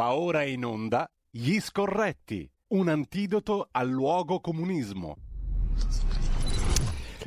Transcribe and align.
Va 0.00 0.14
ora 0.14 0.44
in 0.44 0.64
onda 0.64 1.06
Gli 1.30 1.60
Scorretti, 1.60 2.50
un 2.68 2.88
antidoto 2.88 3.68
al 3.70 3.90
luogo 3.90 4.40
comunismo. 4.40 5.14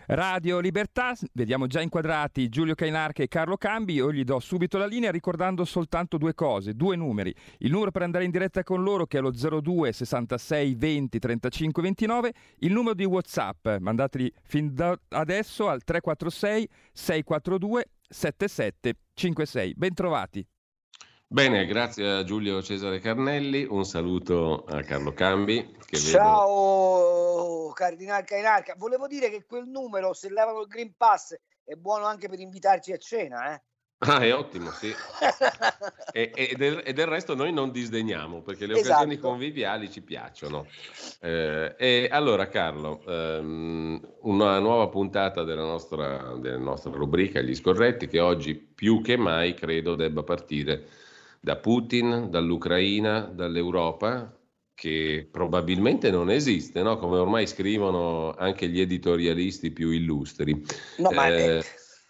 Radio 0.07 0.59
Libertà, 0.59 1.15
vediamo 1.33 1.67
già 1.67 1.81
inquadrati 1.81 2.49
Giulio 2.49 2.73
Cainarca 2.73 3.21
e 3.21 3.27
Carlo 3.27 3.57
Cambi, 3.57 3.93
io 3.93 4.11
gli 4.11 4.23
do 4.23 4.39
subito 4.39 4.79
la 4.79 4.87
linea 4.87 5.11
ricordando 5.11 5.65
soltanto 5.65 6.17
due 6.17 6.33
cose, 6.33 6.73
due 6.73 6.95
numeri. 6.95 7.31
Il 7.59 7.69
numero 7.69 7.91
per 7.91 8.01
andare 8.01 8.23
in 8.23 8.31
diretta 8.31 8.63
con 8.63 8.81
loro 8.81 9.05
che 9.05 9.19
è 9.19 9.21
lo 9.21 9.29
02 9.29 9.91
66 9.91 10.73
20 10.73 11.19
35 11.19 11.83
29, 11.83 12.33
il 12.61 12.71
numero 12.71 12.95
di 12.95 13.05
Whatsapp, 13.05 13.67
mandateli 13.81 14.33
fin 14.41 14.73
da 14.73 14.99
adesso 15.09 15.69
al 15.69 15.83
346 15.83 16.67
642 16.91 17.85
7756. 18.09 19.75
Bentrovati. 19.75 20.47
Bene, 21.33 21.65
grazie 21.65 22.07
a 22.11 22.23
Giulio 22.23 22.61
Cesare 22.61 22.99
Carnelli, 22.99 23.65
un 23.67 23.85
saluto 23.85 24.65
a 24.65 24.83
Carlo 24.83 25.13
Cambi. 25.13 25.75
Ciao 25.89 27.63
vedo... 27.63 27.71
Cardinal 27.73 28.23
Cainarca, 28.23 28.75
volevo 28.77 29.07
dire 29.07 29.31
che 29.31 29.43
quel 29.47 29.65
numero, 29.65 30.13
se 30.13 30.29
levano 30.29 30.61
il 30.61 30.67
Green 30.67 30.93
Pass, 30.95 31.35
è 31.63 31.73
buono 31.73 32.05
anche 32.05 32.29
per 32.29 32.39
invitarci 32.39 32.91
a 32.91 32.97
cena, 32.97 33.51
eh? 33.51 33.63
Ah, 34.05 34.19
è 34.19 34.31
ottimo, 34.31 34.69
sì. 34.69 34.93
e, 36.13 36.31
e, 36.35 36.53
del, 36.55 36.83
e, 36.85 36.93
del, 36.93 37.07
resto 37.07 37.33
noi 37.33 37.51
non 37.51 37.71
disdegniamo 37.71 38.43
perché 38.43 38.67
le 38.67 38.73
occasioni 38.73 39.13
esatto. 39.13 39.27
conviviali 39.29 39.89
ci 39.89 40.03
piacciono. 40.03 40.67
Eh, 41.19 41.73
e 41.79 42.09
allora, 42.11 42.47
Carlo, 42.47 43.01
ehm, 43.07 44.17
una 44.21 44.59
nuova 44.59 44.87
puntata 44.87 45.43
della 45.43 45.63
nostra, 45.63 46.35
della 46.37 46.59
nostra 46.59 46.91
rubrica 46.91 47.41
Gli 47.41 47.55
scorretti 47.55 48.05
che 48.05 48.19
oggi 48.19 48.53
più 48.53 49.01
che 49.01 49.17
mai 49.17 49.55
credo 49.55 49.95
debba 49.95 50.21
partire 50.21 51.01
da 51.43 51.57
Putin, 51.57 52.29
dall'Ucraina, 52.29 53.19
dall'Europa, 53.19 54.33
che 54.73 55.27
probabilmente 55.29 56.09
non 56.09 56.31
esiste, 56.31 56.81
no? 56.81 56.97
come 56.97 57.17
ormai 57.17 57.47
scrivono 57.47 58.33
anche 58.33 58.69
gli 58.69 58.79
editorialisti 58.79 59.71
più 59.71 59.89
illustri. 59.89 60.53
No, 60.99 61.11
ma 61.11 61.27
eh, 61.27 61.61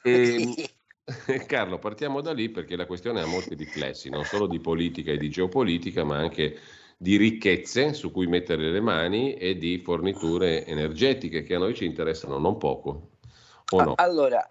e, 0.03 0.69
Carlo, 1.47 1.79
partiamo 1.79 2.21
da 2.21 2.31
lì 2.31 2.49
perché 2.49 2.75
la 2.75 2.85
questione 2.85 3.21
ha 3.21 3.25
molti 3.25 3.55
riflessi, 3.55 4.11
non 4.11 4.23
solo 4.23 4.45
di 4.45 4.59
politica 4.59 5.11
e 5.11 5.17
di 5.17 5.31
geopolitica, 5.31 6.03
ma 6.03 6.17
anche 6.17 6.59
di 6.95 7.17
ricchezze 7.17 7.93
su 7.93 8.11
cui 8.11 8.27
mettere 8.27 8.69
le 8.69 8.81
mani 8.81 9.33
e 9.33 9.57
di 9.57 9.79
forniture 9.79 10.63
energetiche 10.63 11.41
che 11.41 11.55
a 11.55 11.57
noi 11.57 11.73
ci 11.73 11.85
interessano 11.85 12.37
non 12.37 12.59
poco. 12.59 13.13
No? 13.71 13.93
Allora, 13.95 14.47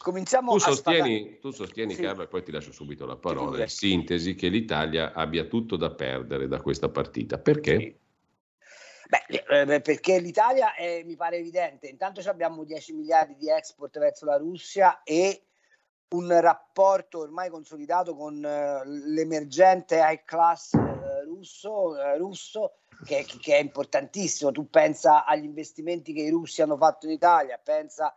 Cominciamo 0.00 0.52
tu 0.52 0.58
sostieni, 0.58 1.38
tu 1.40 1.50
sostieni 1.50 1.94
sì. 1.94 2.02
Carlo, 2.02 2.22
e 2.22 2.28
poi 2.28 2.42
ti 2.42 2.52
lascio 2.52 2.72
subito 2.72 3.04
la 3.04 3.16
parola, 3.16 3.62
in 3.62 3.68
sintesi, 3.68 4.34
che 4.34 4.48
l'Italia 4.48 5.12
abbia 5.12 5.44
tutto 5.44 5.76
da 5.76 5.90
perdere 5.90 6.46
da 6.46 6.60
questa 6.60 6.88
partita. 6.88 7.38
Perché? 7.38 7.78
Sì. 7.78 7.96
Beh, 9.08 9.72
eh, 9.72 9.80
perché 9.80 10.20
l'Italia 10.20 10.74
è, 10.74 11.02
mi 11.04 11.16
pare 11.16 11.38
evidente, 11.38 11.88
intanto 11.88 12.20
abbiamo 12.28 12.64
10 12.64 12.92
miliardi 12.92 13.36
di 13.36 13.50
export 13.50 13.98
verso 13.98 14.26
la 14.26 14.36
Russia 14.36 15.02
e 15.02 15.44
un 16.10 16.40
rapporto 16.40 17.18
ormai 17.20 17.48
consolidato 17.50 18.14
con 18.14 18.36
uh, 18.36 18.82
l'emergente 18.84 19.96
high 19.96 20.24
class 20.24 20.72
uh, 20.72 21.24
russo, 21.24 21.70
uh, 21.88 22.16
russo 22.18 22.74
che, 23.04 23.26
che, 23.40 23.56
è 23.56 23.60
importantissimo. 23.60 24.52
Tu 24.52 24.68
pensa 24.68 25.24
agli 25.24 25.44
investimenti 25.44 26.12
che 26.12 26.22
i 26.22 26.30
russi 26.30 26.62
hanno 26.62 26.76
fatto 26.76 27.06
in 27.06 27.12
Italia, 27.12 27.58
pensa 27.62 28.06
a 28.06 28.14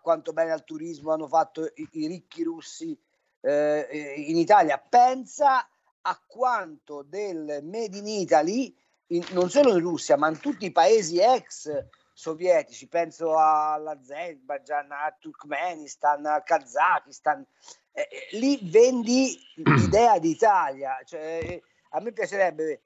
quanto 0.00 0.32
bene 0.32 0.52
al 0.52 0.64
turismo 0.64 1.12
hanno 1.12 1.28
fatto 1.28 1.64
i, 1.74 1.88
i 1.92 2.06
ricchi 2.06 2.42
russi 2.42 2.98
eh, 3.40 4.14
in 4.16 4.36
Italia. 4.36 4.78
Pensa 4.78 5.68
a 6.06 6.22
quanto 6.26 7.02
del 7.02 7.60
Made 7.62 7.96
in 7.96 8.06
Italy, 8.06 8.74
in, 9.08 9.24
non 9.30 9.50
solo 9.50 9.72
in 9.72 9.80
Russia, 9.80 10.16
ma 10.16 10.28
in 10.28 10.38
tutti 10.38 10.66
i 10.66 10.72
paesi 10.72 11.18
ex 11.18 11.70
sovietici, 12.12 12.86
penso 12.86 13.36
all'Azerbaijan, 13.36 14.90
al 14.92 15.16
Turkmenistan, 15.18 16.24
al 16.24 16.44
Kazakistan, 16.44 17.44
eh, 17.92 18.08
eh 18.10 18.36
lì 18.38 18.58
vendi 18.62 19.36
l'idea 19.56 20.18
d'Italia. 20.18 21.00
Cioè, 21.04 21.60
a 21.90 22.00
me 22.00 22.12
piacerebbe 22.12 22.82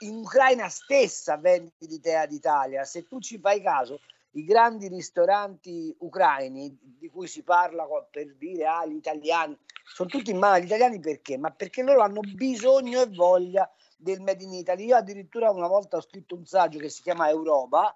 in 0.00 0.16
Ucraina 0.16 0.68
stessa 0.68 1.36
vendi 1.36 1.72
l'idea 1.80 2.26
d'Italia. 2.26 2.84
Se 2.84 3.06
tu 3.06 3.20
ci 3.20 3.38
fai 3.38 3.60
caso, 3.60 4.00
i 4.32 4.44
grandi 4.44 4.88
ristoranti 4.88 5.94
ucraini 5.98 6.78
di 6.80 7.08
cui 7.08 7.26
si 7.26 7.42
parla 7.42 7.86
per 8.10 8.34
dire 8.36 8.66
ah, 8.66 8.84
italiani 8.84 9.58
sono 9.84 10.08
tutti 10.08 10.30
in 10.30 10.38
mano 10.38 10.54
agli 10.54 10.64
italiani 10.64 11.00
perché? 11.00 11.36
Ma 11.36 11.50
perché 11.50 11.82
loro 11.82 12.00
hanno 12.00 12.20
bisogno 12.20 13.02
e 13.02 13.08
voglia 13.08 13.70
del 13.96 14.20
Made 14.20 14.42
in 14.42 14.52
Italy. 14.52 14.86
Io 14.86 14.96
addirittura 14.96 15.50
una 15.50 15.66
volta 15.66 15.96
ho 15.96 16.00
scritto 16.00 16.34
un 16.34 16.46
saggio 16.46 16.78
che 16.78 16.88
si 16.88 17.02
chiama 17.02 17.28
Europa 17.28 17.94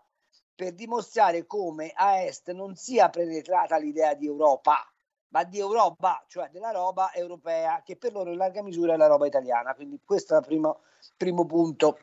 per 0.54 0.72
dimostrare 0.72 1.46
come 1.46 1.92
a 1.94 2.22
est 2.22 2.50
non 2.52 2.76
sia 2.76 3.08
penetrata 3.08 3.76
l'idea 3.76 4.14
di 4.14 4.26
Europa, 4.26 4.90
ma 5.28 5.44
di 5.44 5.58
Europa, 5.58 6.24
cioè 6.28 6.48
della 6.50 6.70
roba 6.70 7.12
europea, 7.12 7.82
che 7.84 7.96
per 7.96 8.12
loro 8.12 8.30
in 8.30 8.38
larga 8.38 8.62
misura 8.62 8.94
è 8.94 8.96
la 8.96 9.06
roba 9.06 9.26
italiana. 9.26 9.74
Quindi 9.74 10.00
questo 10.04 10.34
è 10.34 10.38
il 10.38 10.44
primo, 10.46 10.80
primo 11.16 11.44
punto 11.44 11.98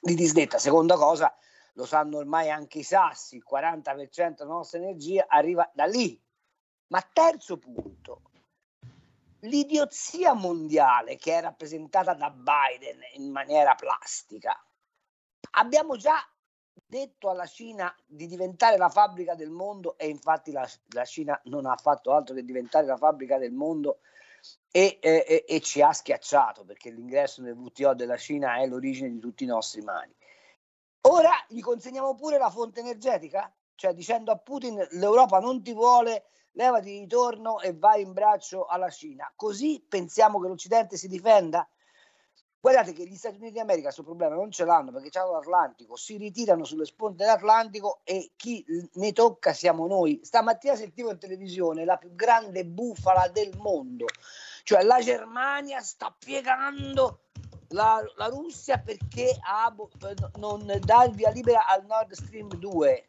di 0.00 0.14
disdetta. 0.14 0.58
Seconda 0.58 0.96
cosa, 0.96 1.34
lo 1.74 1.86
sanno 1.86 2.18
ormai 2.18 2.50
anche 2.50 2.78
i 2.78 2.82
sassi, 2.82 3.36
il 3.36 3.44
40% 3.48 4.36
della 4.36 4.50
nostra 4.50 4.78
energia 4.78 5.26
arriva 5.28 5.70
da 5.74 5.84
lì. 5.84 6.20
Ma 6.88 7.00
terzo 7.12 7.56
punto, 7.58 8.22
l'idiozia 9.40 10.34
mondiale 10.34 11.16
che 11.16 11.38
è 11.38 11.40
rappresentata 11.40 12.14
da 12.14 12.30
Biden 12.30 13.00
in 13.14 13.30
maniera 13.30 13.74
plastica. 13.74 14.54
Abbiamo 15.52 15.96
già 15.96 16.16
detto 16.86 17.30
alla 17.30 17.46
Cina 17.46 17.94
di 18.06 18.26
diventare 18.26 18.76
la 18.76 18.88
fabbrica 18.88 19.34
del 19.34 19.50
mondo 19.50 19.96
e 19.96 20.08
infatti 20.08 20.52
la, 20.52 20.68
la 20.88 21.04
Cina 21.04 21.40
non 21.44 21.66
ha 21.66 21.76
fatto 21.76 22.12
altro 22.12 22.34
che 22.34 22.44
diventare 22.44 22.86
la 22.86 22.96
fabbrica 22.96 23.38
del 23.38 23.52
mondo 23.52 24.00
e, 24.70 24.98
e, 25.00 25.44
e, 25.46 25.60
ci 25.60 25.80
ha 25.80 25.92
schiacciato 25.92 26.64
perché 26.64 26.90
l'ingresso 26.90 27.42
nel 27.42 27.56
WTO 27.56 27.94
della 27.94 28.16
Cina 28.16 28.56
è 28.56 28.66
l'origine 28.66 29.10
di 29.10 29.20
tutti 29.20 29.44
i 29.44 29.46
nostri 29.46 29.80
mali. 29.82 30.14
Ora 31.12 31.32
gli 31.46 31.60
consegniamo 31.60 32.14
pure 32.14 32.38
la 32.38 32.48
fonte 32.48 32.80
energetica? 32.80 33.52
Cioè 33.74 33.92
dicendo 33.92 34.32
a 34.32 34.38
Putin 34.38 34.82
l'Europa 34.92 35.40
non 35.40 35.62
ti 35.62 35.74
vuole, 35.74 36.24
levati 36.52 37.00
di 37.00 37.06
torno 37.06 37.60
e 37.60 37.74
vai 37.74 38.00
in 38.00 38.14
braccio 38.14 38.64
alla 38.64 38.88
Cina. 38.88 39.30
Così 39.36 39.84
pensiamo 39.86 40.40
che 40.40 40.48
l'Occidente 40.48 40.96
si 40.96 41.08
difenda? 41.08 41.68
Guardate 42.58 42.94
che 42.94 43.06
gli 43.06 43.14
Stati 43.14 43.36
Uniti 43.36 43.56
d'America 43.56 43.86
questo 43.86 44.04
problema 44.04 44.36
non 44.36 44.50
ce 44.50 44.64
l'hanno 44.64 44.90
perché 44.90 45.10
c'hanno 45.10 45.32
l'Atlantico, 45.32 45.96
si 45.96 46.16
ritirano 46.16 46.64
sulle 46.64 46.86
sponde 46.86 47.24
dell'Atlantico 47.24 48.00
e 48.04 48.30
chi 48.34 48.64
ne 48.94 49.12
tocca 49.12 49.52
siamo 49.52 49.86
noi. 49.86 50.20
Stamattina 50.22 50.76
sentivo 50.76 51.10
in 51.10 51.18
televisione 51.18 51.84
la 51.84 51.98
più 51.98 52.14
grande 52.14 52.64
bufala 52.64 53.28
del 53.28 53.54
mondo, 53.58 54.06
cioè 54.62 54.82
la 54.82 55.00
Germania 55.00 55.80
sta 55.80 56.14
piegando 56.18 57.24
la, 57.72 58.02
la 58.16 58.26
Russia 58.28 58.78
perché 58.78 59.36
ha, 59.40 59.74
non 60.36 60.64
dà 60.80 61.04
il 61.04 61.14
via 61.14 61.30
libera 61.30 61.66
al 61.66 61.84
Nord 61.84 62.12
Stream 62.12 62.48
2. 62.48 63.06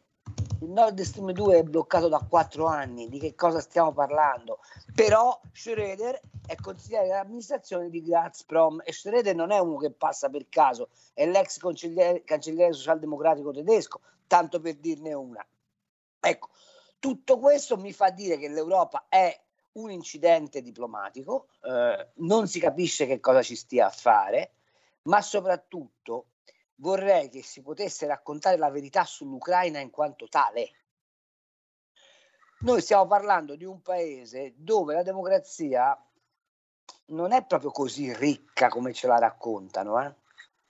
Il 0.60 0.70
Nord 0.70 1.00
Stream 1.00 1.32
2 1.32 1.58
è 1.58 1.62
bloccato 1.62 2.08
da 2.08 2.24
quattro 2.28 2.66
anni, 2.66 3.08
di 3.08 3.18
che 3.18 3.34
cosa 3.34 3.60
stiamo 3.60 3.92
parlando? 3.92 4.60
Però 4.94 5.38
Schroeder 5.52 6.18
è 6.46 6.54
consigliere 6.56 7.06
dell'amministrazione 7.06 7.90
di 7.90 8.02
Gazprom 8.02 8.80
e 8.84 8.92
Schroeder 8.92 9.34
non 9.34 9.50
è 9.50 9.58
uno 9.58 9.76
che 9.76 9.90
passa 9.90 10.30
per 10.30 10.46
caso, 10.48 10.88
è 11.12 11.26
l'ex 11.26 11.58
cancelliere, 11.58 12.24
cancelliere 12.24 12.72
socialdemocratico 12.72 13.52
tedesco, 13.52 14.00
tanto 14.26 14.60
per 14.60 14.76
dirne 14.76 15.12
una. 15.12 15.46
Ecco, 16.20 16.48
tutto 16.98 17.38
questo 17.38 17.76
mi 17.76 17.92
fa 17.92 18.08
dire 18.10 18.38
che 18.38 18.48
l'Europa 18.48 19.06
è 19.08 19.43
un 19.74 19.90
incidente 19.90 20.62
diplomatico, 20.62 21.48
eh, 21.62 22.12
non 22.16 22.46
si 22.46 22.60
capisce 22.60 23.06
che 23.06 23.20
cosa 23.20 23.42
ci 23.42 23.56
stia 23.56 23.86
a 23.86 23.90
fare, 23.90 24.54
ma 25.02 25.20
soprattutto 25.20 26.26
vorrei 26.76 27.28
che 27.28 27.42
si 27.42 27.62
potesse 27.62 28.06
raccontare 28.06 28.56
la 28.56 28.70
verità 28.70 29.04
sull'Ucraina 29.04 29.80
in 29.80 29.90
quanto 29.90 30.28
tale. 30.28 30.70
Noi 32.60 32.80
stiamo 32.80 33.06
parlando 33.06 33.56
di 33.56 33.64
un 33.64 33.82
paese 33.82 34.54
dove 34.56 34.94
la 34.94 35.02
democrazia 35.02 35.98
non 37.06 37.32
è 37.32 37.44
proprio 37.44 37.70
così 37.70 38.14
ricca 38.14 38.68
come 38.68 38.92
ce 38.92 39.06
la 39.06 39.18
raccontano. 39.18 40.00
Eh? 40.02 40.14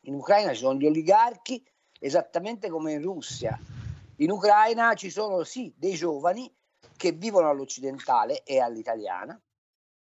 In 0.06 0.14
Ucraina 0.14 0.52
ci 0.52 0.60
sono 0.60 0.78
gli 0.78 0.86
oligarchi 0.86 1.64
esattamente 2.00 2.68
come 2.68 2.92
in 2.92 3.02
Russia. 3.02 3.58
In 4.16 4.30
Ucraina 4.30 4.94
ci 4.94 5.10
sono 5.10 5.44
sì 5.44 5.72
dei 5.76 5.94
giovani 5.94 6.52
che 6.96 7.12
vivono 7.12 7.48
all'occidentale 7.48 8.42
e 8.42 8.60
all'italiana, 8.60 9.40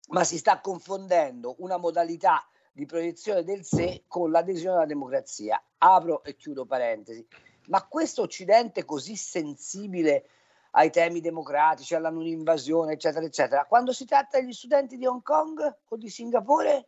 ma 0.10 0.24
si 0.24 0.38
sta 0.38 0.62
confondendo 0.62 1.56
una 1.60 1.78
modalità 1.78 2.48
di 2.72 2.86
proiezione 2.86 3.44
del 3.44 3.66
sé 3.66 4.04
con 4.08 4.32
l'adesione 4.32 4.78
alla 4.78 4.86
democrazia. 4.86 5.62
Apro 5.80 6.24
e 6.24 6.36
chiudo 6.36 6.66
parentesi. 6.66 7.28
Ma 7.68 7.86
questo 7.86 8.22
Occidente 8.22 8.86
così 8.86 9.16
sensibile 9.16 10.30
ai 10.72 10.92
temi 10.92 11.22
democratici, 11.22 11.96
alla 11.96 12.12
non 12.12 12.26
invasione, 12.26 12.94
eccetera, 12.94 13.26
eccetera, 13.26 13.66
quando 13.66 13.92
si 13.94 14.06
tratta 14.06 14.40
degli 14.40 14.54
studenti 14.54 14.96
di 14.96 15.08
Hong 15.08 15.24
Kong 15.24 15.78
o 15.88 15.98
di 15.98 16.10
Singapore? 16.10 16.88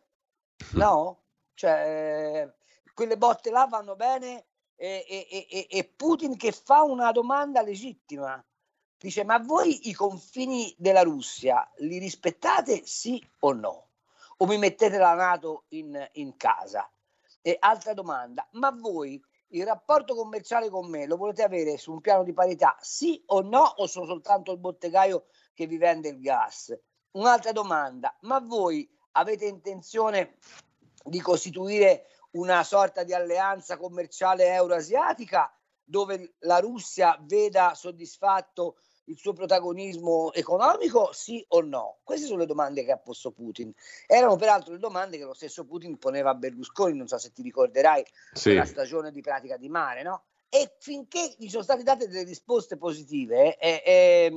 No? 0.74 1.22
Cioè, 1.54 2.48
quelle 2.94 3.18
botte 3.18 3.50
là 3.50 3.66
vanno 3.66 3.96
bene 3.96 4.46
e, 4.76 5.04
e, 5.08 5.46
e, 5.50 5.66
e 5.68 5.84
Putin 5.84 6.36
che 6.36 6.52
fa 6.52 6.82
una 6.82 7.10
domanda 7.12 7.62
legittima. 7.62 8.42
Dice, 9.00 9.24
ma 9.24 9.38
voi 9.38 9.88
i 9.88 9.94
confini 9.94 10.74
della 10.76 11.00
Russia 11.00 11.66
li 11.78 11.96
rispettate 11.96 12.82
sì 12.84 13.18
o 13.38 13.54
no? 13.54 13.88
O 14.36 14.46
mi 14.46 14.58
mettete 14.58 14.98
la 14.98 15.14
Nato 15.14 15.64
in, 15.68 16.06
in 16.12 16.36
casa? 16.36 16.86
E 17.40 17.56
altra 17.58 17.94
domanda, 17.94 18.46
ma 18.52 18.70
voi 18.70 19.18
il 19.52 19.64
rapporto 19.64 20.14
commerciale 20.14 20.68
con 20.68 20.90
me 20.90 21.06
lo 21.06 21.16
volete 21.16 21.42
avere 21.42 21.78
su 21.78 21.92
un 21.92 22.02
piano 22.02 22.24
di 22.24 22.34
parità, 22.34 22.76
sì 22.78 23.22
o 23.28 23.40
no, 23.40 23.62
o 23.62 23.86
sono 23.86 24.04
soltanto 24.04 24.52
il 24.52 24.58
bottegaio 24.58 25.24
che 25.54 25.66
vi 25.66 25.78
vende 25.78 26.10
il 26.10 26.20
gas? 26.20 26.78
Un'altra 27.12 27.52
domanda, 27.52 28.14
ma 28.20 28.38
voi 28.38 28.86
avete 29.12 29.46
intenzione 29.46 30.36
di 31.02 31.22
costituire 31.22 32.04
una 32.32 32.62
sorta 32.64 33.02
di 33.02 33.14
alleanza 33.14 33.78
commerciale 33.78 34.48
euroasiatica 34.48 35.50
dove 35.82 36.34
la 36.40 36.58
Russia 36.58 37.18
veda 37.22 37.74
soddisfatto 37.74 38.76
il 39.10 39.18
suo 39.18 39.32
protagonismo 39.32 40.32
economico, 40.32 41.10
sì 41.12 41.44
o 41.48 41.60
no? 41.60 41.98
Queste 42.04 42.26
sono 42.26 42.38
le 42.38 42.46
domande 42.46 42.84
che 42.84 42.92
ha 42.92 42.96
posto 42.96 43.32
Putin. 43.32 43.72
Erano 44.06 44.36
peraltro 44.36 44.72
le 44.72 44.78
domande 44.78 45.18
che 45.18 45.24
lo 45.24 45.34
stesso 45.34 45.64
Putin 45.64 45.98
poneva 45.98 46.30
a 46.30 46.34
Berlusconi, 46.34 46.96
non 46.96 47.08
so 47.08 47.18
se 47.18 47.32
ti 47.32 47.42
ricorderai, 47.42 48.04
sì. 48.32 48.54
la 48.54 48.64
stagione 48.64 49.10
di 49.10 49.20
pratica 49.20 49.56
di 49.56 49.68
mare, 49.68 50.02
no? 50.02 50.24
E 50.48 50.76
finché 50.78 51.34
gli 51.38 51.48
sono 51.48 51.62
state 51.62 51.82
date 51.82 52.08
delle 52.08 52.24
risposte 52.24 52.76
positive, 52.76 53.56
eh, 53.56 53.82
eh, 53.84 54.30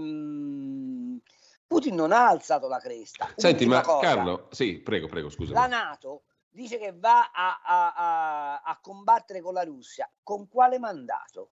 Putin 1.65 1.95
non 1.95 2.11
ha 2.11 2.27
alzato 2.27 2.67
la 2.67 2.79
cresta. 2.79 3.31
Senti, 3.35 3.63
Ultima 3.63 3.77
ma 3.77 3.81
cosa, 3.83 3.99
Carlo, 3.99 4.47
sì, 4.51 4.79
prego, 4.79 5.07
prego, 5.07 5.29
scusa. 5.29 5.53
La 5.53 5.67
Nato 5.67 6.23
dice 6.49 6.77
che 6.77 6.93
va 6.95 7.31
a, 7.31 7.61
a, 7.63 7.93
a, 7.93 8.61
a 8.61 8.79
combattere 8.79 9.41
con 9.41 9.53
la 9.53 9.63
Russia. 9.63 10.09
Con 10.21 10.47
quale 10.47 10.77
mandato? 10.77 11.51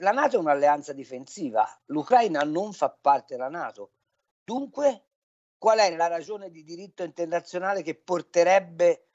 La 0.00 0.10
Nato 0.10 0.36
è 0.36 0.38
un'alleanza 0.40 0.92
difensiva, 0.92 1.66
l'Ucraina 1.86 2.42
non 2.42 2.72
fa 2.72 2.90
parte 2.90 3.36
della 3.36 3.48
Nato. 3.48 3.92
Dunque, 4.42 5.06
qual 5.58 5.78
è 5.78 5.94
la 5.94 6.06
ragione 6.06 6.50
di 6.50 6.62
diritto 6.62 7.02
internazionale 7.02 7.82
che 7.82 7.94
porterebbe 7.94 9.08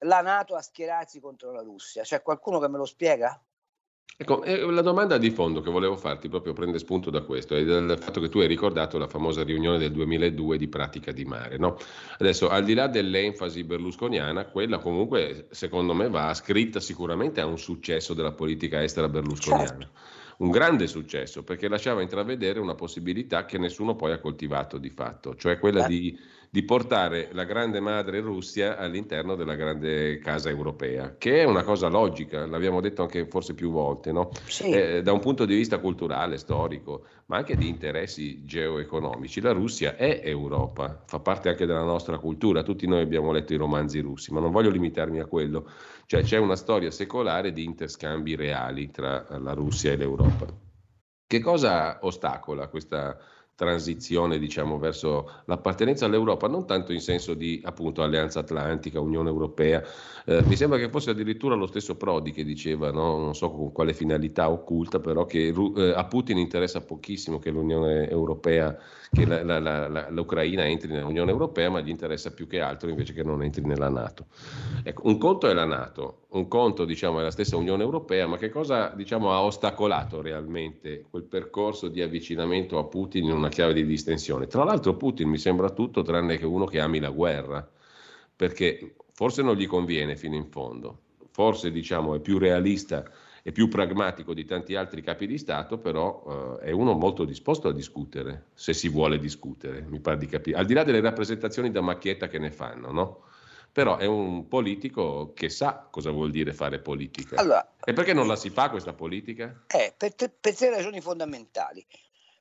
la 0.00 0.20
Nato 0.20 0.54
a 0.54 0.62
schierarsi 0.62 1.20
contro 1.20 1.52
la 1.52 1.62
Russia? 1.62 2.02
C'è 2.02 2.22
qualcuno 2.22 2.58
che 2.58 2.68
me 2.68 2.78
lo 2.78 2.84
spiega? 2.84 3.40
Ecco, 4.18 4.42
la 4.44 4.80
domanda 4.80 5.18
di 5.18 5.30
fondo 5.30 5.60
che 5.60 5.70
volevo 5.70 5.94
farti 5.94 6.30
proprio 6.30 6.54
prende 6.54 6.78
spunto 6.78 7.10
da 7.10 7.20
questo, 7.20 7.54
è 7.54 7.62
dal 7.62 7.98
fatto 8.00 8.18
che 8.18 8.30
tu 8.30 8.38
hai 8.38 8.46
ricordato 8.46 8.96
la 8.96 9.08
famosa 9.08 9.44
riunione 9.44 9.76
del 9.76 9.92
2002 9.92 10.56
di 10.56 10.68
pratica 10.68 11.12
di 11.12 11.26
mare. 11.26 11.58
No? 11.58 11.76
Adesso, 12.18 12.48
al 12.48 12.64
di 12.64 12.72
là 12.72 12.86
dell'enfasi 12.86 13.62
berlusconiana, 13.64 14.46
quella 14.46 14.78
comunque, 14.78 15.48
secondo 15.50 15.92
me, 15.92 16.08
va 16.08 16.32
scritta 16.32 16.80
sicuramente 16.80 17.42
a 17.42 17.46
un 17.46 17.58
successo 17.58 18.14
della 18.14 18.32
politica 18.32 18.82
estera 18.82 19.06
berlusconiana. 19.10 19.66
Certo. 19.66 19.88
Un 20.38 20.50
grande 20.50 20.86
successo, 20.86 21.44
perché 21.44 21.68
lasciava 21.68 22.00
intravedere 22.00 22.58
una 22.58 22.74
possibilità 22.74 23.44
che 23.44 23.58
nessuno 23.58 23.96
poi 23.96 24.12
ha 24.12 24.18
coltivato 24.18 24.78
di 24.78 24.90
fatto, 24.90 25.34
cioè 25.34 25.58
quella 25.58 25.84
eh. 25.84 25.88
di 25.88 26.18
di 26.56 26.62
portare 26.62 27.28
la 27.32 27.44
grande 27.44 27.80
madre 27.80 28.20
Russia 28.20 28.78
all'interno 28.78 29.34
della 29.34 29.56
grande 29.56 30.16
casa 30.20 30.48
europea, 30.48 31.16
che 31.18 31.40
è 31.40 31.44
una 31.44 31.62
cosa 31.62 31.88
logica, 31.88 32.46
l'abbiamo 32.46 32.80
detto 32.80 33.02
anche 33.02 33.26
forse 33.26 33.52
più 33.52 33.70
volte, 33.70 34.10
no? 34.10 34.30
sì. 34.46 34.70
eh, 34.70 35.02
da 35.02 35.12
un 35.12 35.20
punto 35.20 35.44
di 35.44 35.54
vista 35.54 35.80
culturale, 35.80 36.38
storico, 36.38 37.04
ma 37.26 37.36
anche 37.36 37.56
di 37.56 37.68
interessi 37.68 38.42
geoeconomici. 38.46 39.42
La 39.42 39.52
Russia 39.52 39.96
è 39.96 40.22
Europa, 40.24 41.02
fa 41.04 41.20
parte 41.20 41.50
anche 41.50 41.66
della 41.66 41.84
nostra 41.84 42.16
cultura, 42.16 42.62
tutti 42.62 42.86
noi 42.86 43.02
abbiamo 43.02 43.32
letto 43.32 43.52
i 43.52 43.58
romanzi 43.58 44.00
russi, 44.00 44.32
ma 44.32 44.40
non 44.40 44.50
voglio 44.50 44.70
limitarmi 44.70 45.20
a 45.20 45.26
quello, 45.26 45.68
cioè 46.06 46.22
c'è 46.22 46.38
una 46.38 46.56
storia 46.56 46.90
secolare 46.90 47.52
di 47.52 47.64
interscambi 47.64 48.34
reali 48.34 48.90
tra 48.90 49.26
la 49.38 49.52
Russia 49.52 49.92
e 49.92 49.96
l'Europa. 49.96 50.46
Che 51.28 51.40
cosa 51.40 51.98
ostacola 52.00 52.68
questa 52.68 53.18
transizione 53.56 54.38
diciamo, 54.38 54.78
verso 54.78 55.30
l'appartenenza 55.46 56.04
all'Europa, 56.04 56.46
non 56.46 56.66
tanto 56.66 56.92
in 56.92 57.00
senso 57.00 57.32
di 57.32 57.60
appunto 57.64 58.02
alleanza 58.02 58.40
atlantica, 58.40 59.00
Unione 59.00 59.30
Europea. 59.30 59.82
Eh, 60.26 60.42
mi 60.44 60.56
sembra 60.56 60.78
che 60.78 60.90
fosse 60.90 61.10
addirittura 61.10 61.54
lo 61.54 61.66
stesso 61.66 61.96
Prodi 61.96 62.32
che 62.32 62.44
diceva, 62.44 62.90
no? 62.92 63.16
non 63.16 63.34
so 63.34 63.50
con 63.50 63.72
quale 63.72 63.94
finalità 63.94 64.50
occulta, 64.50 65.00
però 65.00 65.24
che 65.24 65.54
eh, 65.76 65.92
a 65.96 66.04
Putin 66.04 66.36
interessa 66.36 66.82
pochissimo 66.82 67.38
che 67.38 67.50
l'Unione 67.50 68.08
Europea, 68.10 68.76
che 69.10 69.24
la, 69.24 69.42
la, 69.42 69.58
la, 69.58 70.10
l'Ucraina 70.10 70.66
entri 70.66 70.92
nell'Unione 70.92 71.30
Europea, 71.30 71.70
ma 71.70 71.80
gli 71.80 71.88
interessa 71.88 72.32
più 72.32 72.46
che 72.46 72.60
altro 72.60 72.90
invece 72.90 73.14
che 73.14 73.22
non 73.22 73.42
entri 73.42 73.62
nella 73.64 73.88
Nato. 73.88 74.26
Ecco, 74.82 75.06
un 75.06 75.16
conto 75.16 75.48
è 75.48 75.54
la 75.54 75.64
Nato, 75.64 76.26
un 76.30 76.46
conto 76.48 76.84
diciamo, 76.84 77.20
è 77.20 77.22
la 77.22 77.30
stessa 77.30 77.56
Unione 77.56 77.82
Europea, 77.82 78.26
ma 78.26 78.36
che 78.36 78.50
cosa 78.50 78.92
diciamo, 78.94 79.32
ha 79.32 79.42
ostacolato 79.42 80.20
realmente 80.20 81.06
quel 81.08 81.24
percorso 81.24 81.88
di 81.88 82.02
avvicinamento 82.02 82.78
a 82.78 82.84
Putin 82.84 83.24
in 83.24 83.32
una 83.32 83.45
chiave 83.48 83.72
di 83.72 83.84
distensione? 83.84 84.46
Tra 84.46 84.64
l'altro 84.64 84.96
Putin 84.96 85.28
mi 85.28 85.38
sembra 85.38 85.70
tutto 85.70 86.02
tranne 86.02 86.36
che 86.36 86.46
uno 86.46 86.64
che 86.66 86.80
ami 86.80 87.00
la 87.00 87.10
guerra, 87.10 87.68
perché 88.34 88.96
forse 89.12 89.42
non 89.42 89.56
gli 89.56 89.66
conviene 89.66 90.16
fino 90.16 90.34
in 90.34 90.46
fondo, 90.46 91.00
forse 91.30 91.70
diciamo, 91.70 92.14
è 92.14 92.20
più 92.20 92.38
realista 92.38 93.04
e 93.42 93.52
più 93.52 93.68
pragmatico 93.68 94.34
di 94.34 94.44
tanti 94.44 94.74
altri 94.74 95.02
capi 95.02 95.26
di 95.26 95.38
Stato, 95.38 95.78
però 95.78 96.58
eh, 96.60 96.66
è 96.66 96.70
uno 96.72 96.94
molto 96.94 97.24
disposto 97.24 97.68
a 97.68 97.72
discutere, 97.72 98.46
se 98.54 98.72
si 98.72 98.88
vuole 98.88 99.18
discutere, 99.18 99.82
mi 99.82 100.00
pare 100.00 100.18
di 100.18 100.26
capire, 100.26 100.58
al 100.58 100.66
di 100.66 100.74
là 100.74 100.82
delle 100.82 101.00
rappresentazioni 101.00 101.70
da 101.70 101.80
macchietta 101.80 102.26
che 102.26 102.38
ne 102.38 102.50
fanno, 102.50 102.90
no? 102.90 103.24
però 103.76 103.98
è 103.98 104.06
un 104.06 104.48
politico 104.48 105.34
che 105.34 105.50
sa 105.50 105.86
cosa 105.90 106.10
vuol 106.10 106.30
dire 106.30 106.54
fare 106.54 106.78
politica. 106.78 107.36
Allora, 107.36 107.74
e 107.84 107.92
perché 107.92 108.14
non 108.14 108.26
la 108.26 108.34
si 108.34 108.48
fa 108.48 108.70
questa 108.70 108.94
politica? 108.94 109.64
Eh, 109.66 109.92
per, 109.94 110.14
te, 110.14 110.30
per 110.30 110.56
tre 110.56 110.70
ragioni 110.70 111.02
fondamentali. 111.02 111.86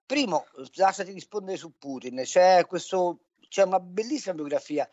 Primo, 0.05 0.45
lasciati 0.75 1.11
rispondere 1.11 1.57
su 1.57 1.77
Putin, 1.77 2.21
c'è, 2.23 2.65
questo, 2.67 3.19
c'è 3.49 3.63
una 3.63 3.79
bellissima 3.79 4.35
biografia 4.35 4.89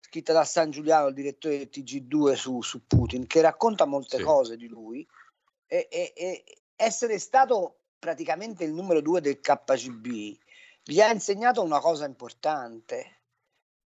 scritta 0.00 0.32
da 0.32 0.44
San 0.44 0.70
Giuliano, 0.70 1.08
il 1.08 1.14
direttore 1.14 1.56
del 1.56 1.70
TG2 1.72 2.34
su, 2.34 2.60
su 2.60 2.86
Putin, 2.86 3.26
che 3.26 3.40
racconta 3.40 3.86
molte 3.86 4.18
sì. 4.18 4.22
cose 4.22 4.56
di 4.56 4.68
lui 4.68 5.06
e, 5.66 5.88
e, 5.90 6.12
e 6.14 6.44
essere 6.76 7.18
stato 7.18 7.78
praticamente 7.98 8.64
il 8.64 8.72
numero 8.72 9.00
due 9.00 9.20
del 9.20 9.40
KGB 9.40 10.36
gli 10.84 11.00
ha 11.00 11.12
insegnato 11.12 11.62
una 11.62 11.78
cosa 11.78 12.06
importante, 12.06 13.20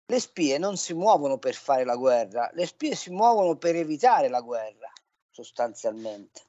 le 0.07 0.21
spie 0.21 0.57
non 0.57 0.77
si 0.77 0.95
muovono 0.95 1.37
per 1.39 1.55
fare 1.55 1.85
la 1.85 1.95
guerra, 1.95 2.51
le 2.55 2.67
spie 2.67 2.95
si 2.95 3.11
muovono 3.11 3.57
per 3.57 3.77
evitare 3.77 4.29
la 4.29 4.41
guerra, 4.41 4.91
sostanzialmente. 5.31 6.45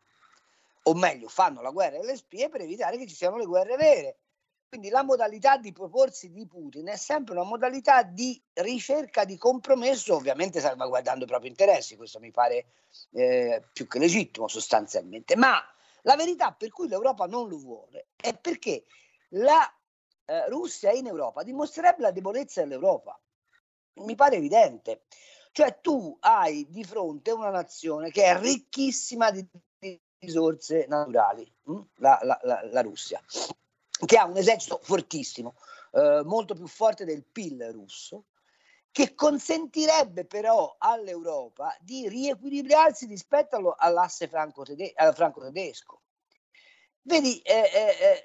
O 0.88 0.94
meglio, 0.94 1.28
fanno 1.28 1.62
la 1.62 1.72
guerra 1.72 2.00
alle 2.00 2.16
spie 2.16 2.50
per 2.50 2.62
evitare 2.62 2.98
che 2.98 3.08
ci 3.08 3.16
siano 3.16 3.38
le 3.38 3.46
guerre 3.46 3.76
vere. 3.76 4.20
Quindi 4.70 4.90
la 4.90 5.04
modalità 5.04 5.58
di 5.58 5.72
proporsi 5.72 6.32
di 6.32 6.46
Putin 6.46 6.88
è 6.88 6.98
sempre 6.98 7.34
una 7.34 7.44
modalità 7.44 8.04
di 8.04 8.42
ricerca 8.54 9.24
di 9.24 9.38
compromesso, 9.38 10.16
ovviamente 10.16 10.60
salvaguardando 10.60 11.24
i 11.24 11.28
propri 11.28 11.48
interessi, 11.48 11.96
questo 11.96 12.20
mi 12.20 12.32
pare 12.32 12.66
eh, 13.12 13.64
più 13.72 13.88
che 13.88 14.00
legittimo 14.00 14.48
sostanzialmente. 14.48 15.36
Ma 15.36 15.62
la 16.02 16.16
verità 16.16 16.54
per 16.54 16.70
cui 16.70 16.88
l'Europa 16.88 17.26
non 17.28 17.48
lo 17.48 17.58
vuole 17.58 18.08
è 18.16 18.38
perché 18.38 18.86
la 19.30 19.70
eh, 20.26 20.50
Russia 20.50 20.92
in 20.92 21.08
Europa 21.08 21.44
dimostrerebbe 21.44 22.02
la 22.02 22.12
debolezza 22.12 22.62
dell'Europa 22.62 23.20
mi 23.96 24.16
pare 24.16 24.36
evidente. 24.36 25.04
Cioè 25.52 25.80
tu 25.82 26.16
hai 26.20 26.68
di 26.70 26.84
fronte 26.84 27.32
una 27.32 27.50
nazione 27.50 28.12
che 28.12 28.26
è 28.26 28.40
ricchissima 28.40 29.32
di, 29.32 29.46
risorse 30.20 30.86
naturali, 30.88 31.50
hm? 31.64 31.80
la, 31.96 32.20
la, 32.24 32.40
la, 32.44 32.62
la, 32.72 32.82
Russia, 32.82 33.22
che 34.06 34.18
ha 34.18 34.26
un 34.26 34.38
esercito 34.38 34.80
fortissimo, 34.82 35.56
eh, 35.92 36.22
molto 36.24 36.56
più 36.56 36.68
forte 36.68 37.06
del 37.06 37.24
PIL 37.24 37.70
russo, 37.72 38.26
che 38.92 39.14
consentirebbe 39.14 40.26
però 40.26 40.76
all'Europa 40.80 41.76
di 41.80 42.08
riequilibrarsi 42.10 43.06
rispetto 43.06 43.56
allo, 43.56 43.76
all'asse 43.78 44.28
franco-tedesco. 44.28 46.02
Vedi, 47.04 47.40
eh, 47.42 47.54
eh, 47.54 47.98
eh, 48.02 48.24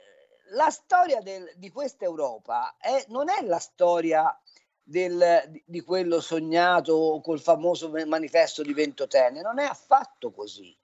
la 0.53 0.71
storia 0.71 1.21
del, 1.21 1.53
di 1.57 1.71
questa 1.71 2.05
Europa 2.05 2.75
non 3.09 3.29
è 3.29 3.43
la 3.43 3.59
storia 3.59 4.35
del, 4.83 5.63
di 5.65 5.81
quello 5.83 6.21
sognato 6.21 7.21
col 7.23 7.41
famoso 7.41 7.91
manifesto 8.07 8.63
di 8.63 8.73
Ventotene, 8.73 9.41
non 9.41 9.59
è 9.59 9.65
affatto 9.65 10.33
così. 10.33 10.77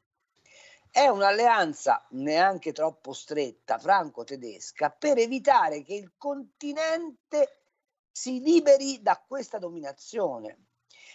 È 0.90 1.06
un'alleanza 1.06 2.06
neanche 2.10 2.72
troppo 2.72 3.12
stretta 3.12 3.78
franco-tedesca 3.78 4.90
per 4.90 5.18
evitare 5.18 5.82
che 5.82 5.94
il 5.94 6.14
continente 6.16 7.62
si 8.10 8.40
liberi 8.40 9.00
da 9.02 9.22
questa 9.26 9.58
dominazione. 9.58 10.66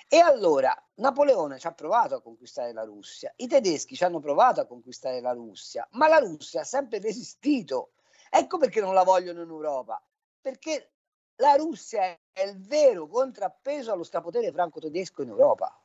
E 0.08 0.20
allora 0.20 0.74
Napoleone 0.96 1.58
ci 1.60 1.68
ha 1.68 1.74
provato 1.74 2.16
a 2.16 2.22
conquistare 2.22 2.72
la 2.72 2.84
Russia, 2.84 3.34
i 3.38 3.48
tedeschi 3.48 3.96
ci 3.96 4.04
hanno 4.04 4.20
provato 4.20 4.62
a 4.62 4.68
conquistare 4.68 5.22
la 5.22 5.34
Russia, 5.34 5.88
ma 5.94 6.08
la 6.08 6.20
Russia 6.20 6.62
ha 6.62 6.66
sempre 6.66 7.00
resistito. 7.00 7.94
Ecco 8.30 8.58
perché 8.58 8.80
non 8.80 8.94
la 8.94 9.04
vogliono 9.04 9.42
in 9.42 9.50
Europa, 9.50 10.02
perché 10.40 10.94
la 11.38 11.56
Russia 11.56 12.18
è 12.32 12.44
il 12.44 12.60
vero 12.60 13.08
contrappeso 13.08 13.92
allo 13.92 14.04
strapotere 14.04 14.52
franco-tedesco 14.52 15.24
in 15.24 15.30
Europa. 15.30 15.83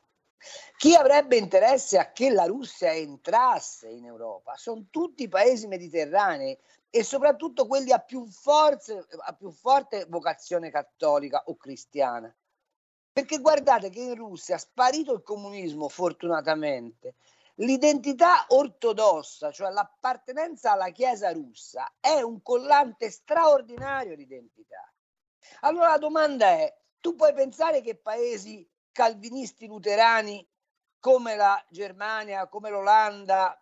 Chi 0.77 0.95
avrebbe 0.95 1.35
interesse 1.35 1.97
a 1.97 2.11
che 2.11 2.29
la 2.29 2.45
Russia 2.45 2.93
entrasse 2.93 3.89
in 3.89 4.05
Europa 4.05 4.55
sono 4.55 4.87
tutti 4.89 5.23
i 5.23 5.27
paesi 5.27 5.67
mediterranei 5.67 6.57
e 6.89 7.03
soprattutto 7.03 7.67
quelli 7.67 7.91
a 7.91 7.99
più, 7.99 8.25
forze, 8.25 9.05
a 9.25 9.33
più 9.33 9.51
forte 9.51 10.05
vocazione 10.07 10.71
cattolica 10.71 11.43
o 11.45 11.57
cristiana. 11.57 12.33
Perché 13.11 13.39
guardate 13.39 13.89
che 13.89 13.99
in 13.99 14.15
Russia, 14.15 14.57
sparito 14.57 15.13
il 15.13 15.23
comunismo 15.23 15.89
fortunatamente, 15.89 17.15
l'identità 17.55 18.45
ortodossa, 18.47 19.51
cioè 19.51 19.71
l'appartenenza 19.71 20.71
alla 20.71 20.89
Chiesa 20.89 21.31
russa, 21.31 21.95
è 21.99 22.21
un 22.21 22.41
collante 22.41 23.09
straordinario 23.11 24.15
di 24.15 24.23
identità. 24.23 24.91
Allora 25.61 25.89
la 25.89 25.97
domanda 25.97 26.47
è, 26.47 26.73
tu 27.01 27.15
puoi 27.15 27.33
pensare 27.33 27.81
che 27.81 27.97
paesi 27.97 28.67
calvinisti 28.99 29.65
luterani 29.65 30.45
come 30.99 31.37
la 31.37 31.65
Germania, 31.69 32.49
come 32.49 32.69
l'Olanda 32.69 33.57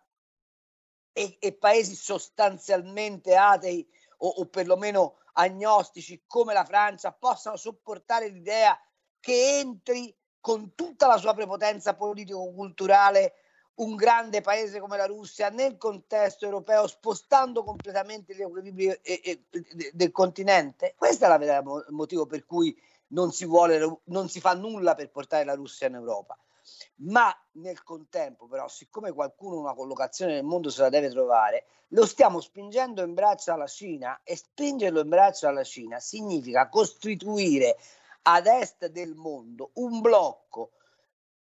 e, 1.12 1.36
e 1.38 1.52
paesi 1.52 1.94
sostanzialmente 1.94 3.36
atei 3.36 3.88
o, 4.16 4.26
o 4.26 4.46
perlomeno 4.46 5.18
agnostici 5.34 6.24
come 6.26 6.52
la 6.52 6.64
Francia 6.64 7.12
possano 7.12 7.56
sopportare 7.56 8.30
l'idea 8.30 8.76
che 9.20 9.60
entri 9.60 10.12
con 10.40 10.74
tutta 10.74 11.06
la 11.06 11.18
sua 11.18 11.34
prepotenza 11.34 11.94
politico-culturale 11.94 13.34
un 13.74 13.94
grande 13.94 14.40
paese 14.40 14.80
come 14.80 14.96
la 14.96 15.06
Russia 15.06 15.50
nel 15.50 15.76
contesto 15.76 16.46
europeo, 16.46 16.88
spostando 16.88 17.62
completamente 17.62 18.34
gli 18.34 18.42
equilibri 18.42 18.86
e, 18.88 19.20
e, 19.22 19.44
del 19.92 20.10
continente? 20.10 20.94
Questo 20.96 21.26
è 21.26 21.38
il 21.38 21.84
motivo 21.90 22.26
per 22.26 22.44
cui 22.44 22.76
non 23.08 23.32
si, 23.32 23.44
vuole, 23.44 24.00
non 24.04 24.28
si 24.28 24.40
fa 24.40 24.54
nulla 24.54 24.94
per 24.94 25.10
portare 25.10 25.44
la 25.44 25.54
Russia 25.54 25.86
in 25.86 25.94
Europa. 25.94 26.38
Ma 26.96 27.34
nel 27.52 27.82
contempo, 27.82 28.46
però, 28.46 28.68
siccome 28.68 29.12
qualcuno 29.12 29.58
una 29.58 29.74
collocazione 29.74 30.34
nel 30.34 30.44
mondo 30.44 30.70
se 30.70 30.82
la 30.82 30.88
deve 30.90 31.08
trovare, 31.08 31.64
lo 31.88 32.04
stiamo 32.04 32.40
spingendo 32.40 33.02
in 33.02 33.14
braccio 33.14 33.52
alla 33.52 33.66
Cina 33.66 34.20
e 34.22 34.36
spingerlo 34.36 35.00
in 35.00 35.08
braccio 35.08 35.48
alla 35.48 35.64
Cina 35.64 35.98
significa 36.00 36.68
costituire 36.68 37.78
ad 38.22 38.46
est 38.46 38.86
del 38.86 39.14
mondo 39.14 39.70
un 39.74 40.00
blocco 40.00 40.72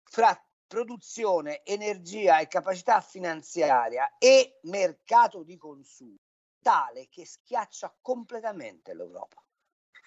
fra 0.04 0.42
produzione, 0.66 1.64
energia 1.66 2.40
e 2.40 2.48
capacità 2.48 3.02
finanziaria 3.02 4.16
e 4.18 4.60
mercato 4.64 5.44
di 5.44 5.58
consumo 5.58 6.20
tale 6.62 7.08
che 7.10 7.26
schiaccia 7.26 7.96
completamente 8.02 8.94
l'Europa. 8.94 9.42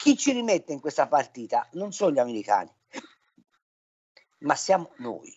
Chi 0.00 0.16
ci 0.16 0.33
rimette 0.33 0.73
in 0.73 0.80
questa 0.80 1.07
partita 1.09 1.69
non 1.73 1.92
sono 1.92 2.11
gli 2.11 2.19
americani, 2.19 2.75
ma 4.38 4.54
siamo 4.54 4.92
noi. 4.97 5.30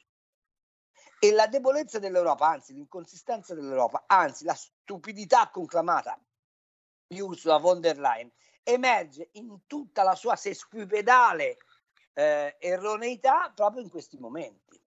E 1.19 1.31
la 1.33 1.47
debolezza 1.47 1.99
dell'Europa, 1.99 2.47
anzi 2.47 2.73
l'inconsistenza 2.73 3.53
dell'Europa, 3.53 4.05
anzi 4.07 4.45
la 4.45 4.53
stupidità 4.53 5.49
conclamata 5.49 6.17
di 7.05 7.19
Ursula 7.19 7.57
von 7.57 7.81
der 7.81 7.99
Leyen 7.99 8.31
emerge 8.63 9.31
in 9.33 9.67
tutta 9.67 10.03
la 10.03 10.15
sua 10.15 10.37
sesquipedale 10.37 11.57
eh, 12.13 12.55
erroneità 12.57 13.51
proprio 13.53 13.83
in 13.83 13.89
questi 13.89 14.17
momenti. 14.17 14.81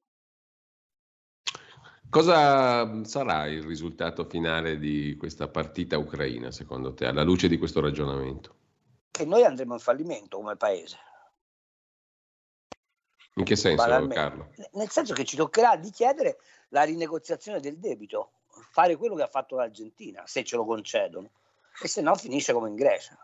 Cosa 2.08 3.04
sarà 3.04 3.46
il 3.46 3.62
risultato 3.62 4.24
finale 4.24 4.78
di 4.78 5.16
questa 5.18 5.48
partita 5.48 5.98
ucraina, 5.98 6.50
secondo 6.50 6.94
te, 6.94 7.04
alla 7.04 7.22
luce 7.22 7.46
di 7.46 7.58
questo 7.58 7.82
ragionamento? 7.82 8.64
Che 9.16 9.24
noi 9.24 9.44
andremo 9.44 9.72
in 9.72 9.80
fallimento 9.80 10.36
come 10.36 10.56
paese. 10.56 10.98
In 13.36 13.44
che 13.44 13.56
senso, 13.56 14.06
Carlo? 14.08 14.50
Nel 14.72 14.90
senso 14.90 15.14
che 15.14 15.24
ci 15.24 15.36
toccherà 15.36 15.76
di 15.76 15.90
chiedere 15.90 16.38
la 16.68 16.82
rinegoziazione 16.82 17.58
del 17.58 17.78
debito, 17.78 18.32
fare 18.70 18.94
quello 18.96 19.14
che 19.14 19.22
ha 19.22 19.28
fatto 19.28 19.56
l'Argentina, 19.56 20.26
se 20.26 20.44
ce 20.44 20.56
lo 20.56 20.66
concedono, 20.66 21.30
e 21.82 21.88
se 21.88 22.02
no 22.02 22.14
finisce 22.14 22.52
come 22.52 22.68
in 22.68 22.74
Grecia. 22.74 23.18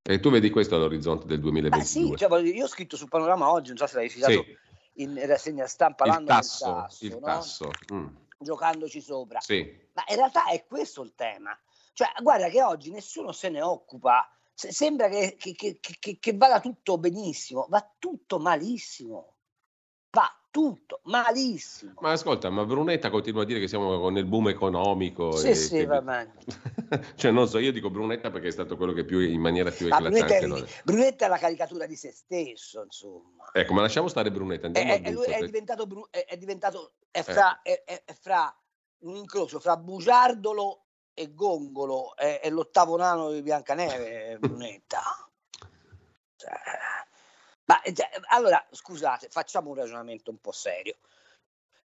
E 0.00 0.18
tu 0.18 0.30
vedi 0.30 0.48
questo 0.48 0.76
all'orizzonte 0.76 1.26
del 1.26 1.40
2022? 1.40 1.78
Beh, 1.78 1.84
sì, 1.84 2.16
cioè, 2.16 2.40
io 2.56 2.64
ho 2.64 2.68
scritto 2.68 2.96
sul 2.96 3.08
panorama 3.08 3.50
oggi, 3.50 3.68
non 3.68 3.76
so 3.76 3.86
se 3.86 3.96
l'hai 3.96 4.08
citato 4.08 4.32
sì. 4.32 4.56
in 4.94 5.26
rassegna 5.26 5.66
stampa 5.66 6.04
il 6.04 6.12
l'anno 6.12 6.26
tasso, 6.26 6.64
tasso, 6.64 7.04
il 7.04 7.12
no? 7.12 7.20
tasso. 7.20 7.70
Mm. 7.92 8.06
giocandoci 8.38 9.02
sopra. 9.02 9.40
Sì. 9.40 9.78
Ma 9.92 10.04
in 10.08 10.16
realtà 10.16 10.46
è 10.46 10.64
questo 10.66 11.02
il 11.02 11.14
tema. 11.14 11.54
Cioè, 11.92 12.08
guarda 12.22 12.48
che 12.48 12.62
oggi 12.62 12.90
nessuno 12.90 13.32
se 13.32 13.50
ne 13.50 13.60
occupa 13.60 14.30
sembra 14.56 15.08
che, 15.08 15.36
che, 15.36 15.54
che, 15.54 16.18
che, 16.18 16.32
vada 16.34 16.60
tutto 16.60 16.96
benissimo, 16.96 17.66
va 17.68 17.86
tutto 17.98 18.38
malissimo. 18.38 19.34
Va 20.10 20.34
tutto 20.50 21.00
malissimo. 21.04 21.92
Ma 22.00 22.12
ascolta, 22.12 22.48
ma 22.48 22.64
Brunetta 22.64 23.10
continua 23.10 23.42
a 23.42 23.44
dire 23.44 23.60
che 23.60 23.68
siamo 23.68 24.08
nel 24.08 24.24
boom 24.24 24.48
economico. 24.48 25.32
Sì, 25.32 25.54
sì, 25.54 25.84
va 25.84 26.00
bene. 26.00 26.36
cioè, 27.16 27.30
non 27.32 27.46
so, 27.46 27.58
io 27.58 27.70
dico 27.70 27.90
Brunetta 27.90 28.30
perché 28.30 28.48
è 28.48 28.50
stato 28.50 28.78
quello 28.78 28.94
che 28.94 29.04
più 29.04 29.18
in 29.18 29.40
maniera 29.40 29.70
più 29.70 29.88
ma 29.88 29.98
eclatante. 29.98 30.38
Brunetta 30.46 30.64
è, 30.64 30.82
Brunetta 30.84 31.26
è 31.26 31.28
la 31.28 31.36
caricatura 31.36 31.84
di 31.84 31.96
se 31.96 32.12
stesso, 32.12 32.82
insomma. 32.82 33.50
Ecco, 33.52 33.74
ma 33.74 33.82
lasciamo 33.82 34.08
stare 34.08 34.30
Brunetta. 34.30 34.68
Andiamo 34.68 34.90
è, 34.90 35.02
è, 35.02 35.10
lui 35.10 35.26
è 35.26 35.44
diventato, 35.44 36.08
è, 36.08 36.24
è 36.24 36.36
diventato 36.38 36.94
è 37.10 37.22
fra, 37.22 37.60
eh. 37.60 37.84
è, 37.84 38.02
è 38.06 38.14
fra 38.14 38.58
un 39.00 39.16
incrocio 39.16 39.60
fra 39.60 39.76
bugiardolo 39.76 40.85
e 41.18 41.32
Gongolo 41.32 42.14
è, 42.14 42.40
è 42.40 42.50
l'ottavo 42.50 42.94
nano 42.96 43.30
di 43.30 43.40
Biancaneve, 43.40 44.36
Brunetta. 44.38 45.00
Cioè, 46.36 46.50
ma, 47.64 47.80
cioè, 47.84 48.10
allora, 48.28 48.62
scusate, 48.70 49.28
facciamo 49.30 49.70
un 49.70 49.76
ragionamento 49.76 50.30
un 50.30 50.36
po' 50.38 50.52
serio. 50.52 50.96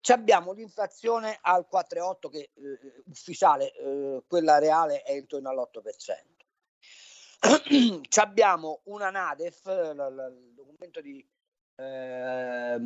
Ci 0.00 0.12
abbiamo 0.12 0.52
l'inflazione 0.52 1.38
al 1.42 1.66
4,8 1.70 2.30
che 2.30 2.50
eh, 2.54 3.02
ufficiale, 3.10 3.74
eh, 3.74 4.22
quella 4.26 4.58
reale 4.58 5.02
è 5.02 5.12
intorno 5.12 5.50
all'8%. 5.50 6.38
Ci 8.08 8.18
abbiamo 8.20 8.80
una 8.84 9.10
NADEF, 9.10 9.66
il 9.66 10.52
documento 10.54 11.02
di, 11.02 11.22
eh, 11.76 12.80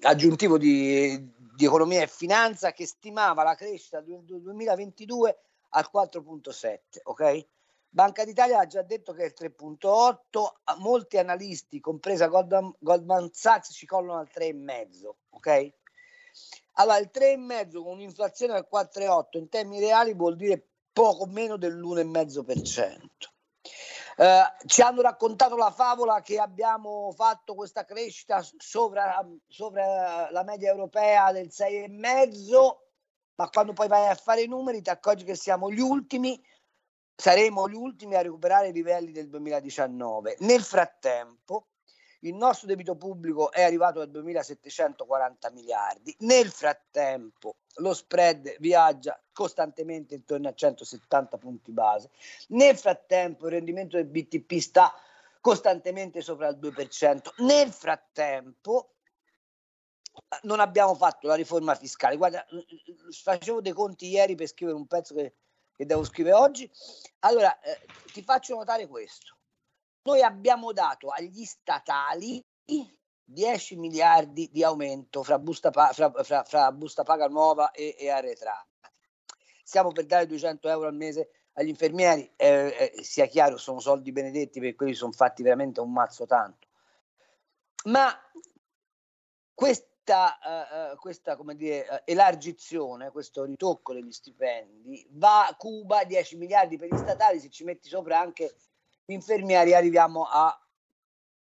aggiuntivo 0.00 0.56
di, 0.56 1.32
di 1.58 1.64
economia 1.64 2.02
e 2.02 2.06
finanza 2.06 2.70
che 2.70 2.86
stimava 2.86 3.42
la 3.42 3.56
crescita 3.56 4.00
del 4.00 4.22
2022 4.22 5.38
al 5.70 5.90
4.7, 5.92 6.78
ok? 7.02 7.46
Banca 7.88 8.24
d'Italia 8.24 8.60
ha 8.60 8.66
già 8.66 8.82
detto 8.82 9.12
che 9.12 9.24
è 9.24 9.26
il 9.26 9.34
3.8, 9.36 10.78
molti 10.78 11.18
analisti, 11.18 11.80
compresa 11.80 12.28
Goldman, 12.28 12.76
Goldman 12.78 13.30
Sachs, 13.32 13.72
ci 13.72 13.86
collano 13.86 14.20
al 14.20 14.28
3,5, 14.32 15.10
ok? 15.30 15.72
Allora 16.74 16.98
il 16.98 17.10
3,5 17.12 17.82
con 17.82 17.94
un'inflazione 17.94 18.52
al 18.52 18.68
4,8 18.72 19.38
in 19.38 19.48
termini 19.48 19.80
reali 19.80 20.14
vuol 20.14 20.36
dire 20.36 20.64
poco 20.92 21.26
meno 21.26 21.56
dell'1,5%. 21.56 22.98
Eh, 24.20 24.42
ci 24.66 24.82
hanno 24.82 25.00
raccontato 25.00 25.54
la 25.54 25.70
favola 25.70 26.20
che 26.22 26.40
abbiamo 26.40 27.12
fatto 27.12 27.54
questa 27.54 27.84
crescita 27.84 28.44
sopra, 28.56 29.24
sopra 29.46 30.28
la 30.32 30.42
media 30.42 30.72
europea 30.72 31.30
del 31.30 31.46
6,5, 31.52 32.76
ma 33.36 33.48
quando 33.48 33.74
poi 33.74 33.86
vai 33.86 34.08
a 34.08 34.16
fare 34.16 34.42
i 34.42 34.48
numeri 34.48 34.82
ti 34.82 34.90
accorgi 34.90 35.22
che 35.22 35.36
siamo 35.36 35.70
gli 35.70 35.78
ultimi, 35.78 36.36
saremo 37.14 37.68
gli 37.68 37.76
ultimi 37.76 38.16
a 38.16 38.22
recuperare 38.22 38.70
i 38.70 38.72
livelli 38.72 39.12
del 39.12 39.28
2019. 39.28 40.38
Nel 40.40 40.64
frattempo, 40.64 41.68
il 42.20 42.34
nostro 42.34 42.66
debito 42.66 42.96
pubblico 42.96 43.52
è 43.52 43.62
arrivato 43.62 44.00
a 44.00 44.04
2.740 44.04 45.52
miliardi. 45.52 46.14
Nel 46.20 46.50
frattempo, 46.50 47.56
lo 47.76 47.94
spread 47.94 48.56
viaggia 48.58 49.20
costantemente 49.32 50.14
intorno 50.14 50.48
a 50.48 50.54
170 50.54 51.38
punti 51.38 51.70
base. 51.70 52.10
Nel 52.48 52.76
frattempo 52.76 53.46
il 53.46 53.52
rendimento 53.52 53.96
del 53.96 54.06
BTP 54.06 54.58
sta 54.58 54.92
costantemente 55.40 56.20
sopra 56.20 56.48
il 56.48 56.58
2%. 56.58 57.34
Nel 57.38 57.70
frattempo 57.70 58.94
non 60.42 60.58
abbiamo 60.58 60.94
fatto 60.94 61.28
la 61.28 61.34
riforma 61.34 61.74
fiscale. 61.76 62.16
Guarda, 62.16 62.44
facevo 63.10 63.60
dei 63.60 63.72
conti 63.72 64.08
ieri 64.08 64.34
per 64.34 64.48
scrivere 64.48 64.76
un 64.76 64.86
pezzo 64.86 65.14
che, 65.14 65.34
che 65.76 65.86
devo 65.86 66.04
scrivere 66.04 66.34
oggi. 66.34 66.68
Allora, 67.20 67.60
eh, 67.60 67.86
ti 68.12 68.22
faccio 68.22 68.56
notare 68.56 68.88
questo. 68.88 69.37
Noi 70.08 70.22
abbiamo 70.22 70.72
dato 70.72 71.10
agli 71.10 71.44
statali 71.44 72.42
10 73.24 73.76
miliardi 73.76 74.48
di 74.50 74.64
aumento 74.64 75.22
fra 75.22 75.38
busta, 75.38 75.70
fra, 75.70 75.92
fra, 75.92 76.44
fra 76.44 76.72
busta 76.72 77.02
paga 77.02 77.26
nuova 77.26 77.72
e, 77.72 77.94
e 77.98 78.08
arretrata. 78.08 78.66
Stiamo 79.62 79.92
per 79.92 80.06
dare 80.06 80.24
200 80.24 80.66
euro 80.70 80.86
al 80.86 80.94
mese 80.94 81.28
agli 81.52 81.68
infermieri, 81.68 82.32
eh, 82.36 82.94
eh, 82.96 83.02
sia 83.02 83.26
chiaro, 83.26 83.58
sono 83.58 83.80
soldi 83.80 84.10
benedetti 84.10 84.60
perché 84.60 84.76
quelli 84.76 84.94
sono 84.94 85.12
fatti 85.12 85.42
veramente 85.42 85.80
un 85.80 85.92
mazzo 85.92 86.24
tanto. 86.24 86.68
Ma 87.84 88.10
questa, 89.52 90.38
uh, 90.92 90.96
questa 90.96 91.36
come 91.36 91.54
dire, 91.54 91.86
uh, 91.86 92.00
elargizione, 92.06 93.10
questo 93.10 93.44
ritocco 93.44 93.92
degli 93.92 94.12
stipendi, 94.12 95.06
va 95.10 95.48
a 95.48 95.54
Cuba 95.54 96.04
10 96.04 96.36
miliardi 96.38 96.78
per 96.78 96.88
gli 96.88 96.96
statali, 96.96 97.40
se 97.40 97.50
ci 97.50 97.64
metti 97.64 97.88
sopra 97.88 98.18
anche 98.18 98.54
infermieri 99.12 99.74
arriviamo 99.74 100.24
a 100.24 100.56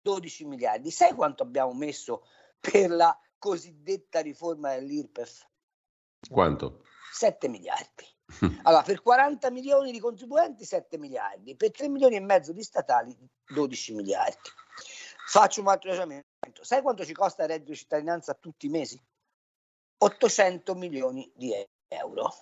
12 0.02 0.44
miliardi. 0.44 0.90
Sai 0.90 1.14
quanto 1.14 1.42
abbiamo 1.42 1.72
messo 1.72 2.26
per 2.58 2.90
la 2.90 3.16
cosiddetta 3.38 4.20
riforma 4.20 4.74
dell'IRPEF? 4.74 5.48
Quanto? 6.30 6.84
7 7.12 7.48
miliardi. 7.48 8.06
Allora, 8.62 8.82
per 8.82 9.02
40 9.02 9.50
milioni 9.50 9.92
di 9.92 10.00
contribuenti 10.00 10.64
7 10.64 10.96
miliardi, 10.96 11.54
per 11.54 11.70
3 11.70 11.88
milioni 11.88 12.16
e 12.16 12.20
mezzo 12.20 12.52
di 12.52 12.62
statali 12.62 13.16
12 13.46 13.94
miliardi. 13.94 14.48
Faccio 15.26 15.60
un 15.60 15.68
altro 15.68 15.90
ragionamento. 15.90 16.62
Sai 16.62 16.80
quanto 16.80 17.04
ci 17.04 17.12
costa 17.12 17.42
il 17.42 17.50
reddito 17.50 17.72
di 17.72 17.76
cittadinanza 17.76 18.34
tutti 18.34 18.66
i 18.66 18.70
mesi? 18.70 19.00
800 19.98 20.74
milioni 20.74 21.30
di 21.34 21.52
euro, 21.88 22.34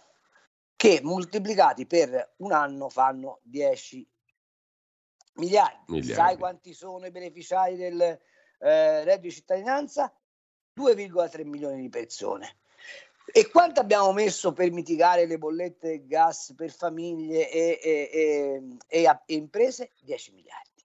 che 0.76 1.00
moltiplicati 1.02 1.86
per 1.86 2.34
un 2.36 2.52
anno 2.52 2.88
fanno 2.88 3.40
10 3.42 4.08
miliardi. 5.40 5.84
miliardi. 5.88 6.14
Sai 6.14 6.36
quanti 6.36 6.72
sono 6.72 7.06
i 7.06 7.10
beneficiari 7.10 7.76
del 7.76 8.00
eh, 8.00 9.04
reddito 9.04 9.20
di 9.20 9.32
cittadinanza? 9.32 10.14
2,3 10.78 11.46
milioni 11.46 11.80
di 11.80 11.88
persone. 11.88 12.58
E 13.32 13.48
quanto 13.48 13.80
abbiamo 13.80 14.12
messo 14.12 14.52
per 14.52 14.70
mitigare 14.72 15.26
le 15.26 15.38
bollette 15.38 15.88
del 15.88 16.06
gas 16.06 16.52
per 16.56 16.70
famiglie 16.72 17.50
e, 17.50 17.78
e, 17.82 18.62
e, 18.86 19.04
e 19.26 19.34
imprese? 19.34 19.92
10 20.00 20.32
miliardi. 20.32 20.84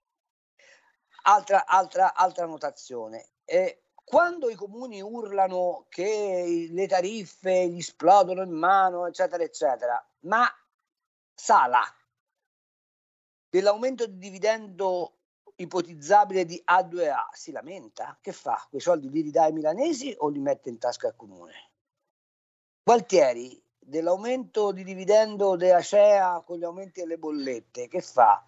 Altra, 1.22 1.66
altra, 1.66 2.14
altra 2.14 2.46
notazione. 2.46 3.30
Eh, 3.44 3.82
quando 4.04 4.48
i 4.48 4.54
comuni 4.54 5.02
urlano 5.02 5.86
che 5.88 6.68
le 6.70 6.86
tariffe 6.86 7.68
gli 7.68 7.78
esplodono 7.78 8.42
in 8.42 8.52
mano, 8.52 9.06
eccetera, 9.06 9.42
eccetera, 9.42 10.04
ma 10.20 10.48
Sala 11.34 11.82
dell'aumento 13.48 14.06
di 14.06 14.18
dividendo 14.18 15.12
ipotizzabile 15.56 16.44
di 16.44 16.62
A2A 16.70 17.28
si 17.32 17.50
lamenta? 17.50 18.18
Che 18.20 18.32
fa? 18.32 18.66
Quei 18.68 18.80
soldi 18.80 19.08
li 19.10 19.22
ridà 19.22 19.44
ai 19.44 19.52
milanesi 19.52 20.14
o 20.18 20.28
li 20.28 20.40
mette 20.40 20.68
in 20.68 20.78
tasca 20.78 21.08
al 21.08 21.16
comune? 21.16 21.70
Gualtieri, 22.82 23.60
dell'aumento 23.78 24.72
di 24.72 24.84
dividendo 24.84 25.56
della 25.56 25.80
CEA 25.80 26.42
con 26.44 26.58
gli 26.58 26.64
aumenti 26.64 27.00
delle 27.00 27.18
bollette, 27.18 27.88
che 27.88 28.00
fa? 28.00 28.44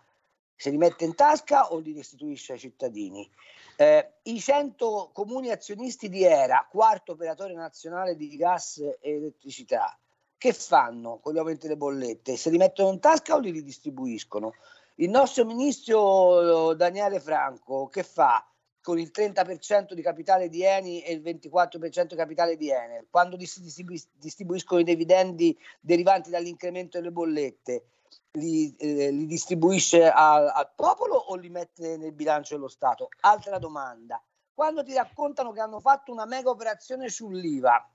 Se 0.55 0.71
li 0.71 0.77
mette 0.77 1.05
in 1.05 1.15
tasca 1.15 1.73
o 1.73 1.79
li 1.79 1.93
restituisce 1.93 2.55
ai 2.55 2.59
cittadini? 2.59 3.29
Eh, 3.77 4.15
I 4.23 4.41
100 4.41 5.11
comuni 5.13 5.51
azionisti 5.51 6.09
di 6.09 6.25
ERA, 6.25 6.67
quarto 6.69 7.13
operatore 7.13 7.55
nazionale 7.55 8.17
di 8.17 8.37
gas 8.37 8.79
e 8.79 8.99
elettricità, 9.01 9.97
che 10.37 10.53
fanno 10.53 11.19
con 11.21 11.33
gli 11.33 11.39
aumenti 11.39 11.67
delle 11.67 11.77
bollette? 11.77 12.37
Se 12.37 12.51
li 12.51 12.59
mettono 12.59 12.93
in 12.93 12.99
tasca 12.99 13.35
o 13.35 13.39
li 13.39 13.51
ridistribuiscono? 13.51 14.53
Il 15.01 15.11
nostro 15.11 15.45
ministro 15.45 16.75
Daniele 16.75 17.21
Franco, 17.21 17.89
che 17.89 18.03
fa? 18.03 18.45
con 18.81 18.99
il 18.99 19.11
30% 19.15 19.93
di 19.93 20.01
capitale 20.01 20.49
di 20.49 20.65
Eni 20.65 21.03
e 21.03 21.13
il 21.13 21.21
24% 21.21 22.07
di 22.07 22.17
capitale 22.17 22.57
di 22.57 22.71
Enel, 22.71 23.07
quando 23.11 23.37
distribuiscono 23.37 24.81
i 24.81 24.85
dividendi 24.85 25.55
derivanti 25.79 26.31
dall'incremento 26.31 26.97
delle 26.97 27.13
bollette, 27.13 27.85
li, 28.33 28.75
eh, 28.77 29.11
li 29.11 29.27
distribuisce 29.27 30.09
al, 30.09 30.49
al 30.49 30.73
popolo 30.75 31.17
o 31.17 31.35
li 31.35 31.51
mette 31.51 31.99
nel 31.99 32.13
bilancio 32.13 32.55
dello 32.55 32.69
Stato? 32.69 33.11
Altra 33.21 33.59
domanda. 33.59 34.23
Quando 34.55 34.83
ti 34.83 34.95
raccontano 34.95 35.53
che 35.53 35.61
hanno 35.61 35.81
fatto 35.81 36.11
una 36.11 36.25
mega 36.25 36.49
operazione 36.49 37.11
sull'IVA, 37.11 37.91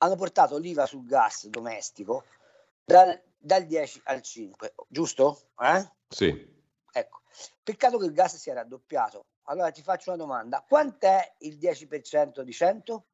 hanno 0.00 0.16
portato 0.16 0.58
l'IVA 0.58 0.84
sul 0.84 1.06
gas 1.06 1.46
domestico 1.46 2.24
dal, 2.84 3.18
dal 3.38 3.64
10 3.64 4.02
al 4.04 4.20
5, 4.20 4.74
giusto? 4.88 5.50
Eh? 5.60 5.90
Sì. 6.08 6.56
Ecco, 6.92 7.22
peccato 7.62 7.98
che 7.98 8.06
il 8.06 8.12
gas 8.12 8.36
sia 8.36 8.54
raddoppiato. 8.54 9.26
Allora 9.44 9.70
ti 9.70 9.82
faccio 9.82 10.10
una 10.10 10.18
domanda, 10.18 10.64
quant'è 10.66 11.36
il 11.40 11.56
10% 11.56 12.40
di 12.40 12.52
100? 12.52 13.06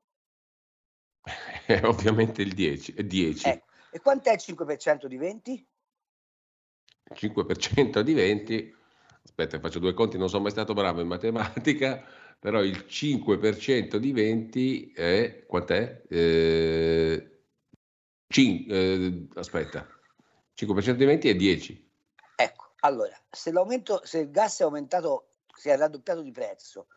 Eh, 1.66 1.80
ovviamente 1.84 2.42
il 2.42 2.52
10. 2.52 3.06
10. 3.06 3.48
Eh, 3.48 3.62
e 3.90 4.00
quant'è 4.00 4.32
il 4.32 4.40
5% 4.40 5.06
di 5.06 5.16
20? 5.16 5.66
5% 7.14 8.00
di 8.00 8.12
20, 8.12 8.76
aspetta 9.22 9.60
faccio 9.60 9.78
due 9.78 9.94
conti, 9.94 10.18
non 10.18 10.28
sono 10.28 10.42
mai 10.42 10.50
stato 10.50 10.74
bravo 10.74 11.00
in 11.00 11.06
matematica, 11.06 12.04
però 12.38 12.62
il 12.62 12.84
5% 12.86 13.96
di 13.96 14.12
20 14.12 14.92
è, 14.92 15.44
quant'è? 15.46 16.02
Eh, 16.08 17.40
cin, 18.26 18.66
eh, 18.68 19.28
aspetta, 19.34 19.86
5% 20.56 20.92
di 20.92 21.04
20 21.04 21.28
è 21.28 21.34
10. 21.34 21.90
Ecco, 22.36 22.72
allora, 22.80 23.16
se, 23.30 23.50
l'aumento, 23.50 24.00
se 24.04 24.18
il 24.18 24.30
gas 24.30 24.60
è 24.60 24.64
aumentato 24.64 25.34
si 25.56 25.68
è 25.68 25.76
raddoppiato 25.76 26.20
di 26.20 26.32
prezzo 26.32 26.88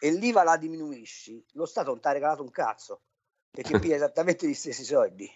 e 0.00 0.10
l'IVA 0.10 0.42
la 0.42 0.56
diminuisci, 0.56 1.44
lo 1.52 1.66
Stato 1.66 1.90
non 1.90 2.00
ti 2.00 2.08
ha 2.08 2.12
regalato 2.12 2.42
un 2.42 2.50
cazzo 2.50 3.02
perché 3.50 3.78
piglia 3.80 3.96
esattamente 3.96 4.46
gli 4.46 4.54
stessi 4.54 4.84
soldi. 4.84 5.30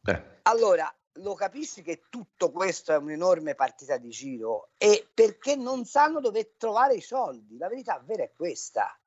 Beh. 0.00 0.40
Allora, 0.42 0.92
lo 1.20 1.34
capisci 1.34 1.82
che 1.82 2.04
tutto 2.08 2.50
questo 2.50 2.92
è 2.92 2.96
un'enorme 2.96 3.54
partita 3.54 3.98
di 3.98 4.08
giro 4.08 4.70
e 4.78 5.08
perché 5.12 5.54
non 5.56 5.84
sanno 5.84 6.20
dove 6.20 6.56
trovare 6.56 6.94
i 6.94 7.00
soldi. 7.00 7.58
La 7.58 7.68
verità 7.68 8.00
vera 8.04 8.22
è 8.22 8.32
questa. 8.32 8.98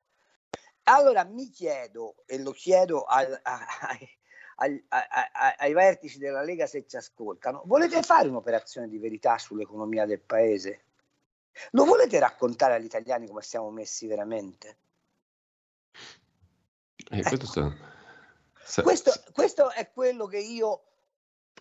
Allora 0.84 1.24
mi 1.24 1.50
chiedo, 1.50 2.24
e 2.26 2.40
lo 2.40 2.52
chiedo 2.52 3.04
al, 3.04 3.40
ai, 3.42 4.20
ai, 4.62 4.84
ai, 4.90 5.54
ai 5.58 5.74
vertici 5.74 6.20
della 6.20 6.44
Lega 6.44 6.68
se 6.68 6.86
ci 6.88 6.96
ascoltano, 6.96 7.64
volete 7.66 8.02
fare 8.04 8.28
un'operazione 8.28 8.88
di 8.88 9.00
verità 9.00 9.38
sull'economia 9.38 10.06
del 10.06 10.22
paese? 10.22 10.84
Lo 11.72 11.84
volete 11.86 12.20
raccontare 12.20 12.76
agli 12.76 12.86
italiani 12.86 13.28
come 13.28 13.42
siamo 13.42 13.72
messi 13.72 14.06
veramente? 14.08 14.78
Eh, 17.10 17.24
questo, 17.24 17.66
ecco. 17.66 18.82
questo, 18.84 19.12
questo, 19.34 19.72
è 19.72 19.92
quello 19.92 20.28
che 20.28 20.38
io 20.38 20.84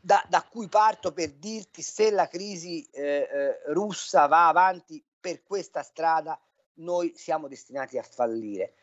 da, 0.01 0.25
da, 0.29 0.43
cui 0.43 0.69
parto 0.69 1.13
per 1.13 1.33
dirti 1.33 1.83
se 1.83 2.11
la 2.11 2.29
crisi 2.29 2.85
eh, 2.91 3.29
eh, 3.31 3.73
russa 3.73 4.27
va 4.27 4.47
avanti 4.49 5.03
per 5.19 5.43
questa 5.43 5.83
strada, 5.83 6.39
noi 6.75 7.13
siamo 7.17 7.49
destinati 7.49 7.99
a 7.99 8.03
fallire 8.03 8.75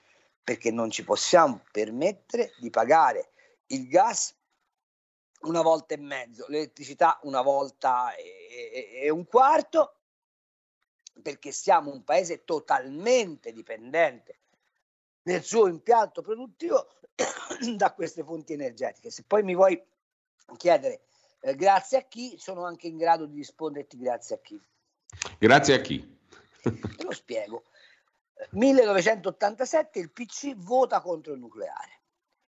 perché 0.43 0.71
non 0.71 0.89
ci 0.89 1.03
possiamo 1.03 1.62
permettere 1.71 2.53
di 2.60 2.69
pagare 2.69 3.32
il 3.67 3.88
gas 3.88 4.36
una 5.41 5.62
volta 5.62 5.93
e 5.93 5.97
mezzo, 5.97 6.45
l'elettricità 6.47 7.19
una 7.23 7.41
volta 7.41 8.15
e, 8.15 8.23
e, 8.73 8.99
e 9.03 9.10
un 9.10 9.25
quarto 9.25 9.97
perché 11.21 11.51
siamo 11.51 11.91
un 11.91 12.03
paese 12.03 12.43
totalmente 12.43 13.51
dipendente 13.51 14.39
nel 15.23 15.43
suo 15.43 15.67
impianto 15.67 16.21
produttivo 16.21 16.88
da 17.75 17.93
queste 17.93 18.23
fonti 18.23 18.53
energetiche. 18.53 19.10
Se 19.10 19.23
poi 19.25 19.43
mi 19.43 19.56
vuoi 19.56 19.82
chiedere 20.58 21.01
eh, 21.41 21.56
grazie 21.56 21.97
a 21.99 22.01
chi, 22.03 22.38
sono 22.38 22.65
anche 22.65 22.88
in 22.88 22.97
grado 22.97 23.25
di 23.25 23.38
risponderti 23.38 23.97
grazie 23.97 24.36
a 24.36 24.39
chi. 24.39 24.62
Grazie 25.38 25.75
a 25.75 25.82
chi? 25.82 26.19
Te 26.62 27.03
lo 27.03 27.12
spiego. 27.12 27.63
1987 28.51 29.99
il 29.99 30.12
PC 30.12 30.56
vota 30.56 31.01
contro 31.01 31.34
il 31.34 31.39
nucleare. 31.39 32.01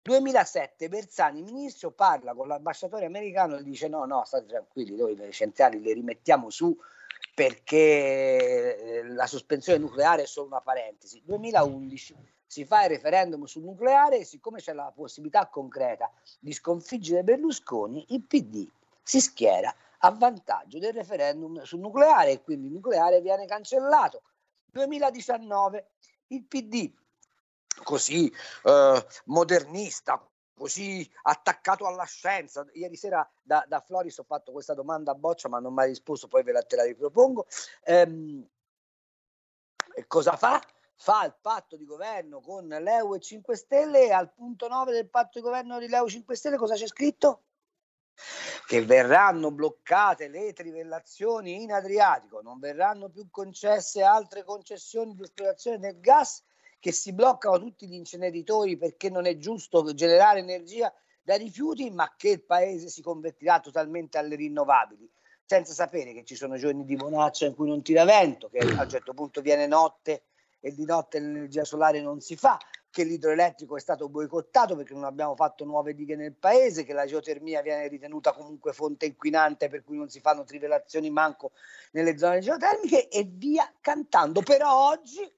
2007 0.08 0.88
Bersani, 0.88 1.41
ministro, 1.41 1.91
parla 1.91 2.34
con 2.34 2.48
l'ambasciatore 2.48 3.06
americano 3.06 3.58
e 3.58 3.63
dice 3.63 3.89
no, 3.89 4.06
no, 4.06 4.24
state 4.24 4.46
tranquilli, 4.46 4.96
noi 4.96 5.17
le 5.17 5.34
centrali 5.34 5.82
le 5.82 5.91
rimettiamo 5.91 6.50
su 6.50 6.74
perché 7.36 8.78
eh, 8.78 9.04
la 9.04 9.28
sospensione 9.28 9.80
nucleare 9.80 10.24
è 10.24 10.26
solo 10.26 10.48
una 10.48 10.62
parentesi. 10.62 11.22
2011 11.26 12.15
si 12.46 12.63
fa 12.63 12.86
il 12.86 12.89
referendum 12.91 13.43
sul 13.43 13.63
nucleare 13.63 14.20
e 14.20 14.24
siccome 14.24 14.60
c'è 14.60 14.72
la 14.72 14.93
possibilità 14.96 15.48
concreta 15.48 16.10
di 16.39 16.54
sconfiggere 16.54 17.24
Berlusconi, 17.24 18.06
il 18.10 18.24
PD 18.24 18.65
si 19.04 19.20
schiera 19.20 19.76
a 20.00 20.12
vantaggio 20.12 20.80
del 20.80 20.93
referendum 20.93 21.63
sul 21.63 21.82
nucleare 21.82 22.32
e 22.32 22.41
quindi 22.41 22.67
il 22.67 22.74
nucleare 22.74 23.20
viene 23.20 23.46
cancellato. 23.46 24.22
2019 24.72 25.86
il 26.28 26.46
PD 26.46 26.93
così 27.84 28.32
eh, 28.63 29.06
modernista, 29.26 30.26
così 30.58 31.10
attaccato 31.24 31.86
alla 31.86 32.06
scienza. 32.06 32.66
Ieri 32.74 32.96
sera 32.96 33.28
da, 33.42 33.63
da, 33.68 33.80
Floris 33.80 34.18
ho 34.18 34.24
fatto 34.24 34.52
questa 34.52 34.74
domanda 34.74 35.12
a 35.12 35.16
Boccia, 35.16 35.48
ma 35.50 35.60
non 35.60 35.74
mi 35.74 35.82
ha 35.82 35.86
risposto, 35.86 36.28
poi 36.28 36.44
ve 36.44 36.52
la, 36.52 36.63
te 36.63 36.76
la 36.76 36.84
ripropongo. 36.84 37.46
Ehm, 37.84 38.46
cosa 40.08 40.36
fa? 40.36 40.62
Fa 41.00 41.26
il 41.26 41.36
patto 41.40 41.78
di 41.78 41.86
governo 41.86 42.42
con 42.42 42.68
l'EU 42.68 43.13
e 43.13 43.20
5 43.20 43.56
Stelle 43.56 44.06
e 44.06 44.12
al 44.12 44.34
punto 44.34 44.68
9 44.68 44.92
del 44.92 45.10
patto 45.10 45.38
di 45.38 45.46
governo 45.46 45.78
di 45.78 45.88
l'EU 45.88 46.08
5 46.08 46.36
Stelle 46.36 46.58
cosa 46.58 46.74
c'è 46.74 46.88
scritto? 46.88 47.44
Che 48.66 48.84
verranno 48.84 49.52
bloccate 49.52 50.28
le 50.28 50.54
trivellazioni 50.54 51.62
in 51.62 51.72
Adriatico, 51.72 52.42
non 52.42 52.58
verranno 52.58 53.10
più 53.10 53.30
concesse 53.30 54.02
altre 54.02 54.44
concessioni 54.44 55.13
di 55.13 55.22
esplorazione 55.22 55.78
del 55.78 56.00
gas 56.00 56.44
che 56.80 56.92
si 56.92 57.13
bloccano 57.13 57.60
tutti 57.60 57.88
gli 57.88 57.94
inceneritori 57.94 58.78
perché 58.78 59.10
non 59.10 59.26
è 59.26 59.38
giusto 59.38 59.94
generare 59.94 60.40
energia 60.40 60.94
da 61.22 61.36
rifiuti, 61.36 61.90
ma 61.90 62.13
che 62.16 62.30
il 62.30 62.44
paese 62.44 62.88
si 62.88 63.02
convertirà 63.02 63.60
totalmente 63.60 64.18
alle 64.18 64.36
rinnovabili, 64.36 65.10
senza 65.44 65.74
sapere 65.74 66.13
che 66.13 66.24
ci 66.24 66.36
sono 66.36 66.56
giorni 66.56 66.86
di 66.86 66.96
bonaccia 66.96 67.46
in 67.46 67.56
cui 67.56 67.68
non 67.68 67.82
tira 67.82 68.06
vento, 68.06 68.50
che 68.50 68.60
a 68.60 68.84
un 68.84 68.90
certo 68.90 69.13
punto 69.13 69.42
viene 69.42 69.68
notte 69.68 70.24
e 70.60 70.74
di 70.74 70.86
notte 70.86 71.20
l'energia 71.20 71.66
solare 71.66 72.02
non 72.02 72.22
si 72.22 72.36
fa, 72.36 72.58
che 72.90 73.04
l'idroelettrico 73.04 73.76
è 73.76 73.80
stato 73.80 74.10
boicottato 74.10 74.76
perché 74.76 74.94
non 74.94 75.04
abbiamo 75.04 75.36
fatto 75.36 75.66
nuove 75.66 75.94
dighe 75.94 76.16
nel 76.16 76.34
paese, 76.34 76.84
che 76.84 76.94
la 76.94 77.06
geotermia 77.06 77.62
viene 77.62 77.88
ritenuta 77.88 78.34
comunque 78.34 78.74
fonte 78.74 79.06
inquinante 79.06 79.68
per 79.68 79.84
cui 79.84 79.98
non 79.98 80.10
si 80.10 80.20
fanno 80.20 80.44
trivellazioni 80.44 81.10
manco 81.10 81.52
nelle 81.92 82.18
zone 82.18 82.40
geotermiche 82.40 83.08
e 83.10 83.24
via 83.24 83.72
cantando. 83.82 84.42
Però 84.42 84.90
oggi 84.90 85.32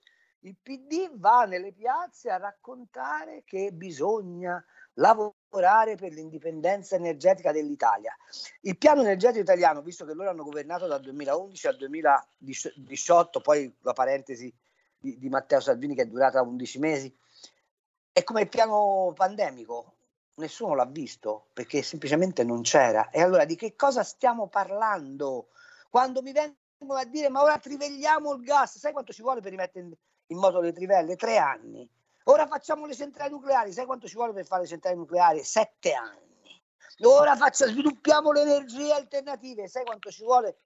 il 0.44 0.56
PD 0.56 1.10
va 1.16 1.44
nelle 1.44 1.74
piazze 1.74 2.30
a 2.30 2.38
raccontare 2.38 3.44
che 3.46 3.72
bisogna 3.74 4.64
lavorare 4.94 5.96
per 5.96 6.14
l'indipendenza 6.14 6.96
energetica 6.96 7.52
dell'Italia. 7.52 8.16
Il 8.62 8.78
piano 8.78 9.02
energetico 9.02 9.42
italiano, 9.42 9.82
visto 9.82 10.06
che 10.06 10.14
loro 10.14 10.30
hanno 10.30 10.44
governato 10.44 10.88
dal 10.88 11.02
2011 11.02 11.68
al 11.68 11.78
2018, 11.78 13.42
poi 13.42 13.74
la 13.82 13.94
parentesi 13.94 14.54
di, 14.98 15.18
di 15.18 15.30
Matteo 15.30 15.60
Salvini 15.60 15.96
che 15.96 16.04
è 16.04 16.08
durata 16.08 16.42
11 16.42 16.80
mesi, 16.80 17.18
è 18.12 18.24
come 18.24 18.42
il 18.42 18.50
piano 18.50 19.12
pandemico, 19.16 19.96
nessuno 20.36 20.74
l'ha 20.74 20.86
visto 20.86 21.48
perché 21.54 21.82
semplicemente 21.82 22.44
non 22.44 22.62
c'era. 22.62 23.10
E 23.10 23.22
allora 23.22 23.46
di 23.46 23.56
che 23.56 23.76
cosa 23.76 24.04
stiamo 24.04 24.48
parlando? 24.48 25.50
Quando 25.90 26.22
mi 26.22 26.32
vengono 26.32 27.00
a 27.00 27.06
dire 27.06 27.30
ma 27.30 27.42
ora 27.42 27.58
trivegliamo 27.58 28.34
il 28.34 28.44
gas, 28.44 28.78
sai 28.78 28.92
quanto 28.94 29.12
ci 29.14 29.22
vuole 29.22 29.42
per 29.42 29.52
rimettere 29.52 29.98
in, 30.30 30.38
moto 30.38 30.60
le 30.60 30.74
trivelle? 30.74 31.16
Tre 31.16 31.38
anni. 31.38 31.90
Ora 32.24 32.48
facciamo 32.48 32.86
le 32.86 32.96
centrali 32.96 33.32
nucleari, 33.32 33.72
sai 33.72 33.86
quanto 33.86 34.08
ci 34.08 34.16
vuole 34.16 34.34
per 34.34 34.46
fare 34.46 34.64
le 34.64 34.68
centrali 34.68 34.96
nucleari? 34.96 35.44
Sette 35.44 35.94
anni. 35.94 36.28
Ora 37.02 37.36
faccia, 37.36 37.66
sviluppiamo 37.68 38.32
le 38.32 38.42
energie 38.42 38.92
alternative, 38.92 39.68
sai 39.68 39.86
quanto 39.86 40.12
ci 40.12 40.24
vuole 40.24 40.60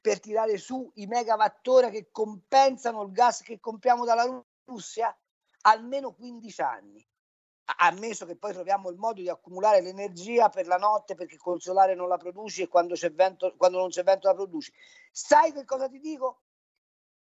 per 0.00 0.18
tirare 0.18 0.56
su 0.58 0.90
i 0.96 1.06
megawattora 1.06 1.90
che 1.90 2.08
compensano 2.10 3.02
il 3.02 3.12
gas 3.12 3.42
che 3.42 3.60
compriamo 3.60 4.04
dalla 4.04 4.26
Russia? 4.64 5.16
Almeno 5.62 6.12
15 6.12 6.60
anni. 6.62 7.06
Ammesso 7.78 8.26
che 8.26 8.36
poi 8.36 8.52
troviamo 8.52 8.90
il 8.90 8.96
modo 8.96 9.22
di 9.22 9.28
accumulare 9.30 9.80
l'energia 9.80 10.50
per 10.50 10.66
la 10.66 10.76
notte 10.76 11.14
perché 11.14 11.38
col 11.38 11.60
solare 11.60 11.94
non 11.94 12.08
la 12.08 12.18
produci 12.18 12.62
e 12.62 12.68
quando, 12.68 12.94
vento, 13.12 13.54
quando 13.56 13.78
non 13.78 13.88
c'è 13.88 14.02
vento 14.02 14.28
la 14.28 14.34
produci. 14.34 14.72
Sai 15.10 15.52
che 15.52 15.64
cosa 15.64 15.88
ti 15.88 15.98
dico? 16.00 16.42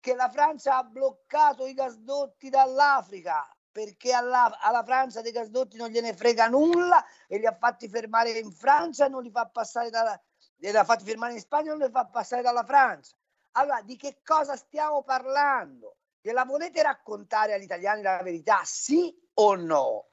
Che 0.06 0.14
la 0.14 0.28
Francia 0.28 0.76
ha 0.76 0.84
bloccato 0.84 1.66
i 1.66 1.74
gasdotti 1.74 2.48
dall'Africa 2.48 3.44
perché 3.72 4.12
alla, 4.12 4.56
alla, 4.60 4.84
Francia 4.84 5.20
dei 5.20 5.32
gasdotti 5.32 5.76
non 5.76 5.88
gliene 5.88 6.14
frega 6.14 6.46
nulla 6.46 7.04
e 7.26 7.38
li 7.38 7.44
ha 7.44 7.56
fatti 7.58 7.88
fermare 7.88 8.30
in 8.30 8.52
Francia 8.52 9.08
non 9.08 9.24
li 9.24 9.32
fa 9.32 9.48
passare 9.48 9.90
dalla, 9.90 10.16
li 10.58 10.68
ha 10.68 10.84
fatti 10.84 11.02
fermare 11.02 11.32
in 11.32 11.40
Spagna 11.40 11.72
non 11.72 11.84
li 11.84 11.90
fa 11.90 12.06
passare 12.06 12.40
dalla 12.40 12.62
Francia. 12.62 13.16
Allora, 13.54 13.82
di 13.82 13.96
che 13.96 14.20
cosa 14.22 14.54
stiamo 14.54 15.02
parlando? 15.02 15.96
Gliela 16.20 16.44
volete 16.44 16.82
raccontare 16.82 17.54
agli 17.54 17.64
italiani 17.64 18.02
la 18.02 18.22
verità, 18.22 18.60
sì 18.62 19.12
o 19.34 19.56
no? 19.56 20.10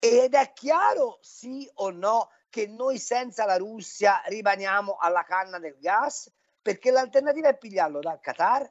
Ed 0.00 0.34
è 0.34 0.52
chiaro, 0.54 1.20
sì 1.20 1.70
o 1.74 1.90
no, 1.90 2.30
che 2.50 2.66
noi 2.66 2.98
senza 2.98 3.44
la 3.44 3.58
Russia 3.58 4.22
rimaniamo 4.26 4.96
alla 4.96 5.22
canna 5.22 5.60
del 5.60 5.78
gas? 5.78 6.34
Perché 6.60 6.90
l'alternativa 6.90 7.46
è 7.46 7.56
pigliarlo 7.56 8.00
dal 8.00 8.18
Qatar 8.18 8.68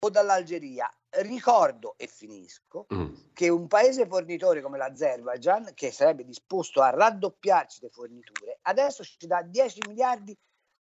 o 0.00 0.10
dall'Algeria 0.10 0.90
ricordo 1.22 1.94
e 1.96 2.06
finisco 2.06 2.86
mm. 2.92 3.14
che 3.32 3.48
un 3.48 3.66
paese 3.66 4.06
fornitore 4.06 4.60
come 4.60 4.78
l'Azerbaijan, 4.78 5.72
che 5.74 5.90
sarebbe 5.90 6.24
disposto 6.24 6.82
a 6.82 6.90
raddoppiarci 6.90 7.80
le 7.82 7.90
forniture, 7.90 8.58
adesso 8.62 9.02
ci 9.02 9.26
dà 9.26 9.42
10 9.42 9.80
miliardi 9.88 10.36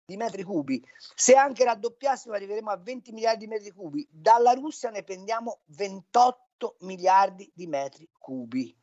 di 0.05 0.17
metri 0.17 0.43
cubi. 0.43 0.85
Se 1.15 1.35
anche 1.35 1.65
raddoppiassimo 1.65 2.35
arriveremo 2.35 2.71
a 2.71 2.77
20 2.77 3.13
miliardi 3.13 3.47
di 3.47 3.51
metri 3.51 3.73
cubi. 3.73 4.07
Dalla 4.11 4.53
Russia 4.53 4.91
ne 4.91 5.03
prendiamo 5.03 5.61
28 5.67 6.77
miliardi 6.81 7.51
di 7.55 7.67
metri 7.67 8.09
cubi. 8.19 8.77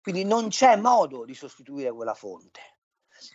Quindi 0.00 0.24
non 0.24 0.48
c'è 0.48 0.76
modo 0.76 1.24
di 1.24 1.34
sostituire 1.34 1.92
quella 1.92 2.14
fonte. 2.14 2.60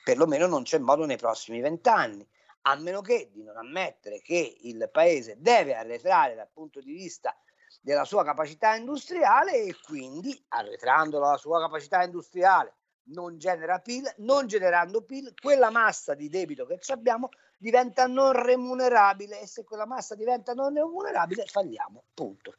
Perlomeno 0.04 0.48
non 0.48 0.64
c'è 0.64 0.80
modo 0.80 1.06
nei 1.06 1.18
prossimi 1.18 1.60
vent'anni 1.60 2.28
a 2.66 2.76
meno 2.76 3.02
che 3.02 3.30
di 3.34 3.44
non 3.44 3.58
ammettere 3.58 4.22
che 4.22 4.58
il 4.62 4.90
paese 4.92 5.36
deve 5.40 5.76
arretrare 5.76 6.36
dal 6.36 6.50
punto 6.52 6.80
di 6.80 6.94
vista 6.94 7.36
della 7.82 8.06
sua 8.06 8.24
capacità 8.24 8.76
industriale 8.76 9.64
e 9.64 9.76
quindi 9.84 10.42
arretrando 10.50 11.20
la 11.20 11.38
sua 11.38 11.60
capacità 11.60 12.04
industriale 12.04 12.76
non 13.06 13.38
genera 13.38 13.80
PIL, 13.80 14.10
non 14.20 14.48
generando 14.48 15.02
PIL, 15.02 15.34
quella 15.42 15.70
massa 15.70 16.14
di 16.14 16.30
debito 16.30 16.66
che 16.66 16.80
abbiamo 16.88 17.30
diventa 17.58 18.08
non 18.08 18.32
remunerabile 18.32 19.42
e 19.42 19.48
se 19.48 19.66
quella 19.66 19.86
massa 19.86 20.16
diventa 20.16 20.54
non 20.54 20.74
remunerabile 20.74 21.46
falliamo, 21.46 22.04
punto. 22.14 22.56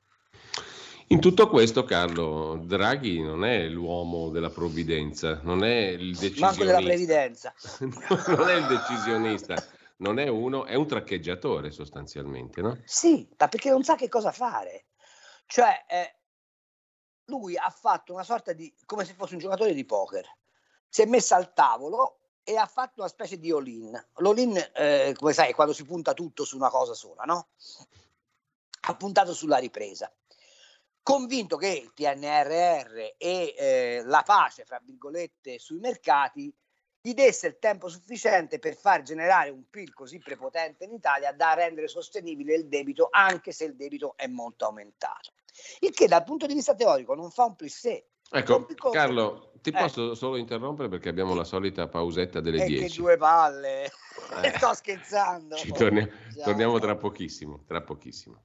In 1.09 1.21
tutto 1.21 1.49
questo, 1.49 1.85
Carlo, 1.85 2.61
Draghi 2.63 3.23
non 3.23 3.45
è 3.45 3.69
l'uomo 3.69 4.31
della 4.31 4.49
provvidenza, 4.51 5.41
non 5.43 5.63
è 5.63 5.89
il 5.89 6.17
decisionista. 6.17 6.47
Manco 6.47 6.65
della 6.65 6.81
previdenza. 6.81 7.55
non 8.37 8.49
è 8.49 8.55
il 8.55 8.67
decisionista 8.67 9.55
non 9.97 10.19
è 10.19 10.29
uno, 10.29 10.65
è 10.65 10.75
un 10.75 10.87
traccheggiatore 10.87 11.71
sostanzialmente, 11.71 12.61
no? 12.61 12.81
Sì, 12.85 13.29
ma 13.37 13.49
perché 13.49 13.71
non 13.71 13.85
sa 13.85 13.95
che 13.95 14.09
cosa 14.09 14.33
fare. 14.33 14.87
Cioè, 15.47 15.85
eh, 15.89 16.17
lui 17.27 17.57
ha 17.57 17.71
fatto 17.71 18.13
una 18.13 18.25
sorta 18.25 18.53
di, 18.53 18.75
come 18.85 19.05
se 19.05 19.15
fosse 19.15 19.35
un 19.35 19.41
giocatore 19.41 19.75
di 19.75 19.85
poker, 19.85 20.27
si 20.89 21.03
è 21.03 21.07
messo 21.07 21.35
al 21.35 21.53
tavolo 21.53 22.21
e 22.43 22.57
ha 22.57 22.67
fatto 22.67 23.01
una 23.01 23.09
specie 23.09 23.39
di 23.39 23.51
all-in. 23.51 24.09
L'all-in, 24.17 24.57
eh, 24.75 25.15
come 25.17 25.33
sai, 25.33 25.53
quando 25.53 25.73
si 25.73 25.85
punta 25.85 26.13
tutto 26.13 26.45
su 26.45 26.57
una 26.57 26.71
cosa 26.71 26.95
sola, 26.95 27.23
no? 27.25 27.49
Ha 28.87 28.97
puntato 28.97 29.33
sulla 29.33 29.57
ripresa. 29.59 30.13
Convinto 31.03 31.57
che 31.57 31.69
il 31.69 31.93
PNRR 31.93 33.15
e 33.19 33.55
eh, 33.57 34.03
la 34.05 34.23
pace, 34.23 34.65
fra 34.65 34.81
virgolette, 34.83 35.59
sui 35.59 35.79
mercati 35.79 36.55
gli 37.07 37.13
desse 37.13 37.49
il 37.49 37.59
tempo 37.59 37.89
sufficiente 37.89 38.59
per 38.59 38.75
far 38.75 39.03
generare 39.03 39.51
un 39.51 39.69
PIL 39.69 39.93
così 39.93 40.21
prepotente 40.21 40.85
in 40.85 40.93
Italia 40.95 41.33
da 41.33 41.53
rendere 41.53 41.87
sostenibile 41.87 42.55
il 42.55 42.67
debito 42.67 43.09
anche 43.11 43.53
se 43.53 43.67
il 43.67 43.77
debito 43.77 44.15
è 44.17 44.27
molto 44.27 44.65
aumentato. 44.65 45.33
Il 45.81 45.91
che 45.91 46.09
dal 46.09 46.25
punto 46.25 46.47
di 46.47 46.55
vista 46.55 46.75
teorico 46.75 47.15
non 47.15 47.31
fa 47.31 47.45
un 47.45 47.57
plissé. 47.57 48.07
Ecco, 48.31 48.67
Carlo, 48.91 49.53
ti 49.61 49.69
eh. 49.69 49.73
posso 49.73 50.15
solo 50.15 50.39
interrompere 50.39 50.89
perché 50.89 51.11
abbiamo 51.11 51.35
la 51.35 51.45
solita 51.45 51.89
pausetta 51.89 52.41
delle 52.41 52.63
e 52.63 52.67
10. 52.69 52.87
Che 52.87 53.03
due 53.03 53.17
palle, 53.19 53.85
eh. 53.85 53.91
sto 54.57 54.73
scherzando. 54.73 55.57
Ci 55.57 55.73
torni- 55.73 56.11
torniamo 56.43 56.79
tra 56.79 56.97
pochissimo, 56.97 57.65
tra 57.67 57.83
pochissimo. 57.83 58.45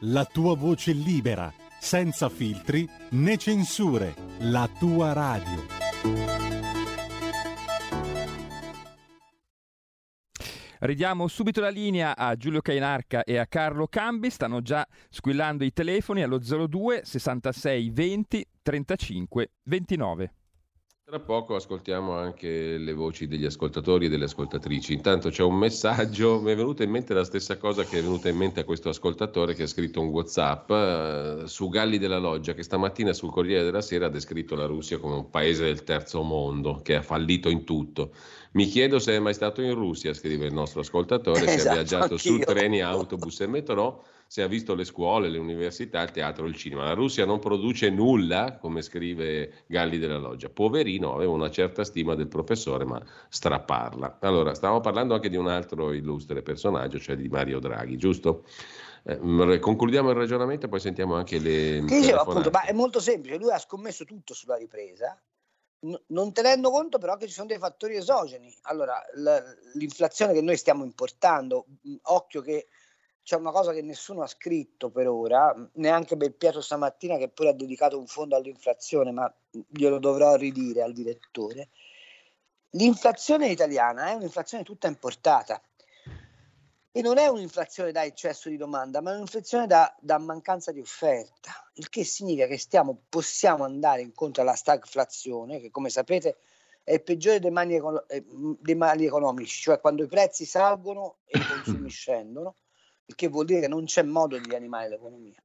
la 0.00 0.24
tua 0.24 0.54
voce 0.54 0.92
libera, 0.92 1.52
senza 1.80 2.28
filtri 2.28 2.88
né 3.10 3.36
censure, 3.36 4.14
la 4.40 4.68
tua 4.78 5.12
radio. 5.12 5.66
Ridiamo 10.80 11.26
subito 11.26 11.60
la 11.60 11.70
linea 11.70 12.16
a 12.16 12.36
Giulio 12.36 12.60
Cainarca 12.60 13.24
e 13.24 13.36
a 13.36 13.46
Carlo 13.46 13.88
Cambi, 13.88 14.30
stanno 14.30 14.62
già 14.62 14.86
squillando 15.10 15.64
i 15.64 15.72
telefoni 15.72 16.22
allo 16.22 16.38
02 16.38 17.00
66 17.04 17.90
20 17.90 18.46
35 18.62 19.50
29. 19.64 20.32
Tra 21.08 21.20
poco 21.20 21.54
ascoltiamo 21.54 22.12
anche 22.12 22.76
le 22.76 22.92
voci 22.92 23.26
degli 23.26 23.46
ascoltatori 23.46 24.04
e 24.04 24.08
delle 24.10 24.26
ascoltatrici. 24.26 24.92
Intanto 24.92 25.30
c'è 25.30 25.42
un 25.42 25.56
messaggio, 25.56 26.38
mi 26.38 26.52
è 26.52 26.54
venuta 26.54 26.82
in 26.82 26.90
mente 26.90 27.14
la 27.14 27.24
stessa 27.24 27.56
cosa 27.56 27.82
che 27.82 28.00
è 28.00 28.02
venuta 28.02 28.28
in 28.28 28.36
mente 28.36 28.60
a 28.60 28.64
questo 28.64 28.90
ascoltatore 28.90 29.54
che 29.54 29.62
ha 29.62 29.66
scritto 29.66 30.02
un 30.02 30.08
WhatsApp 30.08 30.70
eh, 30.70 31.42
su 31.46 31.70
Galli 31.70 31.96
della 31.96 32.18
Loggia, 32.18 32.52
che 32.52 32.62
stamattina 32.62 33.14
sul 33.14 33.30
Corriere 33.30 33.64
della 33.64 33.80
Sera 33.80 34.04
ha 34.04 34.10
descritto 34.10 34.54
la 34.54 34.66
Russia 34.66 34.98
come 34.98 35.14
un 35.14 35.30
paese 35.30 35.64
del 35.64 35.82
terzo 35.82 36.20
mondo 36.20 36.82
che 36.82 36.96
ha 36.96 37.02
fallito 37.02 37.48
in 37.48 37.64
tutto. 37.64 38.10
Mi 38.52 38.66
chiedo 38.66 38.98
se 38.98 39.14
è 39.14 39.18
mai 39.18 39.32
stato 39.32 39.62
in 39.62 39.72
Russia, 39.72 40.12
scrive 40.12 40.44
il 40.44 40.52
nostro 40.52 40.80
ascoltatore, 40.80 41.38
esatto, 41.38 41.48
se 41.48 41.54
ha 41.54 41.56
esatto, 41.56 41.74
viaggiato 41.74 42.14
anch'io. 42.16 42.32
su 42.32 42.38
treni, 42.40 42.82
autobus 42.82 43.40
e 43.40 43.46
metro 43.46 44.04
se 44.30 44.42
ha 44.42 44.46
visto 44.46 44.74
le 44.74 44.84
scuole, 44.84 45.30
le 45.30 45.38
università, 45.38 46.02
il 46.02 46.10
teatro, 46.10 46.44
il 46.44 46.54
cinema. 46.54 46.84
La 46.84 46.92
Russia 46.92 47.24
non 47.24 47.38
produce 47.38 47.88
nulla, 47.88 48.58
come 48.60 48.82
scrive 48.82 49.64
Galli 49.66 49.96
della 49.96 50.18
Loggia. 50.18 50.50
Poverino, 50.50 51.14
aveva 51.14 51.32
una 51.32 51.50
certa 51.50 51.82
stima 51.82 52.14
del 52.14 52.28
professore, 52.28 52.84
ma 52.84 53.02
strapparla. 53.30 54.18
Allora, 54.20 54.52
stavamo 54.52 54.80
parlando 54.80 55.14
anche 55.14 55.30
di 55.30 55.36
un 55.36 55.48
altro 55.48 55.94
illustre 55.94 56.42
personaggio, 56.42 56.98
cioè 56.98 57.16
di 57.16 57.26
Mario 57.28 57.58
Draghi, 57.58 57.96
giusto? 57.96 58.44
Eh, 59.04 59.58
concludiamo 59.60 60.10
il 60.10 60.16
ragionamento 60.16 60.66
e 60.66 60.68
poi 60.68 60.80
sentiamo 60.80 61.14
anche 61.14 61.38
le... 61.38 61.80
Dicevo 61.84 62.20
appunto, 62.20 62.50
ma 62.50 62.64
è 62.64 62.74
molto 62.74 63.00
semplice, 63.00 63.38
lui 63.38 63.50
ha 63.50 63.58
scommesso 63.58 64.04
tutto 64.04 64.34
sulla 64.34 64.56
ripresa, 64.56 65.18
n- 65.86 65.98
non 66.08 66.34
tenendo 66.34 66.68
conto 66.68 66.98
però 66.98 67.16
che 67.16 67.28
ci 67.28 67.32
sono 67.32 67.46
dei 67.46 67.56
fattori 67.56 67.96
esogeni. 67.96 68.54
Allora, 68.64 69.00
l- 69.14 69.78
l'inflazione 69.78 70.34
che 70.34 70.42
noi 70.42 70.58
stiamo 70.58 70.84
importando, 70.84 71.64
occhio 72.02 72.42
che 72.42 72.66
c'è 73.28 73.36
una 73.36 73.50
cosa 73.50 73.74
che 73.74 73.82
nessuno 73.82 74.22
ha 74.22 74.26
scritto 74.26 74.88
per 74.88 75.06
ora, 75.06 75.54
neanche 75.74 76.16
Belpietro 76.16 76.62
stamattina 76.62 77.18
che 77.18 77.28
pure 77.28 77.50
ha 77.50 77.52
dedicato 77.52 77.98
un 77.98 78.06
fondo 78.06 78.34
all'inflazione, 78.34 79.10
ma 79.10 79.30
glielo 79.68 79.98
dovrò 79.98 80.34
ridire 80.34 80.80
al 80.80 80.94
direttore. 80.94 81.68
L'inflazione 82.70 83.50
italiana 83.50 84.06
è 84.06 84.14
un'inflazione 84.14 84.64
tutta 84.64 84.88
importata. 84.88 85.60
E 86.90 87.02
non 87.02 87.18
è 87.18 87.26
un'inflazione 87.26 87.92
da 87.92 88.02
eccesso 88.02 88.48
di 88.48 88.56
domanda, 88.56 89.02
ma 89.02 89.10
è 89.10 89.16
un'inflazione 89.16 89.66
da, 89.66 89.94
da 90.00 90.16
mancanza 90.16 90.72
di 90.72 90.80
offerta, 90.80 91.70
il 91.74 91.90
che 91.90 92.04
significa 92.04 92.46
che 92.46 92.56
stiamo, 92.56 92.98
possiamo 93.10 93.62
andare 93.62 94.00
incontro 94.00 94.40
alla 94.40 94.54
stagflazione, 94.54 95.60
che 95.60 95.70
come 95.70 95.90
sapete 95.90 96.38
è 96.82 96.94
il 96.94 97.02
peggiore 97.02 97.40
dei 97.40 97.50
mali, 97.50 97.78
eh, 98.06 98.24
dei 98.58 98.74
mali 98.74 99.04
economici, 99.04 99.60
cioè 99.60 99.80
quando 99.80 100.02
i 100.02 100.08
prezzi 100.08 100.46
salgono 100.46 101.18
e 101.26 101.38
i 101.38 101.46
consumi 101.46 101.90
scendono, 101.92 102.54
il 103.08 103.14
che 103.14 103.28
vuol 103.28 103.46
dire 103.46 103.60
che 103.60 103.68
non 103.68 103.84
c'è 103.84 104.02
modo 104.02 104.38
di 104.38 104.48
rianimare 104.48 104.88
l'economia. 104.88 105.42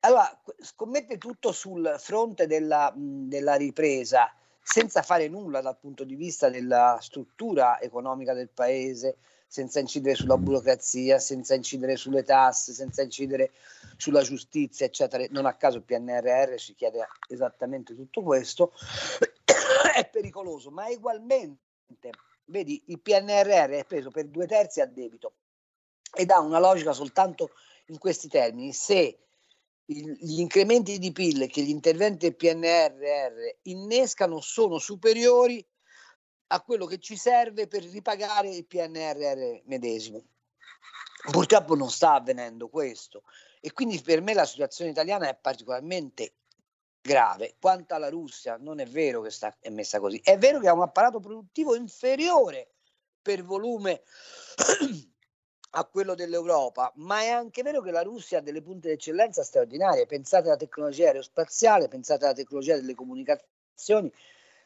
Allora, 0.00 0.42
scommette 0.58 1.18
tutto 1.18 1.52
sul 1.52 1.94
fronte 1.98 2.46
della, 2.46 2.92
della 2.96 3.54
ripresa, 3.54 4.32
senza 4.62 5.02
fare 5.02 5.28
nulla 5.28 5.60
dal 5.60 5.78
punto 5.78 6.04
di 6.04 6.14
vista 6.16 6.48
della 6.48 6.98
struttura 7.00 7.80
economica 7.80 8.32
del 8.32 8.48
paese, 8.48 9.18
senza 9.46 9.78
incidere 9.78 10.14
sulla 10.14 10.36
burocrazia, 10.36 11.18
senza 11.18 11.54
incidere 11.54 11.96
sulle 11.96 12.22
tasse, 12.22 12.72
senza 12.72 13.02
incidere 13.02 13.52
sulla 13.96 14.22
giustizia, 14.22 14.86
eccetera. 14.86 15.24
Non 15.30 15.46
a 15.46 15.54
caso 15.54 15.76
il 15.76 15.84
PNRR 15.84 16.56
ci 16.56 16.74
chiede 16.74 17.06
esattamente 17.28 17.94
tutto 17.94 18.22
questo. 18.22 18.72
è 19.94 20.08
pericoloso, 20.08 20.70
ma 20.70 20.88
ugualmente, 20.88 22.10
vedi, 22.46 22.82
il 22.86 23.00
PNRR 23.00 23.70
è 23.70 23.84
preso 23.84 24.10
per 24.10 24.26
due 24.26 24.46
terzi 24.46 24.80
a 24.80 24.86
debito 24.86 25.34
ed 26.12 26.30
ha 26.30 26.40
una 26.40 26.58
logica 26.58 26.92
soltanto 26.92 27.50
in 27.86 27.98
questi 27.98 28.28
termini. 28.28 28.72
Se 28.72 29.18
gli 29.84 30.38
incrementi 30.38 30.98
di 30.98 31.10
PIL 31.10 31.48
che 31.48 31.62
gli 31.62 31.70
interventi 31.70 32.28
del 32.28 32.36
PNRR 32.36 33.58
innescano 33.62 34.40
sono 34.40 34.78
superiori 34.78 35.66
a 36.52 36.60
quello 36.62 36.86
che 36.86 36.98
ci 36.98 37.16
serve 37.16 37.66
per 37.66 37.82
ripagare 37.84 38.50
il 38.50 38.66
PNRR 38.66 39.62
medesimo. 39.64 40.22
Purtroppo 41.30 41.74
non 41.74 41.90
sta 41.90 42.14
avvenendo 42.14 42.68
questo 42.68 43.24
e 43.60 43.72
quindi 43.72 44.00
per 44.00 44.22
me 44.22 44.32
la 44.32 44.46
situazione 44.46 44.90
italiana 44.90 45.28
è 45.28 45.36
particolarmente 45.36 46.34
grave. 47.00 47.56
Quanto 47.60 47.94
alla 47.94 48.08
Russia, 48.08 48.56
non 48.56 48.78
è 48.80 48.86
vero 48.86 49.20
che 49.22 49.30
sta, 49.30 49.56
è 49.60 49.70
messa 49.70 50.00
così, 50.00 50.20
è 50.22 50.38
vero 50.38 50.60
che 50.60 50.68
ha 50.68 50.72
un 50.72 50.82
apparato 50.82 51.20
produttivo 51.20 51.74
inferiore 51.74 52.74
per 53.20 53.44
volume 53.44 54.02
a 55.70 55.84
quello 55.84 56.14
dell'Europa, 56.14 56.92
ma 56.96 57.20
è 57.20 57.28
anche 57.28 57.62
vero 57.62 57.80
che 57.80 57.90
la 57.90 58.02
Russia 58.02 58.38
ha 58.38 58.42
delle 58.42 58.62
punte 58.62 58.88
d'eccellenza 58.88 59.42
straordinarie. 59.42 60.06
Pensate 60.06 60.48
alla 60.48 60.56
tecnologia 60.56 61.06
aerospaziale, 61.06 61.88
pensate 61.88 62.24
alla 62.24 62.34
tecnologia 62.34 62.74
delle 62.74 62.94
comunicazioni, 62.94 64.12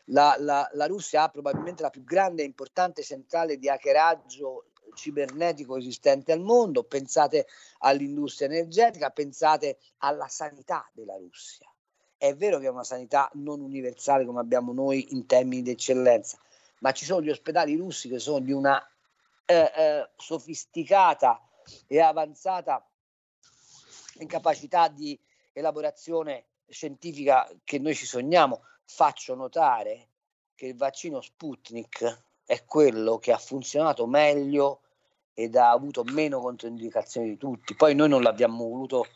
la, 0.09 0.37
la, 0.39 0.69
la 0.73 0.87
Russia 0.87 1.23
ha 1.23 1.29
probabilmente 1.29 1.83
la 1.83 1.91
più 1.91 2.05
grande 2.05 2.43
e 2.43 2.47
importante 2.47 3.03
centrale 3.03 3.59
di 3.59 3.69
hackeraggio 3.69 4.67
cibernetico 4.95 5.77
esistente 5.77 6.33
al 6.33 6.41
mondo, 6.41 6.85
pensate 6.85 7.47
all'industria 7.79 8.49
energetica, 8.49 9.11
pensate 9.11 9.79
alla 9.99 10.29
sanità 10.29 10.89
della 10.93 11.17
Russia. 11.17 11.69
È 12.17 12.35
vero 12.35 12.59
che 12.59 12.67
è 12.67 12.71
una 12.71 12.85
sanità 12.85 13.29
non 13.35 13.61
universale 13.61 14.25
come 14.25 14.41
abbiamo 14.41 14.73
noi 14.73 15.13
in 15.13 15.27
termini 15.27 15.63
di 15.63 15.71
eccellenza, 15.71 16.39
ma 16.81 16.93
ci 16.93 17.05
sono 17.05 17.23
gli 17.23 17.31
ospedali 17.31 17.75
russi 17.77 18.09
che 18.09 18.19
sono 18.19 18.39
di 18.41 18.53
una 18.53 18.81
eh, 19.47 19.73
eh, 19.75 20.11
sofisticata 20.17 21.41
e 21.87 22.01
avanzata 22.01 22.87
incapacità 24.19 24.89
di 24.89 25.19
elaborazione 25.53 26.47
scientifica 26.69 27.49
che 27.63 27.79
noi 27.79 27.95
ci 27.95 28.07
sogniamo 28.07 28.63
faccio 28.85 29.35
notare 29.35 30.09
che 30.55 30.67
il 30.67 30.77
vaccino 30.77 31.21
Sputnik 31.21 32.23
è 32.45 32.65
quello 32.65 33.19
che 33.19 33.33
ha 33.33 33.39
funzionato 33.39 34.07
meglio 34.07 34.81
ed 35.33 35.57
ha 35.57 35.71
avuto 35.71 36.05
meno 36.05 36.41
controindicazioni 36.41 37.31
di 37.31 37.37
tutti. 37.37 37.75
Poi 37.75 37.95
noi 37.95 38.09
non 38.09 38.23
l'abbiamo 38.23 38.69
voluto 38.69 39.07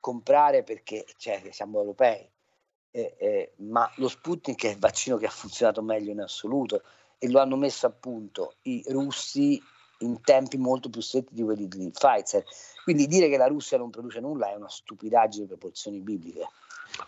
comprare 0.00 0.62
perché 0.62 1.06
cioè, 1.16 1.42
siamo 1.50 1.78
europei, 1.78 2.28
eh, 2.90 3.14
eh, 3.18 3.52
ma 3.58 3.90
lo 3.96 4.08
Sputnik 4.08 4.64
è 4.64 4.70
il 4.70 4.78
vaccino 4.78 5.16
che 5.16 5.26
ha 5.26 5.30
funzionato 5.30 5.82
meglio 5.82 6.12
in 6.12 6.20
assoluto 6.20 6.82
e 7.18 7.30
lo 7.30 7.40
hanno 7.40 7.56
messo 7.56 7.86
a 7.86 7.90
punto 7.90 8.54
i 8.62 8.84
russi 8.88 9.62
in 10.00 10.20
tempi 10.20 10.58
molto 10.58 10.90
più 10.90 11.00
stretti 11.00 11.34
di 11.34 11.42
quelli 11.42 11.68
di 11.68 11.90
Pfizer. 11.90 12.44
Quindi 12.84 13.06
dire 13.06 13.28
che 13.28 13.36
la 13.36 13.46
Russia 13.46 13.78
non 13.78 13.90
produce 13.90 14.20
nulla 14.20 14.50
è 14.50 14.54
una 14.54 14.68
stupidaggine 14.68 15.44
di 15.44 15.48
proporzioni 15.48 16.00
bibliche. 16.00 16.46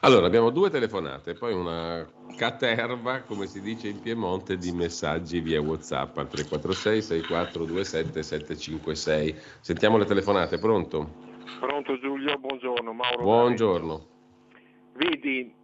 Allora, 0.00 0.26
abbiamo 0.26 0.50
due 0.50 0.70
telefonate, 0.70 1.34
poi 1.34 1.54
una 1.54 2.06
caterva, 2.36 3.22
come 3.22 3.46
si 3.46 3.60
dice 3.60 3.88
in 3.88 4.00
Piemonte, 4.00 4.56
di 4.56 4.72
messaggi 4.72 5.40
via 5.40 5.60
WhatsApp 5.60 6.16
al 6.18 6.28
346 6.28 7.02
6427 7.02 8.22
756. 8.22 9.36
Sentiamo 9.60 9.96
le 9.96 10.04
telefonate, 10.04 10.58
pronto? 10.58 11.26
Pronto 11.60 11.98
Giulio, 11.98 12.38
buongiorno. 12.38 12.92
Mauro 12.92 13.22
buongiorno. 13.22 14.06
Vedi, 14.94 15.54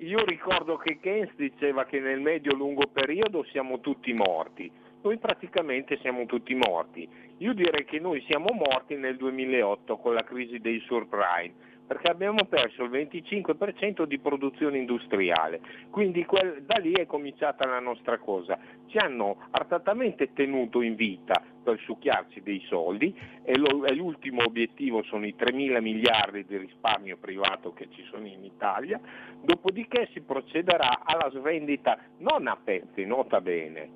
io 0.00 0.24
ricordo 0.24 0.76
che 0.76 0.98
Keynes 0.98 1.34
diceva 1.36 1.84
che 1.84 2.00
nel 2.00 2.20
medio-lungo 2.20 2.86
periodo 2.86 3.44
siamo 3.50 3.80
tutti 3.80 4.12
morti. 4.14 4.70
Noi 5.02 5.18
praticamente 5.18 5.98
siamo 6.00 6.24
tutti 6.24 6.54
morti. 6.54 7.08
Io 7.38 7.52
direi 7.52 7.84
che 7.84 7.98
noi 7.98 8.22
siamo 8.26 8.48
morti 8.52 8.96
nel 8.96 9.16
2008 9.16 9.98
con 9.98 10.14
la 10.14 10.24
crisi 10.24 10.58
dei 10.58 10.80
subprime 10.86 11.68
perché 11.90 12.06
abbiamo 12.06 12.44
perso 12.44 12.84
il 12.84 12.90
25% 12.90 14.04
di 14.04 14.20
produzione 14.20 14.78
industriale, 14.78 15.60
quindi 15.90 16.24
quel, 16.24 16.62
da 16.62 16.78
lì 16.78 16.92
è 16.92 17.04
cominciata 17.04 17.66
la 17.66 17.80
nostra 17.80 18.16
cosa. 18.18 18.56
Ci 18.86 18.96
hanno 18.96 19.48
artatamente 19.50 20.32
tenuto 20.32 20.82
in 20.82 20.94
vita 20.94 21.42
per 21.64 21.80
succhiarci 21.80 22.42
dei 22.42 22.62
soldi 22.68 23.12
e, 23.42 23.58
lo, 23.58 23.84
e 23.86 23.92
l'ultimo 23.92 24.44
obiettivo 24.44 25.02
sono 25.02 25.26
i 25.26 25.34
3 25.34 25.52
mila 25.52 25.80
miliardi 25.80 26.44
di 26.46 26.58
risparmio 26.58 27.16
privato 27.16 27.72
che 27.72 27.88
ci 27.90 28.04
sono 28.08 28.24
in 28.24 28.44
Italia, 28.44 29.00
dopodiché 29.42 30.10
si 30.12 30.20
procederà 30.20 31.00
alla 31.02 31.28
svendita 31.30 31.98
non 32.18 32.46
a 32.46 32.56
pezzi, 32.56 33.04
nota 33.04 33.40
bene, 33.40 33.88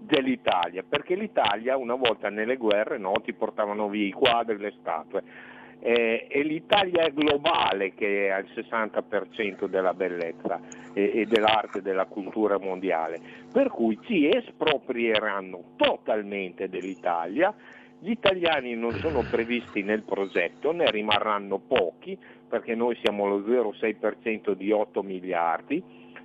dell'Italia, 0.00 0.84
perché 0.86 1.14
l'Italia 1.14 1.78
una 1.78 1.94
volta 1.94 2.28
nelle 2.28 2.58
guerre 2.58 2.98
no, 2.98 3.14
ti 3.24 3.32
portavano 3.32 3.88
via 3.88 4.06
i 4.06 4.12
quadri, 4.12 4.58
le 4.58 4.74
statue 4.80 5.56
eh, 5.80 6.26
è 6.28 6.42
l'Italia 6.42 7.08
globale 7.08 7.94
che 7.94 8.30
ha 8.30 8.38
il 8.38 8.48
60% 8.54 9.66
della 9.66 9.94
bellezza 9.94 10.60
e, 10.92 11.12
e 11.14 11.26
dell'arte 11.26 11.78
e 11.78 11.82
della 11.82 12.06
cultura 12.06 12.58
mondiale, 12.58 13.20
per 13.52 13.68
cui 13.68 13.98
ci 14.02 14.28
esproprieranno 14.28 15.74
totalmente 15.76 16.68
dell'Italia, 16.68 17.54
gli 18.00 18.10
italiani 18.10 18.74
non 18.74 18.92
sono 18.94 19.24
previsti 19.28 19.82
nel 19.82 20.02
progetto, 20.02 20.72
ne 20.72 20.90
rimarranno 20.90 21.58
pochi 21.58 22.16
perché 22.48 22.74
noi 22.74 22.96
siamo 23.02 23.26
lo 23.26 23.40
0,6% 23.40 24.52
di 24.52 24.70
8 24.70 25.02
miliardi, 25.02 25.82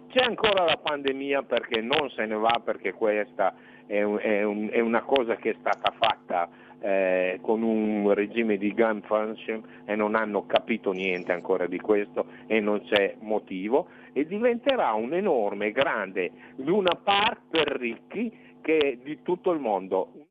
c'è 0.09 0.21
ancora 0.21 0.63
la 0.63 0.77
pandemia 0.77 1.41
perché 1.41 1.81
non 1.81 2.09
se 2.11 2.25
ne 2.25 2.35
va 2.35 2.61
perché 2.63 2.93
questa 2.93 3.55
è, 3.87 4.01
un, 4.03 4.19
è, 4.19 4.43
un, 4.43 4.69
è 4.71 4.79
una 4.79 5.01
cosa 5.01 5.35
che 5.35 5.51
è 5.51 5.55
stata 5.59 5.91
fatta 5.97 6.47
eh, 6.83 7.39
con 7.41 7.61
un 7.61 8.13
regime 8.13 8.57
di 8.57 8.73
gun 8.73 9.01
function 9.03 9.83
e 9.85 9.95
non 9.95 10.15
hanno 10.15 10.45
capito 10.45 10.91
niente 10.91 11.31
ancora 11.31 11.65
di 11.65 11.79
questo 11.79 12.25
e 12.45 12.59
non 12.59 12.83
c'è 12.83 13.15
motivo 13.21 13.87
e 14.11 14.25
diventerà 14.25 14.91
un 14.91 15.13
enorme, 15.13 15.71
grande 15.71 16.31
Luna 16.57 16.93
Park 16.95 17.43
per 17.49 17.67
ricchi 17.77 18.57
che 18.61 18.99
di 19.01 19.21
tutto 19.21 19.51
il 19.51 19.61
mondo. 19.61 20.27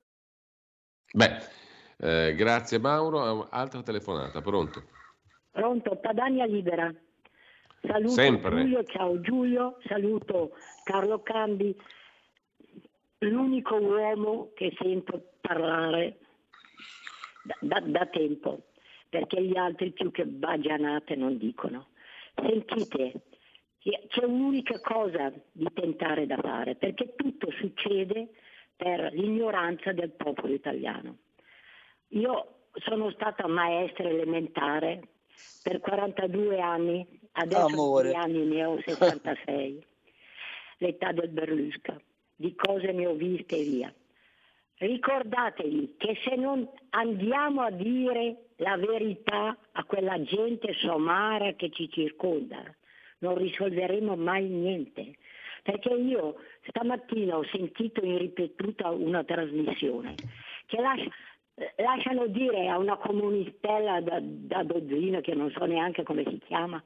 Beh, 1.14 1.38
eh, 1.96 2.34
grazie 2.34 2.78
Mauro. 2.78 3.48
Altra 3.48 3.82
telefonata, 3.82 4.42
pronto? 4.42 4.82
Pronto, 5.50 5.96
Padania 5.96 6.44
Libera. 6.44 6.92
Saluto 7.80 8.10
Sempre. 8.10 8.56
Giulio, 8.56 8.84
ciao 8.84 9.20
Giulio, 9.22 9.78
saluto 9.86 10.52
Carlo 10.84 11.22
Cambi, 11.22 11.74
l'unico 13.20 13.76
uomo 13.76 14.50
che 14.54 14.72
sento 14.78 15.30
parlare 15.40 16.18
da, 17.42 17.56
da, 17.60 17.80
da 17.80 18.06
tempo. 18.06 18.62
perché 19.12 19.42
gli 19.42 19.58
altri 19.58 19.90
più 19.92 20.10
che 20.10 20.24
bagianate 20.24 21.14
non 21.16 21.36
dicono. 21.36 21.88
Sentite, 22.34 23.12
c'è 24.08 24.24
un'unica 24.24 24.80
cosa 24.80 25.30
di 25.52 25.68
tentare 25.74 26.26
da 26.26 26.38
fare, 26.38 26.76
perché 26.76 27.14
tutto 27.14 27.50
succede 27.50 28.30
per 28.74 29.12
l'ignoranza 29.12 29.92
del 29.92 30.12
popolo 30.12 30.54
italiano. 30.54 31.18
Io 32.08 32.68
sono 32.74 33.10
stata 33.10 33.46
maestra 33.46 34.08
elementare 34.08 35.08
per 35.62 35.80
42 35.80 36.60
anni, 36.60 37.06
adesso 37.32 37.96
anni 38.14 38.46
ne 38.46 38.64
ho 38.64 38.80
66, 38.80 39.84
l'età 40.78 41.12
del 41.12 41.28
Berlusca, 41.28 42.00
di 42.34 42.54
cose 42.54 42.92
ne 42.92 43.06
ho 43.06 43.12
viste 43.12 43.56
e 43.56 43.62
via. 43.62 43.94
Ricordatevi 44.82 45.94
che 45.96 46.18
se 46.24 46.34
non 46.34 46.68
andiamo 46.90 47.60
a 47.60 47.70
dire 47.70 48.46
la 48.56 48.76
verità 48.76 49.56
a 49.70 49.84
quella 49.84 50.20
gente 50.24 50.74
somara 50.74 51.52
che 51.52 51.70
ci 51.70 51.88
circonda, 51.88 52.64
non 53.18 53.36
risolveremo 53.36 54.16
mai 54.16 54.48
niente. 54.48 55.18
Perché 55.62 55.90
io 55.90 56.34
stamattina 56.66 57.36
ho 57.36 57.44
sentito 57.52 58.04
in 58.04 58.18
ripetuta 58.18 58.90
una 58.90 59.22
trasmissione 59.22 60.16
che 60.66 60.80
lascia, 60.80 61.10
lasciano 61.76 62.26
dire 62.26 62.66
a 62.66 62.76
una 62.76 62.96
comunistella 62.96 64.00
da, 64.00 64.18
da 64.20 64.64
dozzina, 64.64 65.20
che 65.20 65.34
non 65.36 65.52
so 65.52 65.64
neanche 65.64 66.02
come 66.02 66.24
si 66.24 66.40
chiama, 66.44 66.82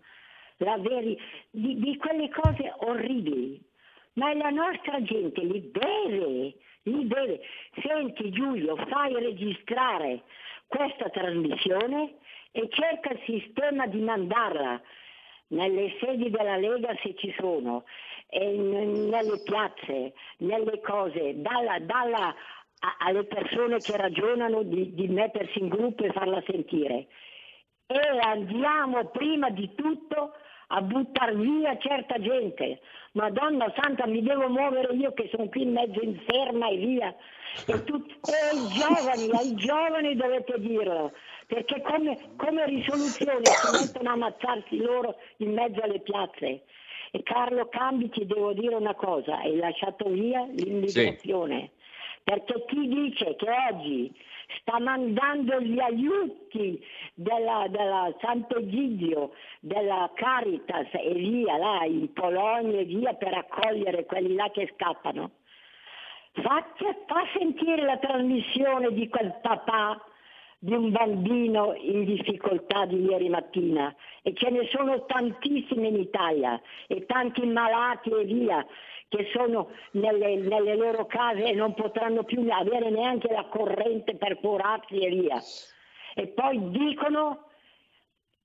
veri, 0.58 1.18
di, 1.48 1.78
di 1.78 1.96
quelle 1.96 2.28
cose 2.28 2.74
orribili. 2.76 3.58
Ma 4.16 4.34
la 4.34 4.50
nostra 4.50 5.02
gente 5.02 5.42
li 5.42 5.70
deve, 5.70 6.56
li 6.86 7.06
deve. 7.06 7.40
Senti 7.82 8.30
Giulio, 8.30 8.76
fai 8.88 9.12
registrare 9.14 10.22
questa 10.66 11.08
trasmissione 11.10 12.14
e 12.52 12.68
cerca 12.70 13.12
il 13.12 13.20
sistema 13.24 13.86
di 13.86 14.00
mandarla 14.00 14.80
nelle 15.48 15.94
sedi 16.00 16.30
della 16.30 16.56
Lega 16.56 16.96
se 17.02 17.14
ci 17.16 17.32
sono, 17.38 17.84
nelle 18.30 19.40
piazze, 19.44 20.14
nelle 20.38 20.80
cose, 20.80 21.40
dalla, 21.40 21.78
dalla 21.78 22.34
a, 22.80 22.96
alle 22.98 23.24
persone 23.24 23.78
che 23.78 23.96
ragionano 23.96 24.62
di, 24.62 24.94
di 24.94 25.08
mettersi 25.08 25.58
in 25.60 25.68
gruppo 25.68 26.04
e 26.04 26.12
farla 26.12 26.42
sentire. 26.46 27.06
E 27.86 28.00
andiamo 28.20 29.06
prima 29.06 29.50
di 29.50 29.72
tutto 29.74 30.32
a 30.68 30.80
buttare 30.80 31.34
via 31.34 31.76
certa 31.78 32.18
gente. 32.20 32.80
Madonna 33.12 33.72
Santa, 33.76 34.06
mi 34.06 34.22
devo 34.22 34.48
muovere 34.48 34.92
io 34.94 35.12
che 35.12 35.28
sono 35.30 35.48
qui 35.48 35.62
in 35.62 35.72
mezzo 35.72 36.00
inferma 36.02 36.68
e 36.68 36.76
via. 36.76 37.14
E, 37.66 37.84
tut- 37.84 38.28
e 38.28 38.56
ai 38.56 38.68
giovani, 38.68 39.30
ai 39.30 39.54
giovani 39.54 40.16
dovete 40.16 40.60
dirlo, 40.60 41.12
perché 41.46 41.80
come, 41.80 42.18
come 42.36 42.66
risoluzione 42.66 43.40
si 43.44 43.70
mettono 43.72 44.10
a 44.10 44.12
ammazzarsi 44.12 44.76
loro 44.76 45.16
in 45.38 45.52
mezzo 45.52 45.80
alle 45.80 46.00
piazze. 46.00 46.64
E 47.12 47.22
Carlo 47.22 47.68
Cambi 47.68 48.10
ti 48.10 48.26
devo 48.26 48.52
dire 48.52 48.74
una 48.74 48.94
cosa, 48.94 49.38
hai 49.38 49.56
lasciato 49.56 50.08
via 50.08 50.44
l'immigrazione. 50.50 51.58
Sì 51.60 51.84
perché 52.26 52.64
chi 52.66 52.88
dice 52.88 53.36
che 53.36 53.46
oggi 53.70 54.12
sta 54.60 54.78
mandando 54.78 55.60
gli 55.60 55.78
aiuti 55.78 56.82
della, 57.14 57.66
della 57.68 58.14
Sant'Egidio, 58.20 59.32
della 59.60 60.10
Caritas 60.14 60.88
e 60.92 61.12
via 61.14 61.56
là 61.56 61.84
in 61.84 62.12
Polonia 62.12 62.80
e 62.80 62.84
via 62.84 63.14
per 63.14 63.34
accogliere 63.34 64.04
quelli 64.06 64.34
là 64.34 64.50
che 64.50 64.72
scappano, 64.74 65.30
fa, 66.32 66.66
fa 67.06 67.26
sentire 67.38 67.82
la 67.82 67.98
trasmissione 67.98 68.92
di 68.92 69.08
quel 69.08 69.38
papà 69.42 70.00
di 70.58 70.72
un 70.72 70.90
bambino 70.90 71.74
in 71.74 72.04
difficoltà 72.04 72.86
di 72.86 73.04
ieri 73.04 73.28
mattina 73.28 73.94
e 74.22 74.32
ce 74.34 74.50
ne 74.50 74.66
sono 74.72 75.04
tantissimi 75.04 75.88
in 75.88 75.96
Italia 75.96 76.60
e 76.86 77.04
tanti 77.06 77.44
malati 77.46 78.10
e 78.10 78.24
via 78.24 78.66
che 79.08 79.28
sono 79.32 79.70
nelle, 79.92 80.36
nelle 80.36 80.74
loro 80.74 81.06
case 81.06 81.44
e 81.44 81.52
non 81.52 81.74
potranno 81.74 82.24
più 82.24 82.44
avere 82.50 82.90
neanche 82.90 83.32
la 83.32 83.44
corrente 83.44 84.16
per 84.16 84.40
curarsi 84.40 84.98
e 84.98 85.08
via. 85.10 85.40
E 86.14 86.28
poi 86.28 86.70
dicono 86.70 87.48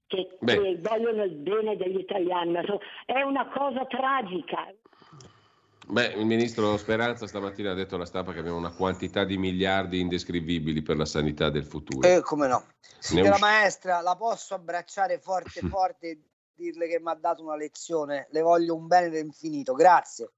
che, 0.07 0.37
che, 0.45 0.77
vogliono 0.81 1.23
il 1.23 1.35
bene 1.35 1.77
degli 1.77 1.99
italiani, 1.99 2.59
è 3.05 3.21
una 3.21 3.47
cosa 3.47 3.85
tragica. 3.85 4.67
Beh, 5.91 6.13
il 6.17 6.25
ministro 6.25 6.77
Speranza 6.77 7.27
stamattina 7.27 7.71
ha 7.71 7.73
detto 7.73 7.95
alla 7.95 8.05
stampa 8.05 8.31
che 8.31 8.39
abbiamo 8.39 8.57
una 8.57 8.71
quantità 8.71 9.25
di 9.25 9.37
miliardi 9.37 9.99
indescrivibili 9.99 10.81
per 10.81 10.95
la 10.95 11.03
sanità 11.03 11.49
del 11.49 11.65
futuro. 11.65 12.07
Eh, 12.07 12.21
come 12.21 12.47
no. 12.47 12.63
Signora 12.97 13.31
usci- 13.31 13.41
maestra, 13.41 13.99
la 13.99 14.15
posso 14.15 14.53
abbracciare 14.53 15.19
forte 15.19 15.59
forte 15.67 16.07
e 16.07 16.19
dirle 16.55 16.87
che 16.87 17.01
mi 17.01 17.09
ha 17.09 17.15
dato 17.15 17.43
una 17.43 17.57
lezione. 17.57 18.27
Le 18.31 18.39
voglio 18.39 18.73
un 18.73 18.87
bene 18.87 19.19
infinito. 19.19 19.73
Grazie. 19.73 20.31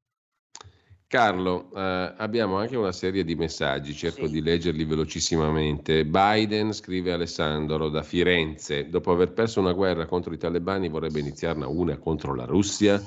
Carlo, 1.06 1.70
eh, 1.76 2.16
abbiamo 2.18 2.58
anche 2.58 2.76
una 2.76 2.92
serie 2.92 3.24
di 3.24 3.36
messaggi, 3.36 3.94
cerco 3.94 4.26
sì. 4.26 4.32
di 4.32 4.42
leggerli 4.42 4.86
velocissimamente. 4.86 6.04
Biden, 6.04 6.74
scrive 6.74 7.12
Alessandro, 7.12 7.90
da 7.90 8.02
Firenze, 8.02 8.90
dopo 8.90 9.12
aver 9.12 9.32
perso 9.34 9.60
una 9.60 9.74
guerra 9.74 10.08
contro 10.08 10.34
i 10.34 10.38
talebani 10.40 10.90
vorrebbe 10.90 11.20
iniziarne 11.20 11.66
una 11.66 11.96
contro 12.00 12.34
la 12.34 12.46
Russia. 12.46 13.00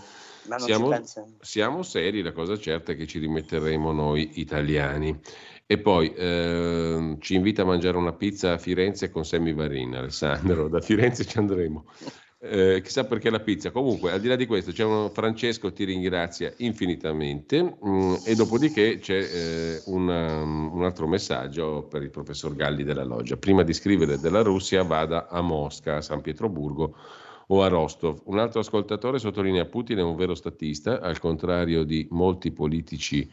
Siamo, 0.59 0.91
siamo, 1.41 1.83
seri, 1.83 2.23
la 2.23 2.33
cosa 2.33 2.59
certa 2.59 2.93
è 2.93 2.97
che 2.97 3.07
ci 3.07 3.19
rimetteremo 3.19 3.93
noi 3.93 4.41
italiani. 4.41 5.19
E 5.69 5.79
poi 5.79 6.13
eh, 6.15 7.17
ci 7.19 7.35
invita 7.35 7.63
a 7.63 7.65
mangiare 7.65 7.97
una 7.97 8.13
pizza 8.13 8.53
a 8.53 8.59
Firenze 8.59 9.11
con 9.11 9.25
Sammy 9.25 9.53
Varin, 9.53 9.97
Alessandro, 9.97 10.69
da 10.69 10.81
Firenze 10.81 11.25
ci 11.25 11.39
andremo. 11.39 11.85
Eh, 12.39 12.81
chissà 12.85 13.05
perché 13.05 13.31
la 13.31 13.41
pizza. 13.41 13.71
Comunque, 13.71 14.13
al 14.13 14.21
di 14.21 14.29
là 14.29 14.37
di 14.37 14.47
questo, 14.47 14.71
c'è 14.71 14.85
uno, 14.85 15.09
Francesco 15.09 15.73
ti 15.73 15.85
ringrazia 15.85 16.53
infinitamente 16.59 17.63
mh, 17.63 17.89
mm, 17.89 18.15
e 18.25 18.35
dopodiché 18.35 18.99
c'è 18.99 19.17
eh, 19.17 19.83
una, 19.87 20.43
un 20.43 20.85
altro 20.85 21.09
messaggio 21.09 21.87
per 21.91 22.03
il 22.03 22.11
professor 22.11 22.55
Galli 22.55 22.85
della 22.85 23.05
Loggia. 23.05 23.37
Prima 23.37 23.63
di 23.63 23.73
scrivere 23.73 24.21
della 24.21 24.43
Russia 24.43 24.85
vada 24.85 25.29
a 25.29 25.41
Mosca, 25.41 25.97
a 25.97 26.03
San 26.03 26.21
Pietroburgo 26.21 26.95
o 27.47 27.63
a 27.63 27.69
Rostov. 27.69 28.21
Un 28.25 28.39
altro 28.39 28.61
ascoltatore 28.61 29.19
sottolinea 29.19 29.67
Putin 29.67 29.99
è 29.99 30.03
un 30.03 30.17
vero 30.17 30.35
statista, 30.35 31.01
al 31.01 31.19
contrario 31.19 31.85
di 31.85 32.07
molti 32.11 32.51
politici 32.51 33.31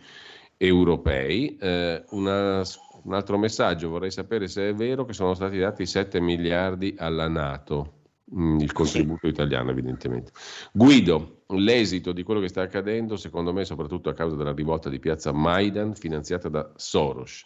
europei. 0.57 1.55
Eh, 1.57 2.03
una, 2.11 2.61
un 3.03 3.13
altro 3.13 3.37
messaggio, 3.37 3.89
vorrei 3.89 4.11
sapere 4.11 4.47
se 4.47 4.69
è 4.69 4.73
vero 4.73 5.05
che 5.05 5.13
sono 5.13 5.33
stati 5.33 5.57
dati 5.57 5.85
7 5.85 6.19
miliardi 6.19 6.95
alla 6.97 7.27
Nato 7.27 8.01
Mm, 8.35 8.59
il 8.59 8.71
contributo 8.71 9.27
italiano 9.27 9.69
evidentemente. 9.69 10.31
Guido, 10.71 11.43
l'esito 11.49 12.11
di 12.13 12.23
quello 12.23 12.39
che 12.39 12.47
sta 12.47 12.61
accadendo 12.61 13.15
secondo 13.15 13.53
me 13.53 13.63
soprattutto 13.63 14.09
a 14.09 14.13
causa 14.13 14.35
della 14.35 14.53
rivolta 14.53 14.89
di 14.89 14.97
piazza 14.97 15.31
Maidan 15.31 15.93
finanziata 15.93 16.49
da 16.49 16.71
Soros 16.75 17.45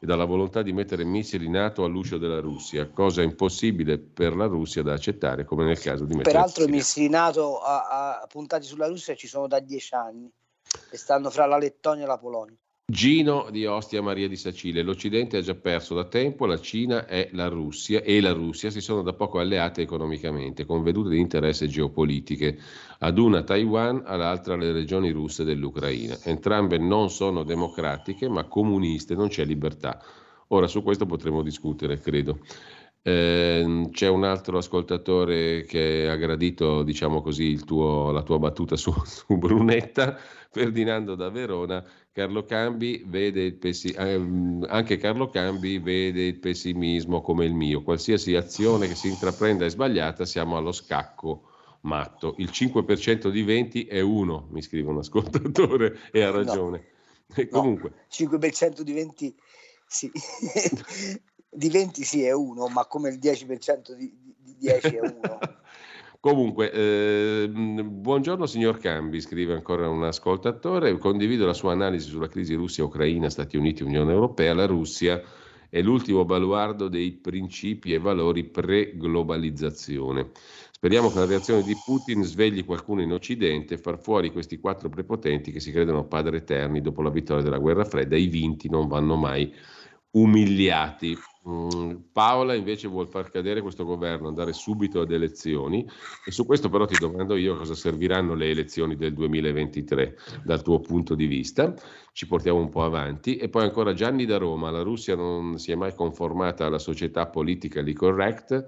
e 0.00 0.06
dalla 0.06 0.24
volontà 0.24 0.62
di 0.62 0.72
mettere 0.72 1.04
missili 1.04 1.48
NATO 1.48 1.82
all'uscio 1.82 2.18
della 2.18 2.40
Russia, 2.40 2.88
cosa 2.88 3.22
impossibile 3.22 3.98
per 3.98 4.36
la 4.36 4.46
Russia 4.46 4.82
da 4.82 4.92
accettare 4.92 5.44
come 5.44 5.64
nel 5.64 5.80
caso 5.80 6.04
di 6.04 6.14
mettere 6.14 6.34
Peraltro 6.34 6.64
i 6.64 6.68
missili 6.68 7.08
NATO 7.08 7.58
a, 7.58 8.20
a, 8.20 8.26
puntati 8.26 8.64
sulla 8.64 8.86
Russia 8.86 9.16
ci 9.16 9.26
sono 9.26 9.48
da 9.48 9.58
dieci 9.58 9.94
anni 9.94 10.30
e 10.90 10.96
stanno 10.96 11.30
fra 11.30 11.46
la 11.46 11.58
Lettonia 11.58 12.04
e 12.04 12.06
la 12.06 12.18
Polonia. 12.18 12.56
Gino 12.90 13.48
di 13.50 13.66
Ostia 13.66 14.00
Maria 14.00 14.28
di 14.28 14.36
Sacile. 14.36 14.80
L'Occidente 14.80 15.36
ha 15.36 15.42
già 15.42 15.54
perso 15.54 15.94
da 15.94 16.04
tempo, 16.04 16.46
la 16.46 16.58
Cina 16.58 17.06
e 17.06 17.28
la 17.32 17.46
Russia 17.48 18.00
e 18.00 18.18
la 18.22 18.32
Russia 18.32 18.70
si 18.70 18.80
sono 18.80 19.02
da 19.02 19.12
poco 19.12 19.40
alleate 19.40 19.82
economicamente, 19.82 20.64
con 20.64 20.82
vedute 20.82 21.10
di 21.10 21.20
interesse 21.20 21.68
geopolitiche, 21.68 22.58
ad 23.00 23.18
una 23.18 23.42
Taiwan, 23.42 24.04
all'altra 24.06 24.56
le 24.56 24.72
regioni 24.72 25.10
russe 25.10 25.44
dell'Ucraina. 25.44 26.16
Entrambe 26.22 26.78
non 26.78 27.10
sono 27.10 27.42
democratiche, 27.42 28.26
ma 28.26 28.44
comuniste, 28.44 29.14
non 29.14 29.28
c'è 29.28 29.44
libertà. 29.44 30.02
Ora 30.46 30.66
su 30.66 30.82
questo 30.82 31.04
potremo 31.04 31.42
discutere, 31.42 32.00
credo. 32.00 32.38
Eh, 33.08 33.88
c'è 33.90 34.06
un 34.06 34.24
altro 34.24 34.58
ascoltatore 34.58 35.64
che 35.64 36.06
ha 36.10 36.16
gradito, 36.16 36.82
diciamo 36.82 37.22
così, 37.22 37.56
tuo, 37.64 38.10
la 38.10 38.22
tua 38.22 38.38
battuta 38.38 38.76
su, 38.76 38.92
su 39.06 39.38
Brunetta, 39.38 40.18
Ferdinando 40.50 41.14
da 41.14 41.30
Verona, 41.30 41.82
Carlo 42.12 42.44
Cambi 42.44 43.02
vede 43.06 43.44
il 43.44 43.54
pessi- 43.54 43.94
ehm, 43.96 44.66
anche 44.68 44.98
Carlo 44.98 45.28
Cambi 45.30 45.78
vede 45.78 46.26
il 46.26 46.38
pessimismo 46.38 47.22
come 47.22 47.46
il 47.46 47.54
mio. 47.54 47.82
Qualsiasi 47.82 48.34
azione 48.34 48.88
che 48.88 48.94
si 48.94 49.08
intraprenda 49.08 49.64
è 49.64 49.70
sbagliata, 49.70 50.26
siamo 50.26 50.58
allo 50.58 50.72
scacco 50.72 51.44
matto. 51.82 52.34
Il 52.36 52.50
5% 52.50 53.30
di 53.30 53.42
20 53.42 53.84
è 53.84 54.00
uno, 54.00 54.48
mi 54.50 54.60
scrive 54.60 54.90
un 54.90 54.98
ascoltatore 54.98 55.98
e 56.12 56.22
ha 56.22 56.30
ragione. 56.30 56.84
No, 57.28 57.36
e 57.36 57.48
comunque. 57.48 57.88
No, 57.90 57.96
5% 58.08 58.82
di 58.82 58.92
20 58.92 59.34
sì. 59.86 60.10
di 61.50 61.68
20 61.68 62.04
sì 62.04 62.22
è 62.22 62.32
uno, 62.32 62.68
ma 62.68 62.86
come 62.86 63.10
il 63.10 63.18
10% 63.18 63.92
di, 63.96 64.12
di 64.38 64.56
10 64.58 64.86
è 64.88 65.00
uno. 65.00 65.38
Comunque, 66.20 66.72
eh, 66.72 67.48
buongiorno 67.48 68.44
signor 68.46 68.78
Cambi, 68.78 69.20
scrive 69.20 69.54
ancora 69.54 69.88
un 69.88 70.02
ascoltatore, 70.02 70.98
condivido 70.98 71.46
la 71.46 71.54
sua 71.54 71.72
analisi 71.72 72.08
sulla 72.08 72.26
crisi 72.26 72.54
Russia-Ucraina, 72.54 73.30
Stati 73.30 73.56
Uniti, 73.56 73.84
Unione 73.84 74.12
Europea. 74.12 74.52
La 74.52 74.66
Russia 74.66 75.22
è 75.70 75.80
l'ultimo 75.80 76.24
baluardo 76.24 76.88
dei 76.88 77.12
principi 77.12 77.92
e 77.92 77.98
valori 77.98 78.44
pre-globalizzazione. 78.44 80.30
Speriamo 80.72 81.08
che 81.10 81.18
la 81.18 81.26
reazione 81.26 81.62
di 81.62 81.76
Putin 81.84 82.24
svegli 82.24 82.64
qualcuno 82.64 83.00
in 83.00 83.12
Occidente 83.12 83.74
e 83.74 83.78
far 83.78 84.00
fuori 84.00 84.32
questi 84.32 84.58
quattro 84.58 84.88
prepotenti 84.88 85.52
che 85.52 85.60
si 85.60 85.70
credono 85.70 86.06
padri 86.06 86.36
eterni 86.36 86.80
dopo 86.80 87.02
la 87.02 87.10
vittoria 87.10 87.42
della 87.42 87.58
guerra 87.58 87.84
fredda. 87.84 88.16
I 88.16 88.26
vinti 88.26 88.68
non 88.68 88.88
vanno 88.88 89.16
mai 89.16 89.54
umiliati. 90.12 91.16
Mm, 91.48 91.94
Paola 92.12 92.54
invece 92.54 92.88
vuole 92.88 93.08
far 93.08 93.30
cadere 93.30 93.62
questo 93.62 93.84
governo, 93.86 94.28
andare 94.28 94.52
subito 94.52 95.00
ad 95.00 95.10
elezioni 95.10 95.88
e 96.26 96.30
su 96.30 96.44
questo 96.44 96.68
però 96.68 96.84
ti 96.84 96.96
domando 96.98 97.36
io 97.36 97.56
cosa 97.56 97.74
serviranno 97.74 98.34
le 98.34 98.50
elezioni 98.50 98.96
del 98.96 99.14
2023 99.14 100.16
dal 100.44 100.62
tuo 100.62 100.80
punto 100.80 101.14
di 101.14 101.26
vista. 101.26 101.74
Ci 102.12 102.26
portiamo 102.26 102.58
un 102.58 102.68
po' 102.68 102.84
avanti 102.84 103.36
e 103.36 103.48
poi 103.48 103.62
ancora 103.62 103.94
Gianni 103.94 104.26
da 104.26 104.36
Roma, 104.36 104.70
la 104.70 104.82
Russia 104.82 105.14
non 105.14 105.58
si 105.58 105.72
è 105.72 105.74
mai 105.74 105.94
conformata 105.94 106.66
alla 106.66 106.78
società 106.78 107.26
politically 107.26 107.94
correct 107.94 108.66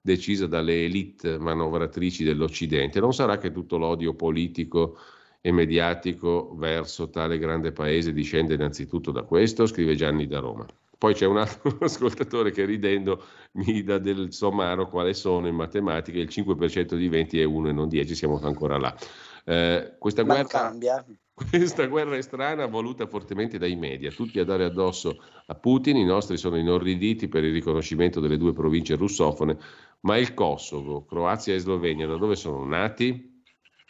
decisa 0.00 0.46
dalle 0.46 0.84
elite 0.84 1.38
manovratrici 1.38 2.24
dell'Occidente. 2.24 2.98
Non 2.98 3.12
sarà 3.12 3.38
che 3.38 3.52
tutto 3.52 3.78
l'odio 3.78 4.14
politico 4.14 4.96
e 5.40 5.52
mediatico 5.52 6.54
verso 6.56 7.10
tale 7.10 7.38
grande 7.38 7.72
paese 7.72 8.12
discende 8.12 8.54
innanzitutto 8.54 9.10
da 9.10 9.22
questo, 9.22 9.66
scrive 9.66 9.94
Gianni 9.94 10.26
da 10.26 10.38
Roma. 10.40 10.66
Poi 11.02 11.14
c'è 11.14 11.26
un 11.26 11.38
altro 11.38 11.78
ascoltatore 11.82 12.52
che 12.52 12.64
ridendo 12.64 13.24
mi 13.54 13.82
dà 13.82 13.98
del 13.98 14.32
somaro 14.32 14.88
quale 14.88 15.14
sono 15.14 15.48
in 15.48 15.56
matematica, 15.56 16.16
il 16.20 16.28
5% 16.30 16.94
di 16.94 17.08
20 17.08 17.40
è 17.40 17.42
1 17.42 17.70
e 17.70 17.72
non 17.72 17.88
10, 17.88 18.14
siamo 18.14 18.38
ancora 18.40 18.78
là. 18.78 18.96
Eh, 19.44 19.96
questa, 19.98 20.22
guerra, 20.22 20.72
questa 21.34 21.86
guerra 21.86 22.16
è 22.16 22.22
strana, 22.22 22.66
voluta 22.66 23.08
fortemente 23.08 23.58
dai 23.58 23.74
media, 23.74 24.12
tutti 24.12 24.38
a 24.38 24.44
dare 24.44 24.62
addosso 24.62 25.20
a 25.46 25.56
Putin, 25.56 25.96
i 25.96 26.04
nostri 26.04 26.36
sono 26.36 26.56
inorriditi 26.56 27.26
per 27.26 27.42
il 27.42 27.52
riconoscimento 27.52 28.20
delle 28.20 28.36
due 28.36 28.52
province 28.52 28.94
russofone, 28.94 29.58
ma 30.02 30.16
il 30.18 30.34
Kosovo, 30.34 31.04
Croazia 31.04 31.52
e 31.52 31.58
Slovenia, 31.58 32.06
da 32.06 32.16
dove 32.16 32.36
sono 32.36 32.64
nati? 32.64 33.42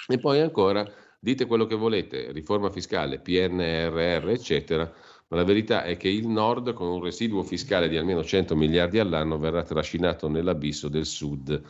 E 0.09 0.19
poi 0.19 0.41
ancora, 0.41 0.91
dite 1.21 1.45
quello 1.45 1.67
che 1.67 1.77
volete, 1.77 2.33
riforma 2.33 2.71
fiscale, 2.71 3.21
PNRR, 3.21 4.31
eccetera, 4.31 4.91
ma 5.33 5.39
la 5.39 5.45
verità 5.45 5.83
è 5.85 5.97
che 5.97 6.11
il 6.11 6.29
Nord, 6.29 6.75
con 6.75 6.89
un 6.89 7.03
residuo 7.03 7.43
fiscale 7.43 7.89
di 7.89 7.97
almeno 7.97 8.23
100 8.23 8.55
miliardi 8.55 8.99
all'anno, 8.99 9.39
verrà 9.39 9.63
trascinato 9.63 10.29
nell'abisso 10.29 10.91
del 10.91 11.07
Sud 11.07 11.63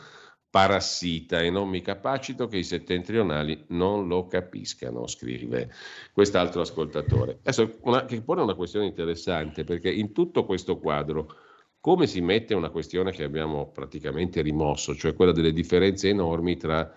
parassita 0.49 1.39
e 1.39 1.49
non 1.49 1.69
mi 1.69 1.79
capacito 1.79 2.47
che 2.47 2.57
i 2.57 2.63
settentrionali 2.65 3.63
non 3.69 4.09
lo 4.09 4.27
capiscano, 4.27 5.07
scrive 5.07 5.71
quest'altro 6.11 6.59
ascoltatore. 6.59 7.39
Adesso 7.39 7.77
una, 7.83 8.03
che 8.03 8.21
pone 8.21 8.41
una 8.41 8.53
questione 8.53 8.85
interessante 8.85 9.63
perché 9.63 9.89
in 9.89 10.11
tutto 10.11 10.43
questo 10.43 10.77
quadro 10.77 11.33
come 11.79 12.05
si 12.05 12.19
mette 12.19 12.53
una 12.53 12.69
questione 12.69 13.11
che 13.11 13.23
abbiamo 13.23 13.71
praticamente 13.71 14.41
rimosso, 14.41 14.93
cioè 14.93 15.13
quella 15.13 15.31
delle 15.31 15.53
differenze 15.53 16.09
enormi 16.09 16.57
tra 16.57 16.93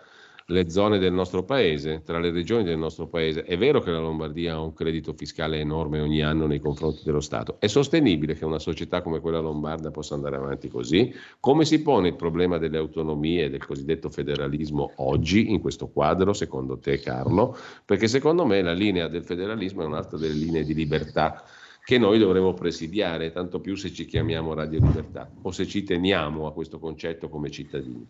le 0.50 0.70
zone 0.70 0.98
del 0.98 1.12
nostro 1.12 1.42
paese, 1.42 2.02
tra 2.04 2.20
le 2.20 2.30
regioni 2.30 2.62
del 2.62 2.78
nostro 2.78 3.08
paese. 3.08 3.42
È 3.42 3.56
vero 3.58 3.80
che 3.80 3.90
la 3.90 3.98
Lombardia 3.98 4.54
ha 4.54 4.60
un 4.60 4.74
credito 4.74 5.12
fiscale 5.12 5.58
enorme 5.58 6.00
ogni 6.00 6.22
anno 6.22 6.46
nei 6.46 6.60
confronti 6.60 7.00
dello 7.04 7.20
Stato. 7.20 7.56
È 7.58 7.66
sostenibile 7.66 8.34
che 8.34 8.44
una 8.44 8.60
società 8.60 9.02
come 9.02 9.20
quella 9.20 9.40
lombarda 9.40 9.90
possa 9.90 10.14
andare 10.14 10.36
avanti 10.36 10.68
così? 10.68 11.12
Come 11.40 11.64
si 11.64 11.82
pone 11.82 12.08
il 12.08 12.16
problema 12.16 12.58
delle 12.58 12.78
autonomie 12.78 13.46
e 13.46 13.50
del 13.50 13.64
cosiddetto 13.64 14.08
federalismo 14.08 14.92
oggi 14.96 15.50
in 15.50 15.60
questo 15.60 15.88
quadro, 15.88 16.32
secondo 16.32 16.78
te 16.78 17.00
Carlo? 17.00 17.56
Perché 17.84 18.06
secondo 18.06 18.46
me 18.46 18.62
la 18.62 18.72
linea 18.72 19.08
del 19.08 19.24
federalismo 19.24 19.82
è 19.82 19.86
un'altra 19.86 20.16
delle 20.16 20.34
linee 20.34 20.62
di 20.62 20.74
libertà 20.74 21.42
che 21.86 21.98
noi 21.98 22.18
dovremo 22.18 22.52
presidiare, 22.52 23.30
tanto 23.30 23.60
più 23.60 23.76
se 23.76 23.92
ci 23.92 24.06
chiamiamo 24.06 24.54
Radio 24.54 24.80
Libertà 24.80 25.30
o 25.42 25.52
se 25.52 25.68
ci 25.68 25.84
teniamo 25.84 26.48
a 26.48 26.52
questo 26.52 26.80
concetto 26.80 27.28
come 27.28 27.48
cittadini. 27.48 28.04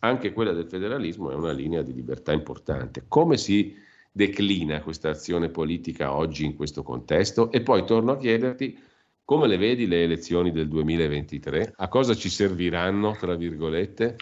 Anche 0.00 0.32
quella 0.32 0.50
del 0.50 0.66
federalismo 0.66 1.30
è 1.30 1.34
una 1.36 1.52
linea 1.52 1.82
di 1.82 1.94
libertà 1.94 2.32
importante. 2.32 3.04
Come 3.06 3.36
si 3.36 3.76
declina 4.10 4.82
questa 4.82 5.10
azione 5.10 5.50
politica 5.50 6.16
oggi 6.16 6.44
in 6.44 6.56
questo 6.56 6.82
contesto? 6.82 7.52
E 7.52 7.60
poi 7.60 7.84
torno 7.86 8.10
a 8.10 8.16
chiederti 8.16 8.76
come 9.24 9.46
le 9.46 9.56
vedi 9.56 9.86
le 9.86 10.02
elezioni 10.02 10.50
del 10.50 10.66
2023? 10.66 11.74
A 11.76 11.86
cosa 11.86 12.16
ci 12.16 12.28
serviranno, 12.28 13.16
tra 13.20 13.36
virgolette? 13.36 14.16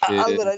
Allora, 0.00 0.52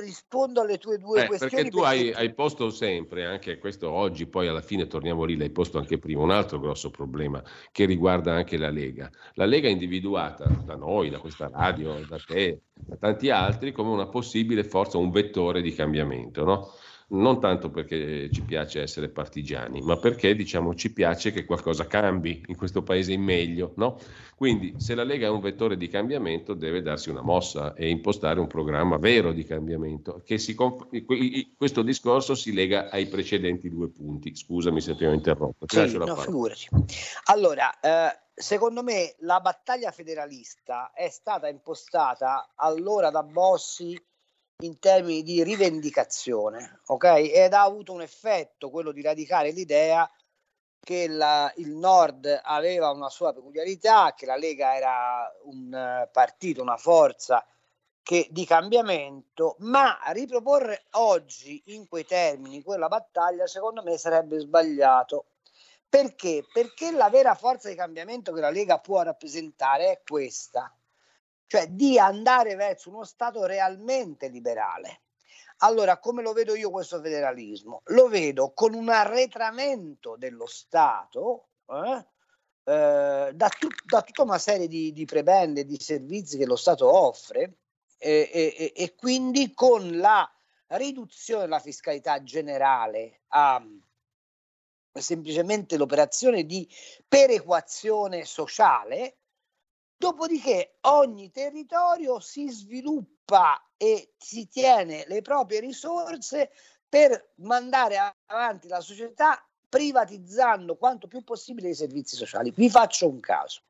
rispondo 0.00 0.60
alle 0.60 0.78
tue 0.78 0.98
due 0.98 1.24
eh, 1.24 1.26
questioni. 1.26 1.54
Perché 1.54 1.70
tu 1.70 1.80
perché... 1.80 1.96
Hai, 1.96 2.12
hai, 2.12 2.34
posto 2.34 2.70
sempre, 2.70 3.24
anche 3.24 3.58
questo 3.58 3.90
oggi, 3.90 4.26
poi 4.26 4.48
alla 4.48 4.60
fine 4.60 4.86
torniamo 4.86 5.24
lì, 5.24 5.36
l'hai 5.36 5.50
posto 5.50 5.78
anche 5.78 5.98
prima, 5.98 6.22
un 6.22 6.30
altro 6.30 6.58
grosso 6.58 6.90
problema 6.90 7.42
che 7.72 7.84
riguarda 7.84 8.34
anche 8.34 8.56
la 8.56 8.70
Lega. 8.70 9.10
La 9.34 9.44
Lega 9.44 9.68
è 9.68 9.70
individuata 9.70 10.46
da 10.46 10.76
noi, 10.76 11.10
da 11.10 11.18
questa 11.18 11.48
radio, 11.52 12.04
da 12.06 12.18
te, 12.18 12.60
da 12.72 12.96
tanti 12.96 13.30
altri, 13.30 13.72
come 13.72 13.90
una 13.90 14.08
possibile 14.08 14.64
forza, 14.64 14.98
un 14.98 15.10
vettore 15.10 15.62
di 15.62 15.74
cambiamento, 15.74 16.44
no? 16.44 16.72
Non 17.10 17.40
tanto 17.40 17.70
perché 17.70 18.30
ci 18.30 18.42
piace 18.42 18.82
essere 18.82 19.08
partigiani, 19.08 19.80
ma 19.80 19.96
perché 19.96 20.34
diciamo 20.34 20.74
ci 20.74 20.92
piace 20.92 21.32
che 21.32 21.44
qualcosa 21.44 21.86
cambi 21.86 22.42
in 22.46 22.56
questo 22.56 22.82
paese 22.82 23.12
in 23.12 23.22
meglio. 23.22 23.72
No? 23.76 23.98
Quindi 24.36 24.74
se 24.76 24.94
la 24.94 25.04
Lega 25.04 25.26
è 25.26 25.30
un 25.30 25.40
vettore 25.40 25.76
di 25.76 25.88
cambiamento 25.88 26.54
deve 26.54 26.82
darsi 26.82 27.08
una 27.08 27.22
mossa 27.22 27.74
e 27.74 27.88
impostare 27.88 28.40
un 28.40 28.46
programma 28.46 28.96
vero 28.98 29.32
di 29.32 29.44
cambiamento. 29.44 30.22
Conf- 30.54 30.86
questo 31.56 31.82
discorso 31.82 32.34
si 32.34 32.52
lega 32.52 32.90
ai 32.90 33.06
precedenti 33.06 33.70
due 33.70 33.88
punti. 33.88 34.36
Scusami 34.36 34.80
se 34.80 34.94
ti 34.94 35.04
ho 35.04 35.12
interrotto. 35.12 35.66
Sì, 35.66 35.96
no, 35.96 36.14
figurati. 36.16 36.68
Allora, 37.24 37.80
eh, 37.80 38.18
secondo 38.34 38.82
me 38.82 39.14
la 39.20 39.40
battaglia 39.40 39.90
federalista 39.90 40.92
è 40.92 41.08
stata 41.08 41.48
impostata 41.48 42.50
allora 42.54 43.10
da 43.10 43.22
Bossi 43.22 44.00
in 44.64 44.80
termini 44.80 45.22
di 45.22 45.44
rivendicazione, 45.44 46.80
ok? 46.86 47.04
Ed 47.32 47.52
ha 47.52 47.62
avuto 47.62 47.92
un 47.92 48.02
effetto, 48.02 48.70
quello 48.70 48.90
di 48.90 49.02
radicare 49.02 49.52
l'idea 49.52 50.10
che 50.80 51.06
la, 51.06 51.52
il 51.58 51.70
Nord 51.70 52.40
aveva 52.42 52.90
una 52.90 53.08
sua 53.08 53.32
peculiarità, 53.32 54.14
che 54.16 54.26
la 54.26 54.36
Lega 54.36 54.74
era 54.74 55.32
un 55.44 55.66
uh, 55.66 56.10
partito, 56.10 56.60
una 56.60 56.76
forza 56.76 57.46
che, 58.02 58.26
di 58.30 58.44
cambiamento, 58.44 59.54
ma 59.60 59.96
riproporre 60.08 60.86
oggi 60.92 61.62
in 61.66 61.86
quei 61.86 62.04
termini 62.04 62.62
quella 62.62 62.88
battaglia 62.88 63.46
secondo 63.46 63.84
me 63.84 63.96
sarebbe 63.96 64.40
sbagliato. 64.40 65.26
Perché? 65.88 66.44
Perché 66.52 66.90
la 66.90 67.10
vera 67.10 67.36
forza 67.36 67.68
di 67.68 67.76
cambiamento 67.76 68.32
che 68.32 68.40
la 68.40 68.50
Lega 68.50 68.78
può 68.78 69.02
rappresentare 69.02 69.90
è 69.90 70.02
questa, 70.04 70.74
cioè 71.48 71.66
di 71.66 71.98
andare 71.98 72.54
verso 72.54 72.90
uno 72.90 73.04
Stato 73.04 73.44
realmente 73.44 74.28
liberale. 74.28 75.00
Allora, 75.62 75.98
come 75.98 76.22
lo 76.22 76.32
vedo 76.32 76.54
io 76.54 76.70
questo 76.70 77.00
federalismo? 77.00 77.80
Lo 77.86 78.06
vedo 78.06 78.52
con 78.52 78.74
un 78.74 78.90
arretramento 78.90 80.14
dello 80.16 80.46
Stato 80.46 81.48
eh, 81.66 82.06
eh, 82.64 83.30
da, 83.34 83.48
tut- 83.48 83.84
da, 83.86 84.02
tutta 84.02 84.22
una 84.22 84.38
serie 84.38 84.68
di, 84.68 84.92
di 84.92 85.04
prebende, 85.04 85.64
di 85.64 85.80
servizi 85.80 86.36
che 86.36 86.46
lo 86.46 86.54
Stato 86.54 86.94
offre 86.94 87.56
e, 87.96 88.30
e, 88.32 88.72
e 88.76 88.94
quindi 88.94 89.52
con 89.54 89.96
la 89.96 90.30
riduzione 90.68 91.44
della 91.44 91.60
fiscalità 91.60 92.22
generale 92.22 93.22
a 93.28 93.66
semplicemente 94.92 95.76
l'operazione 95.76 96.44
di 96.44 96.68
perequazione 97.06 98.24
sociale 98.24 99.17
Dopodiché 99.98 100.76
ogni 100.82 101.32
territorio 101.32 102.20
si 102.20 102.48
sviluppa 102.48 103.60
e 103.76 104.14
si 104.16 104.46
tiene 104.46 105.04
le 105.08 105.22
proprie 105.22 105.58
risorse 105.58 106.52
per 106.88 107.32
mandare 107.38 108.14
avanti 108.26 108.68
la 108.68 108.80
società 108.80 109.44
privatizzando 109.68 110.76
quanto 110.76 111.08
più 111.08 111.24
possibile 111.24 111.70
i 111.70 111.74
servizi 111.74 112.14
sociali. 112.14 112.52
Vi 112.54 112.70
faccio 112.70 113.08
un 113.08 113.18
caso. 113.18 113.62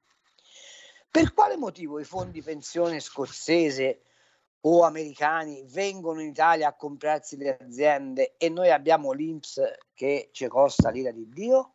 Per 1.11 1.33
quale 1.33 1.57
motivo 1.57 1.99
i 1.99 2.05
fondi 2.05 2.43
pensione 2.43 3.01
scozzese 3.01 4.03
o 4.61 4.83
americani 4.83 5.65
vengono 5.67 6.21
in 6.21 6.29
Italia 6.29 6.69
a 6.69 6.77
comprarsi 6.77 7.39
le 7.39 7.57
aziende 7.59 8.37
e 8.37 8.51
noi 8.51 8.71
abbiamo 8.71 9.13
l'Inps 9.13 9.63
che 9.95 10.29
ci 10.33 10.47
costa 10.49 10.91
l'ira 10.91 11.11
di 11.11 11.27
Dio? 11.31 11.73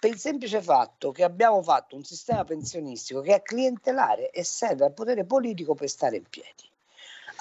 Per 0.00 0.10
il 0.10 0.18
semplice 0.18 0.62
fatto 0.62 1.12
che 1.12 1.22
abbiamo 1.22 1.62
fatto 1.62 1.94
un 1.94 2.04
sistema 2.04 2.42
pensionistico 2.42 3.20
che 3.20 3.34
è 3.34 3.42
clientelare 3.42 4.30
e 4.30 4.42
serve 4.42 4.86
al 4.86 4.94
potere 4.94 5.24
politico 5.24 5.74
per 5.74 5.90
stare 5.90 6.16
in 6.16 6.24
piedi. 6.28 6.68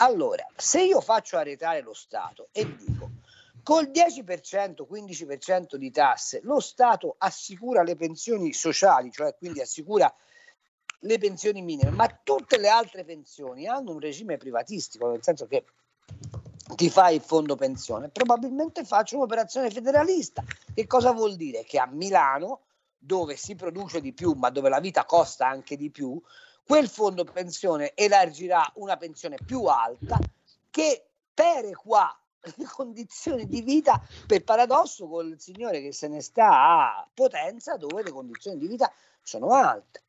Allora, 0.01 0.45
se 0.55 0.83
io 0.83 0.99
faccio 0.99 1.37
arretrare 1.37 1.81
lo 1.81 1.93
Stato 1.93 2.49
e 2.51 2.75
dico 2.75 3.11
col 3.63 3.89
10%, 3.89 4.85
15% 4.89 5.75
di 5.75 5.89
tasse, 5.91 6.41
lo 6.43 6.59
Stato 6.59 7.15
assicura 7.17 7.81
le 7.81 7.95
pensioni 7.95 8.51
sociali, 8.51 9.09
cioè 9.09 9.35
quindi 9.37 9.61
assicura 9.61 10.13
le 11.03 11.17
pensioni 11.17 11.61
minime, 11.61 11.91
ma 11.91 12.07
tutte 12.23 12.57
le 12.57 12.67
altre 12.67 13.05
pensioni 13.05 13.67
hanno 13.67 13.91
un 13.91 13.99
regime 13.99 14.35
privatistico, 14.35 15.09
nel 15.09 15.23
senso 15.23 15.47
che 15.47 15.63
ti 16.79 16.89
fai 16.89 17.15
il 17.15 17.21
fondo 17.21 17.57
pensione, 17.57 18.07
probabilmente 18.07 18.85
faccio 18.85 19.17
un'operazione 19.17 19.69
federalista. 19.69 20.41
Che 20.73 20.87
cosa 20.87 21.11
vuol 21.11 21.35
dire? 21.35 21.65
Che 21.65 21.77
a 21.77 21.85
Milano 21.85 22.61
dove 22.97 23.35
si 23.35 23.53
produce 23.55 23.99
di 23.99 24.13
più, 24.13 24.31
ma 24.31 24.49
dove 24.49 24.69
la 24.69 24.79
vita 24.79 25.03
costa 25.03 25.45
anche 25.45 25.75
di 25.75 25.89
più, 25.89 26.17
quel 26.65 26.87
fondo 26.87 27.25
pensione 27.25 27.91
elargirà 27.95 28.71
una 28.75 28.95
pensione 28.95 29.35
più 29.45 29.65
alta 29.65 30.17
che 30.69 31.05
perequa 31.33 32.17
le 32.55 32.65
condizioni 32.65 33.45
di 33.45 33.61
vita 33.61 34.01
per 34.25 34.45
paradosso 34.45 35.05
col 35.09 35.35
signore 35.37 35.81
che 35.81 35.91
se 35.91 36.07
ne 36.07 36.21
sta 36.21 36.47
a 36.49 37.09
Potenza 37.13 37.75
dove 37.75 38.03
le 38.03 38.11
condizioni 38.11 38.57
di 38.57 38.67
vita 38.67 38.89
sono 39.21 39.49
alte. 39.49 40.03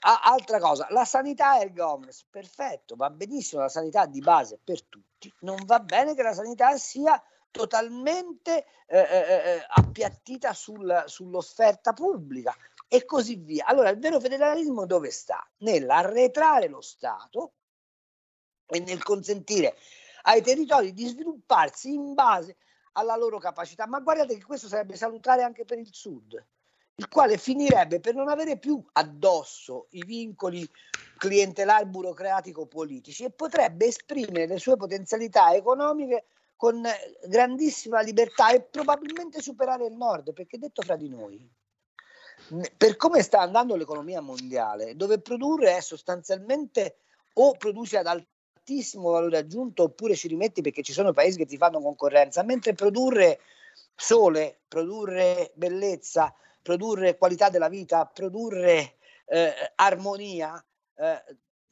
Altra 0.00 0.58
cosa, 0.58 0.86
la 0.90 1.04
sanità 1.04 1.60
e 1.60 1.66
il 1.66 1.72
governance, 1.72 2.24
perfetto, 2.28 2.96
va 2.96 3.10
benissimo 3.10 3.62
la 3.62 3.68
sanità 3.68 4.06
di 4.06 4.20
base 4.20 4.58
per 4.62 4.82
tutti, 4.84 5.32
non 5.40 5.64
va 5.64 5.80
bene 5.80 6.14
che 6.14 6.22
la 6.22 6.34
sanità 6.34 6.76
sia 6.76 7.22
totalmente 7.50 8.66
eh, 8.86 8.98
eh, 8.98 9.52
eh 9.54 9.66
appiattita 9.66 10.52
sul, 10.52 11.04
sull'offerta 11.06 11.92
pubblica 11.92 12.54
e 12.88 13.04
così 13.04 13.36
via. 13.36 13.66
Allora 13.66 13.90
il 13.90 13.98
vero 13.98 14.20
federalismo 14.20 14.86
dove 14.86 15.10
sta? 15.10 15.48
Nell'arretrare 15.58 16.68
lo 16.68 16.80
Stato 16.80 17.52
e 18.66 18.80
nel 18.80 19.02
consentire 19.02 19.76
ai 20.22 20.42
territori 20.42 20.92
di 20.92 21.06
svilupparsi 21.06 21.92
in 21.92 22.14
base 22.14 22.56
alla 22.92 23.16
loro 23.16 23.38
capacità. 23.38 23.86
Ma 23.86 24.00
guardate 24.00 24.36
che 24.36 24.44
questo 24.44 24.68
sarebbe 24.68 24.96
salutare 24.96 25.42
anche 25.42 25.64
per 25.64 25.78
il 25.78 25.92
Sud, 25.92 26.44
il 26.96 27.08
quale 27.08 27.38
finirebbe 27.38 27.98
per 28.00 28.14
non 28.14 28.28
avere 28.28 28.56
più 28.56 28.82
addosso 28.92 29.86
i 29.90 30.04
vincoli 30.04 30.68
clientelari 31.16 31.86
burocratico-politici 31.86 33.24
e 33.24 33.30
potrebbe 33.30 33.86
esprimere 33.86 34.46
le 34.46 34.58
sue 34.58 34.76
potenzialità 34.76 35.54
economiche 35.54 36.26
con 36.56 36.82
grandissima 37.26 38.00
libertà 38.00 38.50
e 38.50 38.62
probabilmente 38.62 39.42
superare 39.42 39.86
il 39.86 39.94
Nord, 39.94 40.32
perché 40.32 40.58
detto 40.58 40.82
fra 40.82 40.96
di 40.96 41.08
noi, 41.08 41.50
per 42.76 42.96
come 42.96 43.22
sta 43.22 43.40
andando 43.40 43.74
l'economia 43.74 44.20
mondiale, 44.20 44.94
dove 44.96 45.20
produrre 45.20 45.76
è 45.76 45.80
sostanzialmente 45.80 46.98
o 47.34 47.52
produci 47.52 47.96
ad 47.96 48.06
altissimo 48.06 49.10
valore 49.10 49.38
aggiunto 49.38 49.82
oppure 49.82 50.14
ci 50.14 50.28
rimetti 50.28 50.62
perché 50.62 50.82
ci 50.82 50.92
sono 50.92 51.12
paesi 51.12 51.38
che 51.38 51.46
ti 51.46 51.56
fanno 51.56 51.80
concorrenza, 51.80 52.42
mentre 52.44 52.74
produrre 52.74 53.40
sole, 53.96 54.60
produrre 54.68 55.50
bellezza, 55.54 56.32
produrre 56.64 57.18
qualità 57.18 57.50
della 57.50 57.68
vita, 57.68 58.06
produrre 58.06 58.96
eh, 59.26 59.52
armonia, 59.74 60.64
eh, 60.96 61.22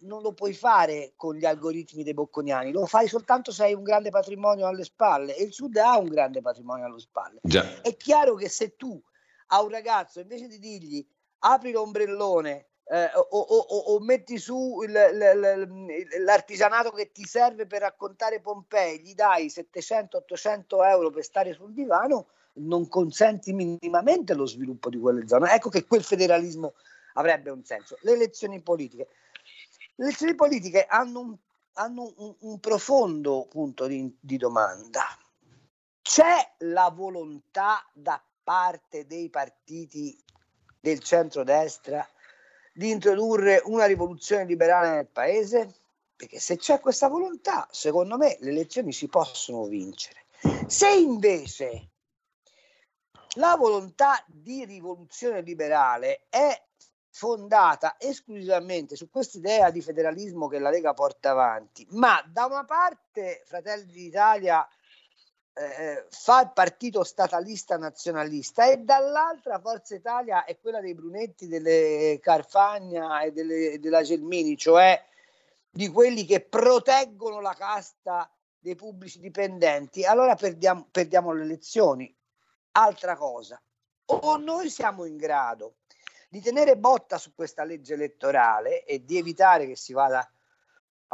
non 0.00 0.20
lo 0.20 0.34
puoi 0.34 0.52
fare 0.52 1.14
con 1.16 1.34
gli 1.34 1.46
algoritmi 1.46 2.02
dei 2.02 2.12
bocconiani, 2.12 2.72
lo 2.72 2.84
fai 2.84 3.08
soltanto 3.08 3.52
se 3.52 3.64
hai 3.64 3.72
un 3.72 3.82
grande 3.82 4.10
patrimonio 4.10 4.66
alle 4.66 4.84
spalle 4.84 5.34
e 5.34 5.44
il 5.44 5.52
Sud 5.52 5.76
ha 5.76 5.96
un 5.96 6.08
grande 6.08 6.42
patrimonio 6.42 6.84
alle 6.84 6.98
spalle. 6.98 7.38
Già. 7.42 7.80
È 7.80 7.96
chiaro 7.96 8.34
che 8.34 8.50
se 8.50 8.76
tu 8.76 9.00
a 9.46 9.62
un 9.62 9.70
ragazzo 9.70 10.20
invece 10.20 10.46
di 10.46 10.58
dirgli 10.58 11.06
apri 11.40 11.70
l'ombrellone 11.72 12.66
eh, 12.84 13.10
o, 13.14 13.38
o, 13.38 13.56
o, 13.94 14.00
metti 14.00 14.36
su 14.38 14.82
il, 14.82 14.90
il, 14.90 16.24
l'artigianato 16.24 16.90
che 16.90 17.12
ti 17.12 17.24
serve 17.24 17.66
per 17.66 17.80
raccontare 17.80 18.40
Pompei, 18.40 19.00
gli 19.00 19.14
dai 19.14 19.46
700-800 19.46 20.84
euro 20.84 21.10
per 21.10 21.24
stare 21.24 21.54
sul 21.54 21.72
divano, 21.72 22.26
non 22.54 22.88
consenti 22.88 23.52
minimamente 23.52 24.34
lo 24.34 24.46
sviluppo 24.46 24.90
di 24.90 24.98
quelle 24.98 25.26
zone. 25.26 25.52
Ecco 25.52 25.68
che 25.68 25.86
quel 25.86 26.02
federalismo 26.02 26.74
avrebbe 27.14 27.50
un 27.50 27.64
senso. 27.64 27.96
Le 28.00 28.12
elezioni 28.12 28.60
politiche. 28.60 29.08
Le 29.94 30.04
elezioni 30.04 30.34
politiche 30.34 30.86
hanno 30.86 31.20
un, 31.20 31.36
hanno 31.74 32.12
un, 32.16 32.34
un 32.40 32.60
profondo 32.60 33.46
punto 33.48 33.86
di, 33.86 34.14
di 34.20 34.36
domanda. 34.36 35.04
C'è 36.00 36.54
la 36.58 36.90
volontà 36.94 37.86
da 37.92 38.22
parte 38.42 39.06
dei 39.06 39.30
partiti 39.30 40.18
del 40.80 40.98
centrodestra 40.98 42.06
di 42.74 42.90
introdurre 42.90 43.62
una 43.66 43.84
rivoluzione 43.84 44.44
liberale 44.44 44.90
nel 44.90 45.06
paese? 45.06 45.74
Perché 46.16 46.40
se 46.40 46.56
c'è 46.56 46.80
questa 46.80 47.08
volontà, 47.08 47.68
secondo 47.70 48.16
me 48.16 48.36
le 48.40 48.50
elezioni 48.50 48.92
si 48.92 49.08
possono 49.08 49.64
vincere. 49.66 50.26
Se 50.66 50.88
invece 50.88 51.91
la 53.36 53.56
volontà 53.56 54.22
di 54.26 54.64
rivoluzione 54.64 55.40
liberale 55.40 56.26
è 56.28 56.62
fondata 57.08 57.96
esclusivamente 57.98 58.96
su 58.96 59.10
questa 59.10 59.38
idea 59.38 59.70
di 59.70 59.82
federalismo 59.82 60.48
che 60.48 60.58
la 60.58 60.70
Lega 60.70 60.94
porta 60.94 61.30
avanti, 61.30 61.86
ma 61.90 62.22
da 62.26 62.46
una 62.46 62.64
parte 62.64 63.42
Fratelli 63.44 63.92
d'Italia 63.92 64.66
eh, 65.54 66.06
fa 66.08 66.42
il 66.42 66.52
partito 66.54 67.04
statalista 67.04 67.76
nazionalista 67.76 68.70
e 68.70 68.78
dall'altra 68.78 69.60
Forza 69.60 69.94
Italia 69.94 70.44
è 70.44 70.58
quella 70.58 70.80
dei 70.80 70.94
Brunetti, 70.94 71.48
delle 71.48 72.18
Carfagna 72.22 73.20
e 73.20 73.32
delle, 73.32 73.78
della 73.78 74.02
Gelmini, 74.02 74.56
cioè 74.56 75.00
di 75.70 75.88
quelli 75.88 76.24
che 76.24 76.40
proteggono 76.40 77.40
la 77.40 77.54
casta 77.54 78.30
dei 78.58 78.74
pubblici 78.74 79.18
dipendenti, 79.18 80.04
allora 80.04 80.34
perdiamo, 80.34 80.86
perdiamo 80.90 81.32
le 81.32 81.42
elezioni. 81.42 82.14
Altra 82.72 83.16
cosa, 83.16 83.60
o 84.06 84.36
noi 84.36 84.70
siamo 84.70 85.04
in 85.04 85.16
grado 85.16 85.76
di 86.28 86.40
tenere 86.40 86.78
botta 86.78 87.18
su 87.18 87.34
questa 87.34 87.64
legge 87.64 87.92
elettorale 87.92 88.84
e 88.84 89.04
di 89.04 89.18
evitare 89.18 89.66
che 89.66 89.76
si 89.76 89.92
vada 89.92 90.26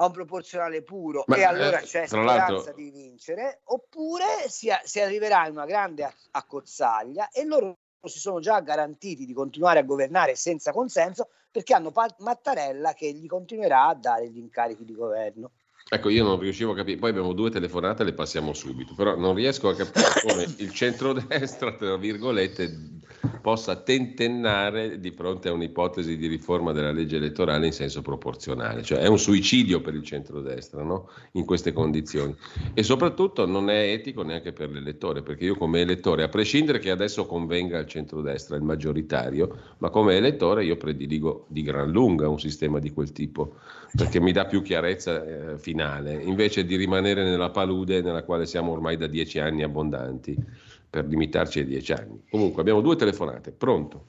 a 0.00 0.06
un 0.06 0.12
proporzionale 0.12 0.82
puro 0.82 1.24
Ma, 1.26 1.36
e 1.36 1.42
allora 1.42 1.80
eh, 1.80 1.82
c'è 1.82 2.06
speranza 2.06 2.70
di 2.72 2.90
vincere, 2.90 3.62
oppure 3.64 4.48
si, 4.48 4.70
si, 4.84 5.00
arriverà 5.00 5.46
in 5.46 5.52
una 5.52 5.66
grande 5.66 6.08
accozzaglia 6.30 7.30
e 7.30 7.44
loro 7.44 7.78
si 8.04 8.20
sono 8.20 8.38
già 8.38 8.60
garantiti 8.60 9.26
di 9.26 9.32
continuare 9.32 9.80
a 9.80 9.82
governare 9.82 10.36
senza 10.36 10.70
consenso 10.70 11.30
perché 11.50 11.74
hanno 11.74 11.92
Mattarella 12.18 12.92
che 12.92 13.12
gli 13.12 13.26
continuerà 13.26 13.86
a 13.86 13.94
dare 13.94 14.28
gli 14.28 14.38
incarichi 14.38 14.84
di 14.84 14.94
governo. 14.94 15.50
Ecco, 15.90 16.10
io 16.10 16.22
non 16.22 16.38
riuscivo 16.38 16.72
a 16.72 16.74
capire, 16.74 16.98
poi 16.98 17.10
abbiamo 17.10 17.32
due 17.32 17.50
telefonate, 17.50 18.04
le 18.04 18.12
passiamo 18.12 18.52
subito, 18.52 18.94
però 18.94 19.16
non 19.16 19.34
riesco 19.34 19.70
a 19.70 19.74
capire 19.74 20.06
come 20.22 20.46
il 20.58 20.72
centrodestra, 20.74 21.74
tra 21.76 21.96
virgolette, 21.96 22.97
possa 23.40 23.76
tentennare 23.76 25.00
di 25.00 25.10
fronte 25.10 25.48
a 25.48 25.52
un'ipotesi 25.52 26.16
di 26.16 26.26
riforma 26.26 26.72
della 26.72 26.92
legge 26.92 27.16
elettorale 27.16 27.66
in 27.66 27.72
senso 27.72 28.02
proporzionale, 28.02 28.82
cioè 28.82 28.98
è 28.98 29.06
un 29.06 29.18
suicidio 29.18 29.80
per 29.80 29.94
il 29.94 30.02
centrodestra 30.02 30.82
no? 30.82 31.08
in 31.32 31.44
queste 31.44 31.72
condizioni 31.72 32.34
e 32.74 32.82
soprattutto 32.82 33.46
non 33.46 33.70
è 33.70 33.92
etico 33.92 34.22
neanche 34.22 34.52
per 34.52 34.70
l'elettore, 34.70 35.22
perché 35.22 35.44
io 35.44 35.56
come 35.56 35.80
elettore, 35.80 36.22
a 36.22 36.28
prescindere 36.28 36.78
che 36.78 36.90
adesso 36.90 37.26
convenga 37.26 37.78
al 37.78 37.86
centrodestra 37.86 38.56
il 38.56 38.62
maggioritario, 38.62 39.56
ma 39.78 39.90
come 39.90 40.16
elettore 40.16 40.64
io 40.64 40.76
prediligo 40.76 41.46
di 41.48 41.62
gran 41.62 41.90
lunga 41.90 42.28
un 42.28 42.38
sistema 42.38 42.78
di 42.78 42.92
quel 42.92 43.12
tipo, 43.12 43.56
perché 43.96 44.20
mi 44.20 44.32
dà 44.32 44.46
più 44.46 44.62
chiarezza 44.62 45.24
eh, 45.24 45.58
finale, 45.58 46.14
invece 46.22 46.64
di 46.64 46.76
rimanere 46.76 47.24
nella 47.24 47.50
palude 47.50 48.02
nella 48.02 48.22
quale 48.22 48.46
siamo 48.46 48.72
ormai 48.72 48.96
da 48.96 49.06
dieci 49.06 49.38
anni 49.38 49.62
abbondanti 49.62 50.66
per 50.88 51.06
limitarci 51.06 51.60
ai 51.60 51.66
dieci 51.66 51.92
anni. 51.92 52.24
Comunque 52.30 52.60
abbiamo 52.60 52.80
due 52.80 52.96
telefonate. 52.96 53.52
Pronto? 53.52 54.04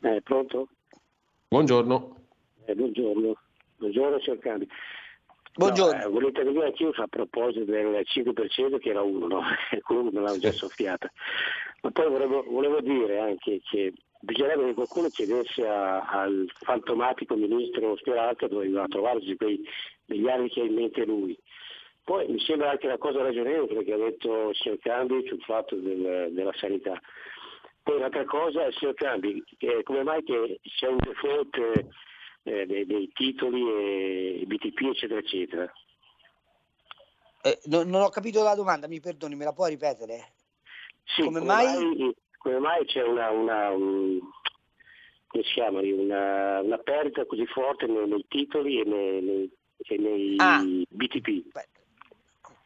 Eh, 0.00 0.20
pronto? 0.22 0.68
Buongiorno. 1.48 2.16
Eh, 2.64 2.74
buongiorno. 2.74 3.36
Buongiorno, 3.76 4.20
signor 4.20 4.38
Cambi. 4.38 4.68
Buongiorno. 5.54 5.98
No, 5.98 6.04
eh, 6.04 6.08
volete 6.08 6.44
venire 6.44 6.66
anch'io 6.66 6.90
a 6.90 7.06
proposito 7.06 7.64
del 7.64 8.04
5% 8.04 8.78
che 8.78 8.88
era 8.88 9.02
uno, 9.02 9.26
no? 9.26 9.42
quello 9.82 10.04
me 10.04 10.20
l'hanno 10.20 10.38
già 10.38 10.50
soffiata. 10.50 11.10
Ma 11.82 11.90
poi 11.90 12.08
volevo, 12.08 12.42
volevo, 12.48 12.80
dire 12.80 13.18
anche 13.18 13.60
che 13.62 13.92
bisognerebbe 14.20 14.66
che 14.66 14.74
qualcuno 14.74 15.08
chiedesse 15.08 15.66
a, 15.66 16.00
al 16.00 16.50
fantomatico 16.54 17.36
ministro 17.36 17.96
Speranza 17.96 18.46
dove 18.46 18.68
va 18.70 18.84
a 18.84 18.88
trovarsi 18.88 19.36
quei 19.36 19.60
degli 20.06 20.28
anni 20.28 20.48
che 20.48 20.60
ha 20.60 20.64
in 20.64 20.74
mente 20.74 21.04
lui. 21.04 21.38
Poi 22.04 22.26
mi 22.28 22.40
sembra 22.40 22.70
anche 22.70 22.86
una 22.86 22.98
cosa 22.98 23.22
ragionevole 23.22 23.84
che 23.84 23.92
ha 23.92 23.96
detto 23.96 24.48
il 24.50 24.56
signor 24.56 24.78
Cambi 24.78 25.24
sul 25.26 25.40
fatto 25.42 25.76
del, 25.76 26.32
della 26.32 26.52
sanità. 26.54 27.00
Poi 27.82 27.96
un'altra 27.96 28.24
cosa, 28.24 28.64
il 28.66 28.74
signor 28.74 28.94
Cambi, 28.94 29.42
eh, 29.58 29.82
come 29.82 30.02
mai 30.02 30.22
che 30.24 30.60
c'è 30.62 30.88
un 30.88 30.98
default 30.98 31.56
eh, 32.44 32.66
dei, 32.66 32.86
dei, 32.86 33.10
titoli 33.12 33.62
e 34.40 34.44
BTP 34.46 34.80
eccetera 34.80 35.20
eccetera? 35.20 35.72
Eh, 37.42 37.58
non, 37.64 37.88
non, 37.88 38.02
ho 38.02 38.08
capito 38.08 38.42
la 38.42 38.54
domanda, 38.54 38.88
mi 38.88 39.00
perdoni, 39.00 39.34
me 39.34 39.44
la 39.44 39.52
puoi 39.52 39.70
ripetere? 39.70 40.34
Sì, 41.04 41.22
come, 41.22 41.38
come 41.38 41.52
mai... 41.52 41.66
mai... 41.66 42.16
come 42.38 42.58
mai 42.58 42.84
c'è 42.84 43.02
una, 43.02 43.30
una, 43.30 43.70
un, 43.70 44.20
come 45.26 45.42
si 45.44 45.52
chiama, 45.52 45.80
una, 45.80 46.60
una 46.60 46.78
perdita 46.78 47.26
così 47.26 47.46
forte 47.46 47.86
nei, 47.86 48.08
nei 48.08 48.24
titoli 48.28 48.80
e 48.80 48.84
nei, 48.84 49.22
nei, 49.22 49.52
e 49.78 49.98
nei 49.98 50.34
ah. 50.38 50.62
BTP? 50.62 51.50
Beh, 51.52 51.68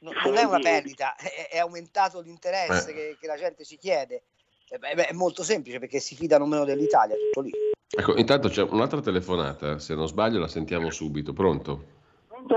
non 0.01 0.37
è 0.37 0.45
una 0.45 0.59
perdita, 0.59 1.15
è, 1.17 1.55
è 1.55 1.59
aumentato 1.59 2.21
l'interesse 2.21 2.91
eh. 2.91 2.95
che, 2.95 3.17
che, 3.21 3.27
la 3.27 3.37
gente 3.37 3.65
si 3.65 3.77
chiede. 3.77 4.25
Eh, 4.69 4.79
beh, 4.79 5.07
è 5.07 5.13
molto 5.13 5.43
semplice 5.43 5.79
perché 5.79 6.01
si 6.01 6.17
fidano 6.17 6.47
meno 6.47 6.65
dell'Italia, 6.65 7.17
tutto 7.17 7.41
lì. 7.41 7.53
Ecco, 7.89 8.17
intanto 8.17 8.49
c'è 8.49 8.63
un'altra 8.63 9.01
telefonata, 9.01 9.79
se 9.79 9.95
non 9.95 10.09
sbaglio 10.09 10.39
la 10.39 10.49
sentiamo 10.49 10.91
subito. 10.91 11.33
Pronto? 11.33 11.85
Pronto? 12.27 12.57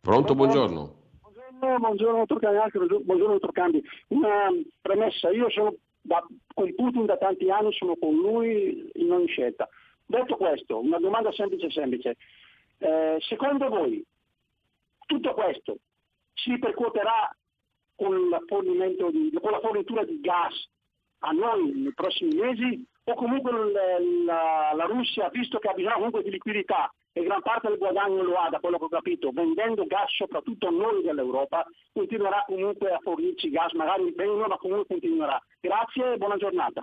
Pronto, 0.00 0.34
buongiorno. 0.34 0.98
Buongiorno, 1.20 1.78
buongiorno, 1.78 2.24
Cambi. 2.38 3.04
Buongiorno, 3.04 3.32
dottor 3.34 3.52
Cambi. 3.52 3.82
Una 4.08 4.48
premessa, 4.80 5.30
io 5.30 5.50
sono 5.50 5.74
da, 6.00 6.24
con 6.54 6.74
Putin 6.74 7.06
da 7.06 7.18
tanti 7.18 7.50
anni 7.50 7.72
sono 7.72 7.96
con 7.96 8.14
lui 8.14 8.90
in 8.94 9.12
ogni 9.12 9.26
scelta. 9.26 9.68
Detto 10.06 10.36
questo, 10.36 10.80
una 10.80 10.98
domanda 10.98 11.32
semplice 11.32 11.70
semplice. 11.70 12.16
Eh, 12.78 13.18
secondo 13.20 13.68
voi 13.68 14.02
tutto 15.06 15.34
questo 15.34 15.76
si 16.42 16.50
ripercuoterà 16.50 17.34
con, 17.96 18.14
di, 18.14 19.30
con 19.40 19.50
la 19.50 19.60
fornitura 19.60 20.04
di 20.04 20.20
gas 20.20 20.68
a 21.20 21.32
noi 21.32 21.72
nei 21.72 21.92
prossimi 21.92 22.34
mesi 22.34 22.84
o 23.04 23.14
comunque 23.14 23.52
la, 24.24 24.72
la, 24.74 24.84
Russia, 24.84 25.28
visto 25.30 25.58
che 25.58 25.68
ha 25.68 25.74
bisogno 25.74 25.94
comunque 25.94 26.22
di 26.22 26.30
liquidità 26.30 26.92
e 27.12 27.22
gran 27.22 27.42
parte 27.42 27.68
del 27.68 27.78
guadagno 27.78 28.22
lo 28.22 28.36
ha, 28.36 28.48
da 28.48 28.60
quello 28.60 28.78
che 28.78 28.84
ho 28.84 28.88
capito, 28.88 29.30
vendendo 29.32 29.84
gas 29.86 30.14
soprattutto 30.14 30.68
a 30.68 30.70
noi 30.70 31.02
dell'Europa, 31.02 31.66
continuerà 31.92 32.44
comunque 32.46 32.92
a 32.92 32.98
fornirci 33.00 33.50
gas, 33.50 33.72
magari 33.72 34.12
meno, 34.16 34.46
ma 34.46 34.56
comunque 34.56 34.86
continuerà. 34.86 35.42
Grazie 35.60 36.12
e 36.12 36.16
buona 36.18 36.36
giornata. 36.36 36.82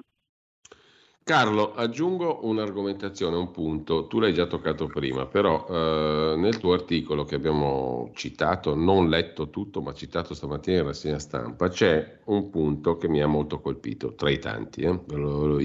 Carlo, 1.28 1.74
aggiungo 1.74 2.40
un'argomentazione, 2.44 3.36
un 3.36 3.52
punto, 3.52 4.08
tu 4.08 4.22
l'hai 4.22 4.34
già 4.34 4.46
toccato 4.46 4.88
prima, 4.88 5.26
però 5.26 5.68
eh, 5.70 6.36
nel 6.38 6.58
tuo 6.58 6.72
articolo 6.72 7.26
che 7.26 7.36
abbiamo 7.36 8.12
citato, 8.14 8.76
non 8.76 9.10
letto 9.10 9.50
tutto, 9.50 9.82
ma 9.82 9.94
citato 9.94 10.34
stamattina 10.34 10.78
in 10.78 10.86
rassegna 10.86 11.20
stampa, 11.20 11.68
c'è 11.68 12.20
un 12.28 12.50
punto 12.50 12.96
che 12.96 13.10
mi 13.10 13.22
ha 13.22 13.28
molto 13.28 13.60
colpito, 13.60 14.16
tra 14.16 14.30
i 14.30 14.40
tanti. 14.40 14.84
Eh? 14.84 15.02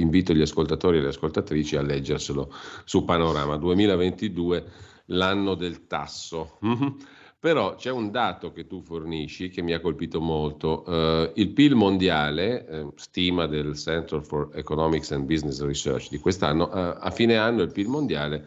Invito 0.01 0.33
gli 0.35 0.41
ascoltatori 0.41 0.99
e 0.99 1.01
le 1.03 1.11
ascoltatrici 1.11 1.77
a 1.77 1.83
leggerselo 1.83 2.53
su 2.85 3.05
Panorama 3.05 3.57
2022, 3.57 4.65
l'anno 5.07 5.55
del 5.55 5.87
tasso. 5.87 6.59
Però 7.43 7.75
c'è 7.75 7.91
un 7.91 8.13
dato 8.13 8.53
che 8.53 8.69
tu 8.69 8.83
fornisci 8.83 9.49
che 9.49 9.63
mi 9.63 9.73
ha 9.73 9.81
colpito 9.81 10.21
molto. 10.21 10.85
Uh, 10.87 11.33
il 11.35 11.51
PIL 11.51 11.75
mondiale, 11.75 12.69
eh, 12.69 12.87
stima 12.95 13.49
del 13.49 13.75
Center 13.75 14.23
for 14.23 14.51
Economics 14.55 15.11
and 15.11 15.25
Business 15.25 15.61
Research 15.61 16.09
di 16.09 16.19
quest'anno, 16.19 16.67
uh, 16.67 16.99
a 17.01 17.11
fine 17.11 17.37
anno 17.37 17.63
il 17.63 17.73
PIL 17.73 17.89
mondiale 17.89 18.45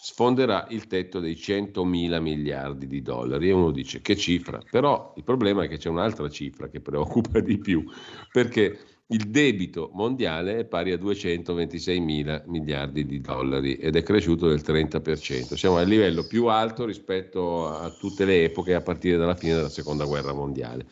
sfonderà 0.00 0.68
il 0.70 0.86
tetto 0.86 1.18
dei 1.18 1.34
100 1.34 1.84
mila 1.84 2.20
miliardi 2.20 2.86
di 2.86 3.02
dollari 3.02 3.48
e 3.48 3.52
uno 3.52 3.72
dice 3.72 4.00
che 4.00 4.14
cifra, 4.14 4.60
però 4.70 5.12
il 5.16 5.24
problema 5.24 5.64
è 5.64 5.68
che 5.68 5.78
c'è 5.78 5.88
un'altra 5.88 6.28
cifra 6.28 6.68
che 6.68 6.78
preoccupa 6.78 7.40
di 7.40 7.58
più, 7.58 7.84
perché 8.30 8.78
il 9.08 9.28
debito 9.30 9.90
mondiale 9.92 10.58
è 10.58 10.64
pari 10.64 10.90
a 10.90 10.96
226 10.98 12.00
mila 12.00 12.42
miliardi 12.46 13.06
di 13.06 13.20
dollari 13.20 13.76
ed 13.76 13.94
è 13.94 14.02
cresciuto 14.02 14.48
del 14.48 14.62
30%. 14.64 15.54
Siamo 15.54 15.76
al 15.76 15.86
livello 15.86 16.26
più 16.26 16.46
alto 16.46 16.84
rispetto 16.84 17.68
a 17.68 17.90
tutte 17.90 18.24
le 18.24 18.44
epoche 18.44 18.74
a 18.74 18.80
partire 18.80 19.16
dalla 19.16 19.36
fine 19.36 19.54
della 19.54 19.68
seconda 19.68 20.04
guerra 20.04 20.32
mondiale. 20.32 20.86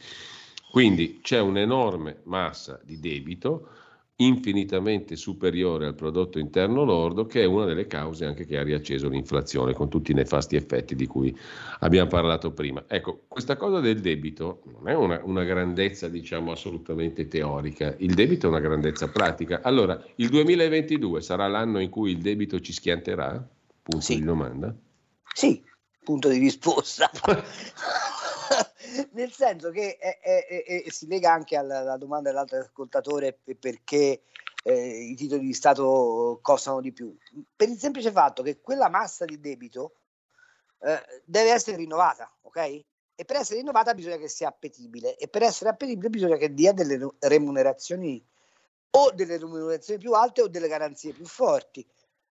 Quindi 0.70 1.20
c'è 1.22 1.40
un'enorme 1.40 2.20
massa 2.24 2.80
di 2.84 3.00
debito 3.00 3.68
infinitamente 4.16 5.16
superiore 5.16 5.86
al 5.86 5.94
prodotto 5.94 6.38
interno 6.38 6.84
lordo, 6.84 7.26
che 7.26 7.42
è 7.42 7.44
una 7.44 7.64
delle 7.64 7.86
cause 7.86 8.24
anche 8.24 8.46
che 8.46 8.58
ha 8.58 8.62
riacceso 8.62 9.08
l'inflazione, 9.08 9.74
con 9.74 9.88
tutti 9.88 10.12
i 10.12 10.14
nefasti 10.14 10.54
effetti 10.54 10.94
di 10.94 11.06
cui 11.06 11.36
abbiamo 11.80 12.08
parlato 12.08 12.52
prima. 12.52 12.84
Ecco, 12.86 13.22
questa 13.26 13.56
cosa 13.56 13.80
del 13.80 14.00
debito 14.00 14.62
non 14.72 14.88
è 14.88 14.94
una, 14.94 15.20
una 15.24 15.42
grandezza, 15.42 16.08
diciamo, 16.08 16.52
assolutamente 16.52 17.26
teorica, 17.26 17.94
il 17.98 18.14
debito 18.14 18.46
è 18.46 18.50
una 18.50 18.60
grandezza 18.60 19.08
pratica. 19.08 19.60
Allora, 19.62 20.00
il 20.16 20.28
2022 20.28 21.20
sarà 21.20 21.48
l'anno 21.48 21.80
in 21.80 21.90
cui 21.90 22.12
il 22.12 22.18
debito 22.18 22.60
ci 22.60 22.72
schianterà? 22.72 23.44
Punto 23.82 24.04
sì. 24.04 24.16
di 24.16 24.24
domanda. 24.24 24.74
Sì, 25.34 25.60
punto 26.04 26.28
di 26.28 26.38
risposta. 26.38 27.10
nel 29.12 29.32
senso 29.32 29.70
che 29.70 29.96
è, 29.96 30.18
è, 30.20 30.64
è, 30.64 30.90
si 30.90 31.06
lega 31.06 31.32
anche 31.32 31.56
alla, 31.56 31.80
alla 31.80 31.96
domanda 31.96 32.30
dell'altro 32.30 32.58
ascoltatore 32.58 33.38
perché 33.58 34.22
eh, 34.62 34.98
i 35.10 35.14
titoli 35.14 35.46
di 35.46 35.52
Stato 35.52 36.38
costano 36.42 36.80
di 36.80 36.92
più, 36.92 37.16
per 37.54 37.68
il 37.68 37.78
semplice 37.78 38.10
fatto 38.10 38.42
che 38.42 38.60
quella 38.60 38.88
massa 38.88 39.24
di 39.24 39.38
debito 39.38 39.96
eh, 40.80 41.22
deve 41.24 41.50
essere 41.50 41.76
rinnovata, 41.76 42.32
ok? 42.42 42.56
E 43.16 43.24
per 43.24 43.36
essere 43.36 43.58
rinnovata 43.58 43.94
bisogna 43.94 44.16
che 44.16 44.28
sia 44.28 44.48
appetibile 44.48 45.16
e 45.16 45.28
per 45.28 45.42
essere 45.42 45.70
appetibile 45.70 46.08
bisogna 46.08 46.36
che 46.36 46.52
dia 46.52 46.72
delle 46.72 47.14
remunerazioni 47.20 48.24
o 48.96 49.10
delle 49.12 49.38
remunerazioni 49.38 50.00
più 50.00 50.12
alte 50.12 50.42
o 50.42 50.48
delle 50.48 50.68
garanzie 50.68 51.12
più 51.12 51.26
forti. 51.26 51.86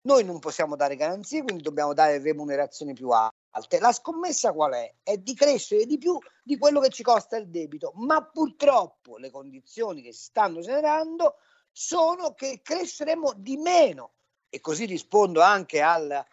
Noi 0.01 0.23
non 0.23 0.39
possiamo 0.39 0.75
dare 0.75 0.95
garanzie, 0.95 1.43
quindi 1.43 1.63
dobbiamo 1.63 1.93
dare 1.93 2.19
remunerazioni 2.19 2.93
più 2.93 3.09
alte 3.09 3.35
alte. 3.55 3.79
La 3.79 3.91
scommessa 3.91 4.53
qual 4.53 4.73
è? 4.73 4.95
È 5.01 5.17
di 5.17 5.33
crescere 5.33 5.85
di 5.85 5.97
più 5.97 6.17
di 6.43 6.57
quello 6.57 6.79
che 6.79 6.89
ci 6.89 7.03
costa 7.03 7.37
il 7.37 7.49
debito, 7.49 7.91
ma 7.95 8.23
purtroppo 8.23 9.17
le 9.17 9.31
condizioni 9.31 10.01
che 10.01 10.11
si 10.11 10.23
stanno 10.23 10.61
generando 10.61 11.37
sono 11.71 12.33
che 12.33 12.61
cresceremo 12.61 13.33
di 13.37 13.57
meno. 13.57 14.13
E 14.49 14.59
così 14.61 14.85
rispondo 14.85 15.41
anche 15.41 15.81
al 15.81 16.25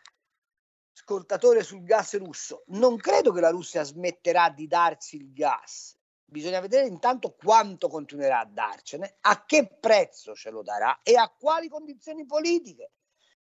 ascoltatore 0.95 1.63
sul 1.63 1.83
gas 1.83 2.17
russo. 2.19 2.63
Non 2.69 2.97
credo 2.97 3.33
che 3.33 3.41
la 3.41 3.51
Russia 3.51 3.83
smetterà 3.83 4.51
di 4.51 4.67
darci 4.67 5.17
il 5.17 5.33
gas. 5.33 5.97
Bisogna 6.25 6.61
vedere 6.61 6.87
intanto 6.87 7.35
quanto 7.35 7.89
continuerà 7.89 8.41
a 8.41 8.47
darcene, 8.47 9.17
a 9.21 9.45
che 9.45 9.77
prezzo 9.81 10.35
ce 10.35 10.51
lo 10.51 10.63
darà 10.63 11.01
e 11.03 11.17
a 11.17 11.29
quali 11.29 11.69
condizioni 11.69 12.25
politiche. 12.25 12.93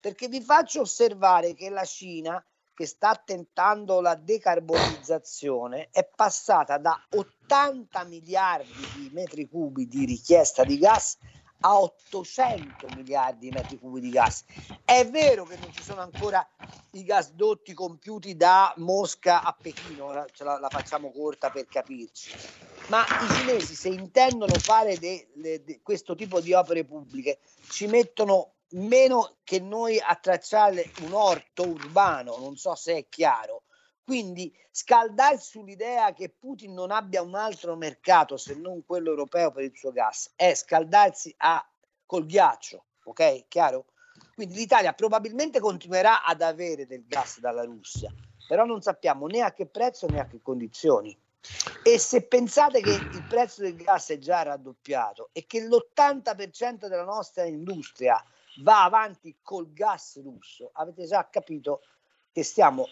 Perché 0.01 0.29
vi 0.29 0.41
faccio 0.41 0.81
osservare 0.81 1.53
che 1.53 1.69
la 1.69 1.85
Cina 1.85 2.43
che 2.81 2.87
sta 2.87 3.15
tentando 3.23 4.01
la 4.01 4.15
decarbonizzazione 4.15 5.91
è 5.91 6.09
passata 6.09 6.79
da 6.79 6.99
80 7.11 8.05
miliardi 8.05 8.89
di 8.89 9.11
metri 9.13 9.47
cubi 9.47 9.87
di 9.87 10.07
richiesta 10.07 10.65
di 10.65 10.79
gas 10.79 11.19
a 11.59 11.79
800 11.79 12.89
miliardi 12.89 13.49
di 13.49 13.53
metri 13.53 13.77
cubi 13.77 14.01
di 14.01 14.09
gas. 14.09 14.45
È 14.83 15.07
vero 15.11 15.45
che 15.45 15.59
non 15.59 15.71
ci 15.71 15.83
sono 15.83 16.01
ancora 16.01 16.43
i 16.93 17.05
gasdotti 17.05 17.75
compiuti 17.75 18.35
da 18.35 18.73
Mosca 18.79 19.43
a 19.43 19.53
Pechino, 19.53 20.31
ce 20.33 20.45
la, 20.45 20.59
la 20.59 20.71
facciamo 20.71 21.13
corta 21.13 21.51
per 21.51 21.69
capirci, 21.69 22.35
ma 22.87 23.07
i 23.19 23.29
cinesi 23.29 23.75
se 23.75 23.91
intendono 23.91 24.59
fare 24.59 24.97
de, 24.97 25.29
de, 25.35 25.63
de 25.65 25.83
questo 25.83 26.15
tipo 26.15 26.41
di 26.41 26.55
opere 26.55 26.87
pubbliche 26.87 27.41
ci 27.67 27.87
mettono 27.89 28.55
meno 28.73 29.39
che 29.45 29.61
noi 29.61 29.99
a 29.99 30.15
tracciare 30.17 30.91
un 31.03 31.13
orto 31.13 31.69
urbano, 31.69 32.37
non 32.39 32.57
so 32.57 32.75
se 32.75 32.97
è 32.97 33.09
chiaro. 33.09 33.65
Quindi 34.05 34.53
scaldarsi 34.71 35.51
sull'idea 35.51 36.13
che 36.13 36.31
Putin 36.31 36.75
non 36.75 36.91
abbia 36.91 37.23
un 37.23 37.35
altro 37.35 37.77
mercato 37.77 38.37
se 38.37 38.55
non 38.55 38.85
quello 38.85 39.11
europeo 39.11 39.53
per 39.53 39.65
il 39.65 39.77
suo 39.77 39.93
gas 39.93 40.33
è 40.35 40.53
scaldarsi 40.55 41.33
a, 41.39 41.65
col 42.07 42.27
ghiaccio, 42.27 42.87
ok? 43.05 43.47
Chiaro? 43.47 43.87
Quindi 44.35 44.55
l'Italia 44.57 44.95
probabilmente 44.95 45.61
continuerà 45.61 46.25
ad 46.25 46.43
avere 46.43 46.87
del 46.87 47.07
gas 47.07 47.39
dalla 47.39 47.63
Russia, 47.63 48.13
però 48.47 48.65
non 48.65 48.81
sappiamo 48.81 49.27
né 49.27 49.43
a 49.43 49.53
che 49.53 49.67
prezzo 49.67 50.09
né 50.09 50.19
a 50.19 50.27
che 50.27 50.41
condizioni. 50.43 51.17
E 51.83 51.99
se 51.99 52.27
pensate 52.27 52.83
che 52.83 53.07
il 53.11 53.25
prezzo 53.27 53.63
del 53.63 53.77
gas 53.77 54.11
è 54.11 54.19
già 54.19 54.43
raddoppiato 54.43 55.31
e 55.33 55.47
che 55.47 55.61
l'80% 55.61 56.89
della 56.89 57.05
nostra 57.05 57.45
industria 57.45 58.23
va 58.63 58.85
avanti 58.85 59.37
col 59.43 59.73
gas 59.73 60.21
russo, 60.23 60.71
avete 60.75 61.07
già 61.07 61.29
capito 61.31 61.83
che 62.33 62.43
stiamo 62.43 62.87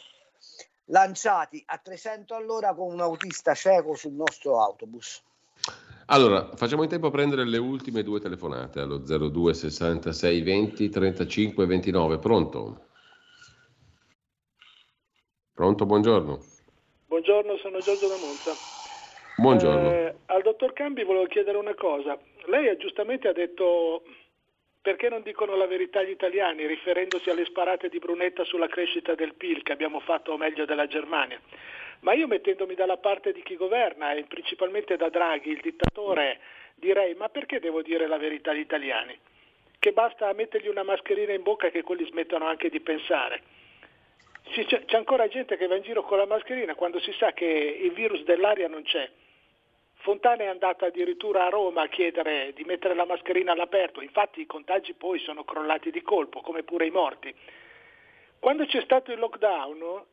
lanciati 0.87 1.63
a 1.67 1.79
300 1.79 2.35
all'ora 2.35 2.75
con 2.75 2.93
un 2.93 3.01
autista 3.01 3.55
cieco 3.55 3.95
sul 3.95 4.13
nostro 4.13 4.61
autobus. 4.63 5.23
Allora, 6.07 6.57
facciamo 6.57 6.85
in 6.85 6.89
tempo 6.89 7.09
a 7.09 7.11
prendere 7.11 7.45
le 7.45 7.59
ultime 7.59 8.03
due 8.03 8.19
telefonate 8.19 8.81
allo 8.81 8.99
02 8.99 9.53
66 9.53 10.43
20 10.43 10.89
35 10.89 11.67
29. 11.67 12.19
Pronto? 12.19 12.87
Pronto, 15.53 15.85
buongiorno. 15.85 16.39
Buongiorno, 17.07 17.57
sono 17.57 17.79
Giorgio 17.81 18.09
da 18.09 18.17
Monza. 18.17 18.53
Buongiorno. 19.37 19.91
Eh, 19.91 20.17
al 20.27 20.43
dottor 20.43 20.73
Cambi 20.73 21.05
volevo 21.05 21.27
chiedere 21.27 21.59
una 21.59 21.75
cosa. 21.75 22.19
Lei 22.47 22.75
giustamente 22.79 23.29
ha 23.29 23.33
detto 23.33 24.03
perché 24.89 25.11
non 25.11 25.20
dicono 25.20 25.55
la 25.55 25.66
verità 25.66 26.03
gli 26.03 26.09
italiani, 26.09 26.66
riferendosi 26.66 27.28
alle 27.28 27.45
sparate 27.45 27.91
di 27.91 27.99
Brunetta 27.99 28.43
sulla 28.45 28.68
crescita 28.68 29.14
del 29.14 29.34
PIL 29.34 29.62
che 29.62 29.72
abbiamo 29.72 30.01
fatto 30.01 30.34
meglio 30.39 30.64
della 30.64 30.86
Germania? 30.86 31.39
Ma 32.01 32.14
io 32.14 32.26
mettendomi 32.26 32.74
dalla 32.74 32.97
parte 32.97 33.32
di 33.32 33.43
chi 33.43 33.57
governa 33.57 34.12
e 34.12 34.24
principalmente 34.24 34.97
da 34.97 35.11
Draghi, 35.11 35.51
il 35.51 35.61
dittatore, 35.61 36.41
direi 36.74 37.12
ma 37.16 37.28
perché 37.28 37.61
devo 37.61 37.82
dire 37.82 38.07
la 38.07 38.16
verità 38.16 38.53
agli 38.53 38.61
italiani? 38.61 39.14
Che 39.78 39.93
basta 39.93 40.32
mettergli 40.32 40.68
una 40.68 40.84
mascherina 40.84 41.34
in 41.34 41.43
bocca 41.43 41.68
che 41.68 41.82
quelli 41.82 42.07
smettono 42.07 42.47
anche 42.47 42.70
di 42.70 42.80
pensare. 42.80 43.43
C'è 44.43 44.97
ancora 44.97 45.28
gente 45.28 45.59
che 45.59 45.66
va 45.66 45.76
in 45.76 45.82
giro 45.82 46.03
con 46.03 46.16
la 46.16 46.24
mascherina 46.24 46.74
quando 46.74 46.99
si 46.99 47.12
sa 47.18 47.32
che 47.32 47.45
il 47.45 47.93
virus 47.93 48.22
dell'aria 48.22 48.68
non 48.68 48.84
c'è 48.84 49.07
Fontana 50.01 50.44
è 50.44 50.46
andata 50.46 50.86
addirittura 50.86 51.46
a 51.46 51.49
Roma 51.49 51.82
a 51.82 51.88
chiedere 51.88 52.53
di 52.55 52.64
mettere 52.64 52.94
la 52.94 53.05
mascherina 53.05 53.53
all'aperto, 53.53 54.01
infatti 54.01 54.40
i 54.40 54.46
contagi 54.46 54.94
poi 54.94 55.18
sono 55.18 55.44
crollati 55.44 55.90
di 55.90 56.03
colpo, 56.03 56.40
come 56.40 56.62
pure 56.62 56.86
i 56.86 56.90
morti. 56.90 57.34
Quando 58.38 58.64
c'è 58.66 58.80
stato 58.82 59.12
il 59.12 59.18
lockdown, 59.18 60.05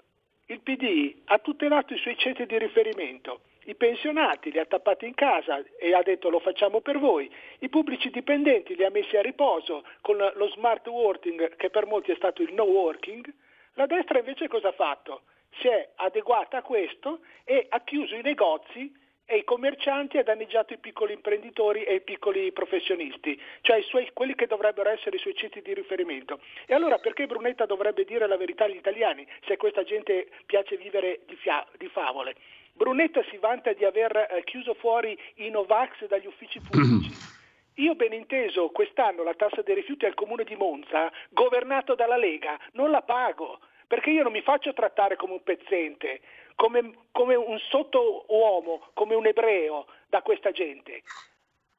il 0.48 0.60
PD 0.62 1.22
ha 1.26 1.38
tutelato 1.40 1.94
i 1.94 1.98
suoi 1.98 2.18
centri 2.18 2.46
di 2.46 2.58
riferimento 2.58 3.42
i 3.66 3.76
pensionati 3.76 4.52
li 4.52 4.60
ha 4.60 4.66
tappati 4.66 5.06
in 5.06 5.14
casa 5.14 5.64
e 5.80 5.94
ha 5.94 6.02
detto 6.04 6.30
lo 6.30 6.40
facciamo 6.40 6.82
per 6.82 7.00
voi, 7.00 7.32
i 7.60 7.70
pubblici 7.70 8.10
dipendenti 8.10 8.76
li 8.76 8.84
ha 8.84 8.92
messi 8.92 9.18
a 9.18 9.22
riposo 9.22 9.84
con 10.02 10.18
lo 10.18 10.48
smart 10.50 10.86
working 10.88 11.56
che 11.56 11.70
per 11.70 11.86
molti 11.86 12.12
è 12.12 12.16
stato 12.16 12.42
il 12.42 12.54
no 12.54 12.64
working, 12.64 13.32
la 13.74 13.86
destra 13.86 14.20
invece 14.20 14.48
cosa 14.48 14.70
ha 14.70 14.74
fatto? 14.74 15.24
Si 15.60 15.68
è 15.68 15.90
adeguata 15.96 16.58
a 16.58 16.62
questo 16.62 17.22
e 17.44 17.66
ha 17.70 17.82
chiuso 17.82 18.16
i 18.16 18.22
negozi 18.22 18.94
e 19.26 19.38
i 19.38 19.44
commercianti 19.44 20.18
ha 20.18 20.24
danneggiato 20.24 20.74
i 20.74 20.78
piccoli 20.78 21.14
imprenditori 21.14 21.84
e 21.84 21.96
i 21.96 22.02
piccoli 22.02 22.52
professionisti, 22.52 23.40
cioè 23.62 23.82
suoi, 23.82 24.10
quelli 24.14 24.36
che 24.36 24.46
dovrebbero 24.46 24.90
essere 24.90 25.16
i 25.16 25.20
suoi 25.20 25.36
siti 25.36 25.62
di 25.62 25.74
riferimento. 25.74 26.40
E 26.68 26.76
allora 26.76 27.00
perché 27.00 27.26
Brunetta 27.26 27.66
dovrebbe 27.66 28.06
dire 28.06 28.28
la 28.28 28.38
verità 28.38 28.66
agli 28.66 28.76
italiani 28.76 29.28
se 29.46 29.54
a 29.54 29.58
questa 29.58 29.84
gente 29.84 30.30
piace 30.46 30.78
vivere 30.78 31.22
di, 31.26 31.36
fia- 31.36 31.66
di 31.78 31.88
favole? 31.88 32.36
Brunetta 32.74 33.24
si 33.30 33.38
vanta 33.38 33.74
di 33.74 33.84
aver 33.84 34.16
eh, 34.16 34.44
chiuso 34.44 34.76
fuori 34.76 35.18
i 35.36 35.50
Novax 35.50 36.06
dagli 36.08 36.28
uffici 36.28 36.60
pubblici. 36.70 37.34
Io 37.80 37.96
ben 37.96 38.14
inteso, 38.14 38.70
quest'anno 38.70 39.24
la 39.24 39.34
tassa 39.34 39.62
dei 39.62 39.76
rifiuti 39.76 40.06
al 40.06 40.14
comune 40.14 40.44
di 40.44 40.56
Monza, 40.56 41.12
governato 41.30 41.96
dalla 41.96 42.16
Lega, 42.16 42.58
non 42.74 42.90
la 42.90 43.02
pago, 43.02 43.60
perché 43.88 44.12
io 44.12 44.24
non 44.24 44.32
mi 44.32 44.42
faccio 44.42 44.74
trattare 44.74 45.16
come 45.16 45.34
un 45.34 45.44
pezzente 45.44 46.22
come, 46.56 47.08
come 47.12 47.36
un 47.36 47.58
sottouomo, 47.70 48.90
come 48.94 49.16
un 49.16 49.28
ebreo 49.28 49.86
da 50.08 50.22
questa 50.22 50.52
gente. 50.52 51.04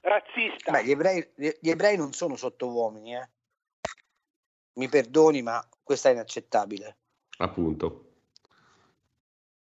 Razzista. 0.00 0.70
Beh, 0.70 0.84
gli, 0.84 0.90
ebrei, 0.90 1.26
gli 1.34 1.68
ebrei 1.68 1.96
non 1.96 2.12
sono 2.12 2.36
sottouomini, 2.36 3.14
eh. 3.14 3.28
Mi 4.74 4.88
perdoni, 4.88 5.42
ma 5.42 5.60
questa 5.82 6.10
è 6.10 6.12
inaccettabile. 6.12 6.96
Appunto. 7.38 8.04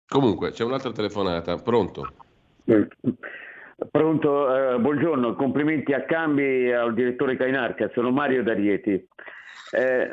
Comunque, 0.07 0.51
c'è 0.51 0.63
un'altra 0.63 0.91
telefonata. 0.91 1.55
Pronto? 1.57 2.13
Pronto, 3.91 4.55
eh, 4.55 4.79
buongiorno, 4.79 5.35
complimenti 5.35 5.93
a 5.93 6.05
Cambi 6.05 6.71
al 6.71 6.93
direttore 6.93 7.37
Cainarca, 7.37 7.89
sono 7.93 8.09
Mario 8.11 8.41
D'Arieti. 8.41 9.07
Eh, 9.77 10.09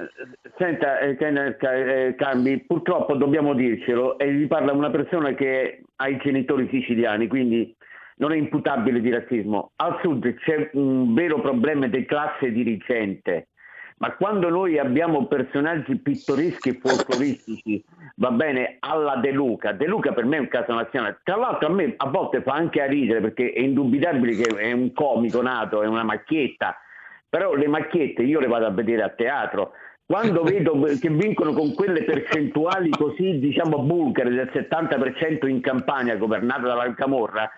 senta, 0.58 0.98
eh, 0.98 1.16
eh, 1.20 2.14
Cambi, 2.16 2.64
purtroppo 2.66 3.14
dobbiamo 3.14 3.54
dircelo, 3.54 4.18
e 4.18 4.28
vi 4.28 4.48
parla 4.48 4.72
una 4.72 4.90
persona 4.90 5.34
che 5.34 5.84
ha 5.94 6.08
i 6.08 6.16
genitori 6.16 6.68
siciliani, 6.68 7.28
quindi 7.28 7.72
non 8.16 8.32
è 8.32 8.36
imputabile 8.36 9.00
di 9.00 9.10
razzismo. 9.10 9.70
Al 9.76 10.00
sud 10.02 10.34
c'è 10.34 10.70
un 10.72 11.14
vero 11.14 11.40
problema 11.40 11.86
di 11.86 12.04
classe 12.04 12.50
dirigente, 12.50 13.50
ma 13.98 14.12
quando 14.16 14.48
noi 14.48 14.80
abbiamo 14.80 15.26
personaggi 15.26 15.96
pittoreschi 15.96 16.70
e 16.70 16.80
folcloristici, 16.82 17.84
va 18.16 18.32
bene, 18.32 18.78
alla 18.80 19.14
De 19.16 19.30
Luca, 19.30 19.70
De 19.70 19.86
Luca 19.86 20.12
per 20.12 20.24
me 20.24 20.38
è 20.38 20.40
un 20.40 20.48
caso 20.48 20.74
nazionale, 20.74 21.20
tra 21.22 21.36
l'altro 21.36 21.68
a 21.68 21.70
me 21.70 21.94
a 21.96 22.08
volte 22.08 22.42
fa 22.42 22.54
anche 22.54 22.82
a 22.82 22.86
ridere 22.86 23.20
perché 23.20 23.52
è 23.52 23.60
indubitabile 23.60 24.34
che 24.34 24.56
è 24.56 24.72
un 24.72 24.92
comico 24.92 25.40
nato, 25.40 25.84
è 25.84 25.86
una 25.86 26.02
macchietta, 26.02 26.76
però 27.33 27.55
le 27.55 27.66
macchiette 27.66 28.20
io 28.20 28.41
le 28.41 28.47
vado 28.47 28.66
a 28.66 28.70
vedere 28.70 29.01
a 29.01 29.09
teatro. 29.09 29.72
Quando 30.05 30.43
vedo 30.45 30.78
che 31.01 31.09
vincono 31.09 31.55
con 31.55 31.72
quelle 31.72 32.05
percentuali 32.05 32.91
così, 32.91 33.39
diciamo, 33.39 33.78
bulgare 33.78 34.28
del 34.28 34.51
70% 34.53 35.49
in 35.49 35.62
campagna 35.62 36.14
governata 36.16 36.66
dalla 36.66 36.93
Camorra, 36.93 37.51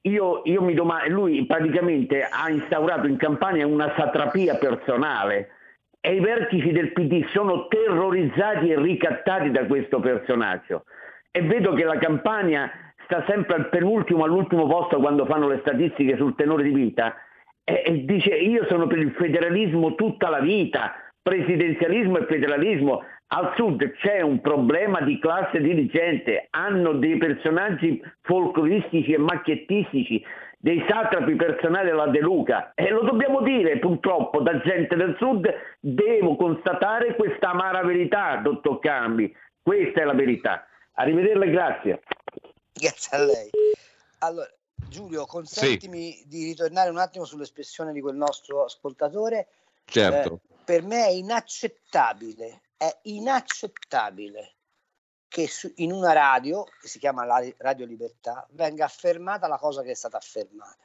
io, 0.00 0.40
io 0.42 0.60
mi 0.60 0.74
domando, 0.74 1.08
lui 1.08 1.46
praticamente 1.46 2.20
ha 2.22 2.50
instaurato 2.50 3.06
in 3.06 3.16
campagna 3.16 3.64
una 3.64 3.94
satrapia 3.96 4.56
personale 4.56 5.50
e 6.00 6.16
i 6.16 6.20
vertici 6.20 6.72
del 6.72 6.92
PD 6.92 7.26
sono 7.28 7.68
terrorizzati 7.68 8.70
e 8.70 8.80
ricattati 8.80 9.52
da 9.52 9.66
questo 9.66 10.00
personaggio. 10.00 10.82
E 11.30 11.42
vedo 11.42 11.74
che 11.74 11.84
la 11.84 11.98
campagna 11.98 12.68
sta 13.04 13.24
sempre 13.28 13.54
al 13.54 13.68
penultimo, 13.68 14.24
all'ultimo 14.24 14.66
posto 14.66 14.98
quando 14.98 15.26
fanno 15.26 15.46
le 15.46 15.58
statistiche 15.60 16.16
sul 16.16 16.34
tenore 16.34 16.64
di 16.64 16.72
vita 16.72 17.14
e, 17.68 17.82
e 17.84 18.04
dice 18.04 18.30
io 18.30 18.64
sono 18.68 18.86
per 18.86 18.98
il 18.98 19.12
federalismo 19.12 19.96
tutta 19.96 20.28
la 20.28 20.38
vita, 20.40 20.94
presidenzialismo 21.20 22.18
e 22.18 22.26
federalismo. 22.26 23.02
Al 23.28 23.54
sud 23.56 23.90
c'è 23.94 24.20
un 24.20 24.40
problema 24.40 25.00
di 25.00 25.18
classe 25.18 25.60
dirigente, 25.60 26.46
hanno 26.50 26.92
dei 26.92 27.16
personaggi 27.16 28.00
folcloristici 28.22 29.12
e 29.12 29.18
macchiettistici, 29.18 30.24
dei 30.58 30.84
satrapi 30.88 31.34
personali 31.34 31.86
della 31.88 32.06
De 32.06 32.20
Luca 32.20 32.70
e 32.74 32.88
lo 32.90 33.02
dobbiamo 33.02 33.42
dire 33.42 33.78
purtroppo 33.78 34.40
da 34.40 34.60
gente 34.60 34.94
del 34.94 35.16
sud, 35.18 35.52
devo 35.80 36.36
constatare 36.36 37.16
questa 37.16 37.50
amara 37.50 37.82
verità, 37.82 38.36
dottor 38.36 38.78
Cambi, 38.78 39.34
questa 39.60 40.02
è 40.02 40.04
la 40.04 40.14
verità. 40.14 40.64
Arrivederla, 40.94 41.46
grazie. 41.46 42.00
Grazie 42.72 43.16
a 43.16 43.20
lei. 43.20 43.50
Allora, 44.20 44.48
Giulio, 44.88 45.26
consentimi 45.26 46.12
sì. 46.12 46.28
di 46.28 46.44
ritornare 46.44 46.90
un 46.90 46.98
attimo 46.98 47.24
sull'espressione 47.24 47.92
di 47.92 48.00
quel 48.00 48.16
nostro 48.16 48.64
ascoltatore. 48.64 49.48
Certo. 49.84 50.40
Eh, 50.48 50.54
per 50.64 50.82
me 50.82 51.06
è 51.06 51.10
inaccettabile, 51.10 52.62
è 52.76 52.98
inaccettabile 53.02 54.54
che 55.28 55.48
su, 55.48 55.70
in 55.76 55.92
una 55.92 56.12
radio, 56.12 56.64
che 56.80 56.88
si 56.88 56.98
chiama 56.98 57.26
Radio 57.58 57.86
Libertà, 57.86 58.46
venga 58.50 58.84
affermata 58.84 59.46
la 59.46 59.58
cosa 59.58 59.82
che 59.82 59.90
è 59.90 59.94
stata 59.94 60.16
affermata. 60.16 60.84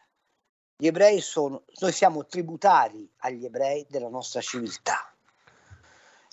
Gli 0.76 0.88
ebrei 0.88 1.22
sono, 1.22 1.64
noi 1.80 1.92
siamo 1.92 2.26
tributari 2.26 3.10
agli 3.20 3.46
ebrei 3.46 3.86
della 3.88 4.10
nostra 4.10 4.42
civiltà 4.42 5.12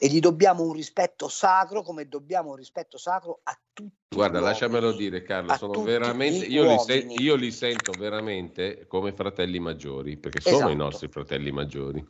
e 0.01 0.07
gli 0.07 0.21
dobbiamo 0.21 0.63
un 0.63 0.73
rispetto 0.73 1.29
sacro 1.29 1.83
come 1.83 2.07
dobbiamo 2.07 2.51
un 2.51 2.57
rispetto 2.57 2.97
sacro 2.99 3.41
a 3.43 3.61
tutti. 3.73 4.15
Guarda, 4.15 4.39
lasciamelo 4.39 4.93
dire 4.93 5.23
Carlo, 5.23 5.57
sono 5.57 5.83
veramente, 5.83 6.47
io 6.47 6.63
li, 6.63 6.79
sen- 6.79 7.11
io 7.11 7.35
li, 7.35 7.51
sento 7.51 7.91
veramente 7.99 8.87
come 8.87 9.13
fratelli 9.13 9.59
maggiori, 9.59 10.17
perché 10.17 10.41
sono 10.41 10.57
esatto. 10.57 10.71
i 10.71 10.77
nostri 10.77 11.09
fratelli 11.09 11.51
maggiori. 11.51 12.07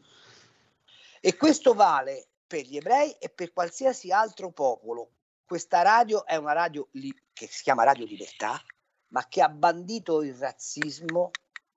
E 1.21 1.37
questo 1.37 1.73
vale 1.73 2.29
per 2.47 2.67
gli 2.67 2.77
ebrei 2.77 3.13
e 3.13 3.31
per 3.31 3.55
qualsiasi 3.55 4.13
altro 4.13 4.51
popolo. 4.51 5.13
Questa 5.47 5.81
radio 5.81 6.27
è 6.27 6.37
una 6.37 6.53
radio 6.53 6.89
li- 6.93 7.23
che 7.33 7.47
si 7.47 7.63
chiama 7.63 7.85
Radio 7.85 8.05
Libertà, 8.05 8.63
ma 9.09 9.27
che 9.29 9.41
ha 9.41 9.49
bandito 9.49 10.23
il 10.23 10.35
razzismo 10.35 11.31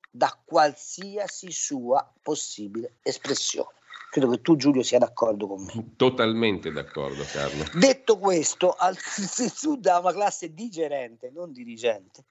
da 0.09 0.37
qualsiasi 0.43 1.51
sua 1.51 2.13
possibile 2.21 2.97
espressione. 3.01 3.79
Credo 4.11 4.27
che 4.27 4.41
tu 4.41 4.57
Giulio 4.57 4.83
sia 4.83 4.99
d'accordo 4.99 5.47
con 5.47 5.63
me. 5.63 5.93
Totalmente 5.95 6.69
d'accordo 6.69 7.23
Carlo. 7.31 7.63
Detto 7.79 8.19
questo, 8.19 8.73
al 8.73 8.97
sud 8.99 9.85
ha 9.85 9.99
una 9.99 10.11
classe 10.11 10.53
digerente, 10.53 11.31
non 11.31 11.53
dirigente, 11.53 12.25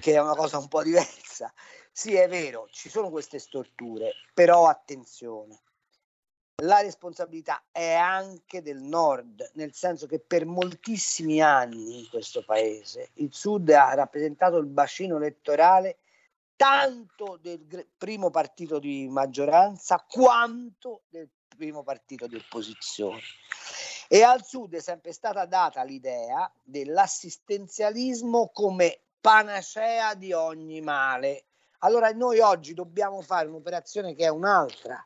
che 0.00 0.14
è 0.14 0.18
una 0.18 0.34
cosa 0.34 0.56
un 0.56 0.68
po' 0.68 0.82
diversa. 0.82 1.52
Sì, 1.92 2.14
è 2.14 2.26
vero, 2.30 2.66
ci 2.70 2.88
sono 2.88 3.10
queste 3.10 3.38
storture, 3.38 4.12
però 4.32 4.66
attenzione, 4.68 5.60
la 6.62 6.80
responsabilità 6.80 7.64
è 7.70 7.92
anche 7.92 8.62
del 8.62 8.80
nord, 8.80 9.50
nel 9.52 9.74
senso 9.74 10.06
che 10.06 10.18
per 10.18 10.46
moltissimi 10.46 11.42
anni 11.42 11.98
in 11.98 12.08
questo 12.08 12.42
paese 12.42 13.10
il 13.16 13.34
sud 13.34 13.68
ha 13.68 13.92
rappresentato 13.92 14.56
il 14.56 14.66
bacino 14.66 15.18
elettorale 15.18 15.98
tanto 16.58 17.38
del 17.40 17.86
primo 17.96 18.30
partito 18.30 18.80
di 18.80 19.06
maggioranza 19.08 20.04
quanto 20.08 21.02
del 21.08 21.30
primo 21.46 21.84
partito 21.84 22.26
di 22.26 22.34
opposizione. 22.34 23.20
E 24.08 24.22
al 24.24 24.44
Sud 24.44 24.74
è 24.74 24.80
sempre 24.80 25.12
stata 25.12 25.46
data 25.46 25.84
l'idea 25.84 26.50
dell'assistenzialismo 26.64 28.50
come 28.52 28.98
panacea 29.20 30.14
di 30.14 30.32
ogni 30.32 30.80
male. 30.80 31.44
Allora 31.80 32.10
noi 32.10 32.40
oggi 32.40 32.74
dobbiamo 32.74 33.22
fare 33.22 33.46
un'operazione 33.46 34.16
che 34.16 34.24
è 34.24 34.28
un'altra, 34.28 35.00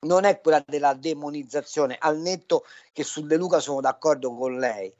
non 0.00 0.24
è 0.24 0.42
quella 0.42 0.62
della 0.66 0.92
demonizzazione, 0.92 1.96
al 1.98 2.18
netto 2.18 2.66
che 2.92 3.02
su 3.02 3.24
De 3.24 3.36
Luca 3.36 3.60
sono 3.60 3.80
d'accordo 3.80 4.34
con 4.34 4.58
lei, 4.58 4.94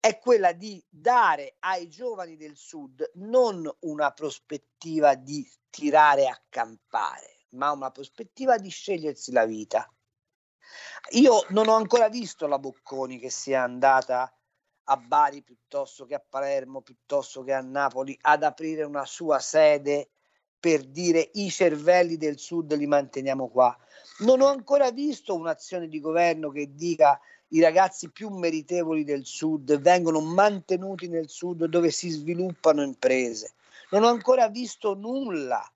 è 0.00 0.18
quella 0.18 0.52
di 0.52 0.82
dare 0.88 1.56
ai 1.58 1.88
giovani 1.88 2.36
del 2.36 2.56
sud 2.56 3.08
non 3.16 3.70
una 3.80 4.10
prospettiva 4.12 5.14
di 5.14 5.46
tirare 5.68 6.26
a 6.26 6.40
campare, 6.48 7.44
ma 7.50 7.70
una 7.70 7.90
prospettiva 7.90 8.56
di 8.56 8.70
scegliersi 8.70 9.30
la 9.30 9.44
vita. 9.44 9.86
Io 11.10 11.44
non 11.50 11.68
ho 11.68 11.74
ancora 11.74 12.08
visto 12.08 12.46
la 12.46 12.58
Bocconi 12.58 13.18
che 13.18 13.28
sia 13.28 13.62
andata 13.62 14.34
a 14.84 14.96
Bari 14.96 15.42
piuttosto 15.42 16.06
che 16.06 16.14
a 16.14 16.24
Palermo, 16.26 16.80
piuttosto 16.80 17.42
che 17.42 17.52
a 17.52 17.60
Napoli, 17.60 18.16
ad 18.22 18.42
aprire 18.42 18.84
una 18.84 19.04
sua 19.04 19.38
sede 19.38 20.10
per 20.58 20.84
dire 20.84 21.30
i 21.34 21.50
cervelli 21.50 22.16
del 22.16 22.38
sud 22.38 22.74
li 22.74 22.86
manteniamo 22.86 23.48
qua. 23.48 23.76
Non 24.20 24.40
ho 24.40 24.46
ancora 24.46 24.90
visto 24.90 25.34
un'azione 25.34 25.88
di 25.88 26.00
governo 26.00 26.50
che 26.50 26.74
dica 26.74 27.20
i 27.52 27.60
ragazzi 27.60 28.10
più 28.10 28.28
meritevoli 28.28 29.04
del 29.04 29.24
sud 29.24 29.78
vengono 29.80 30.20
mantenuti 30.20 31.08
nel 31.08 31.28
sud 31.28 31.64
dove 31.66 31.90
si 31.90 32.08
sviluppano 32.10 32.82
imprese. 32.82 33.54
Non 33.90 34.04
ho 34.04 34.08
ancora 34.08 34.48
visto 34.48 34.94
nulla 34.94 35.68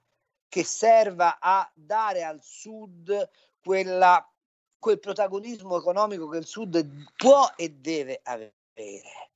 che 0.48 0.64
serva 0.64 1.38
a 1.40 1.68
dare 1.74 2.22
al 2.22 2.40
sud 2.42 3.28
quella, 3.62 4.24
quel 4.78 5.00
protagonismo 5.00 5.76
economico 5.76 6.28
che 6.28 6.38
il 6.38 6.46
sud 6.46 6.86
può 7.16 7.50
e 7.56 7.70
deve 7.70 8.20
avere. 8.22 9.30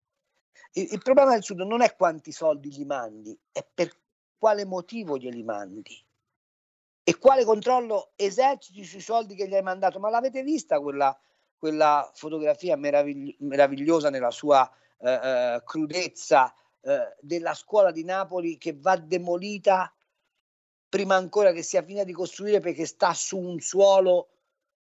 Il, 0.72 0.92
il 0.92 1.02
problema 1.02 1.32
del 1.32 1.42
Sud 1.42 1.60
non 1.60 1.80
è 1.80 1.96
quanti 1.96 2.30
soldi 2.30 2.70
gli 2.70 2.84
mandi, 2.84 3.36
è 3.50 3.66
per 3.74 3.92
quale 4.38 4.64
motivo 4.64 5.18
glieli 5.18 5.42
mandi 5.42 5.96
e 7.02 7.18
quale 7.18 7.44
controllo 7.44 8.12
eserciti 8.16 8.84
sui 8.84 9.00
soldi 9.00 9.34
che 9.34 9.48
gli 9.48 9.54
hai 9.54 9.62
mandato. 9.62 9.98
Ma 9.98 10.10
l'avete 10.10 10.42
vista 10.42 10.78
quella, 10.78 11.18
quella 11.58 12.10
fotografia 12.14 12.76
meravigli- 12.76 13.36
meravigliosa 13.40 14.10
nella 14.10 14.30
sua 14.30 14.70
eh, 15.00 15.10
eh, 15.10 15.62
crudezza 15.64 16.54
eh, 16.80 17.16
della 17.20 17.54
scuola 17.54 17.90
di 17.90 18.04
Napoli 18.04 18.56
che 18.56 18.76
va 18.78 18.96
demolita 18.96 19.92
prima 20.88 21.16
ancora 21.16 21.52
che 21.52 21.62
sia 21.62 21.82
finita 21.82 22.04
di 22.04 22.12
costruire 22.12 22.60
perché 22.60 22.86
sta 22.86 23.12
su 23.12 23.36
un 23.36 23.60
suolo 23.60 24.28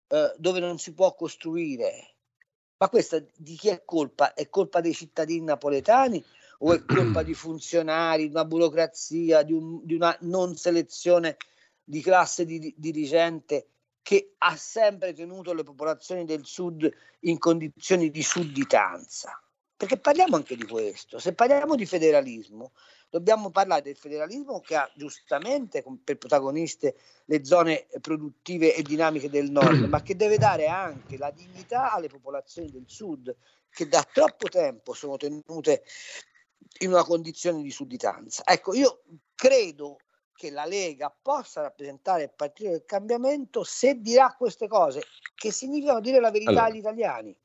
eh, 0.08 0.34
dove 0.36 0.60
non 0.60 0.78
si 0.78 0.92
può 0.92 1.14
costruire. 1.14 2.14
Ma 2.78 2.88
questa 2.88 3.18
di 3.34 3.56
chi 3.56 3.68
è 3.68 3.84
colpa? 3.84 4.34
È 4.34 4.48
colpa 4.48 4.80
dei 4.80 4.92
cittadini 4.92 5.44
napoletani 5.44 6.22
o 6.58 6.74
è 6.74 6.84
colpa 6.84 7.22
di 7.22 7.34
funzionari, 7.34 8.24
di 8.24 8.30
una 8.30 8.44
burocrazia, 8.44 9.42
di, 9.42 9.52
un, 9.52 9.84
di 9.84 9.94
una 9.94 10.16
non 10.20 10.56
selezione 10.56 11.36
di 11.82 12.02
classe 12.02 12.44
di, 12.44 12.74
dirigente 12.76 13.68
che 14.06 14.36
ha 14.38 14.54
sempre 14.54 15.12
tenuto 15.12 15.52
le 15.52 15.64
popolazioni 15.64 16.24
del 16.24 16.44
sud 16.44 16.88
in 17.22 17.38
condizioni 17.38 18.08
di 18.08 18.22
sudditanza. 18.22 19.42
Perché 19.76 19.98
parliamo 19.98 20.36
anche 20.36 20.54
di 20.54 20.64
questo. 20.64 21.18
Se 21.18 21.34
parliamo 21.34 21.74
di 21.74 21.86
federalismo, 21.86 22.70
dobbiamo 23.10 23.50
parlare 23.50 23.82
del 23.82 23.96
federalismo 23.96 24.60
che 24.60 24.76
ha 24.76 24.88
giustamente 24.94 25.82
per 26.04 26.18
protagoniste 26.18 26.94
le 27.24 27.44
zone 27.44 27.88
produttive 28.00 28.76
e 28.76 28.82
dinamiche 28.84 29.28
del 29.28 29.50
nord, 29.50 29.82
ma 29.90 30.00
che 30.02 30.14
deve 30.14 30.38
dare 30.38 30.68
anche 30.68 31.18
la 31.18 31.32
dignità 31.32 31.92
alle 31.92 32.06
popolazioni 32.06 32.70
del 32.70 32.84
sud, 32.86 33.34
che 33.68 33.88
da 33.88 34.06
troppo 34.12 34.46
tempo 34.48 34.92
sono 34.92 35.16
tenute 35.16 35.82
in 36.78 36.92
una 36.92 37.02
condizione 37.02 37.60
di 37.60 37.72
sudditanza. 37.72 38.44
Ecco, 38.44 38.72
io 38.72 39.02
credo 39.34 39.96
che 40.36 40.50
la 40.50 40.64
Lega 40.64 41.12
possa 41.20 41.62
rappresentare 41.62 42.24
il 42.24 42.32
partito 42.36 42.70
del 42.70 42.84
cambiamento 42.84 43.64
se 43.64 44.00
dirà 44.00 44.34
queste 44.36 44.68
cose, 44.68 45.02
che 45.34 45.50
significano 45.50 46.00
dire 46.00 46.20
la 46.20 46.30
verità 46.30 46.50
allora, 46.50 46.66
agli 46.66 46.76
italiani. 46.76 47.36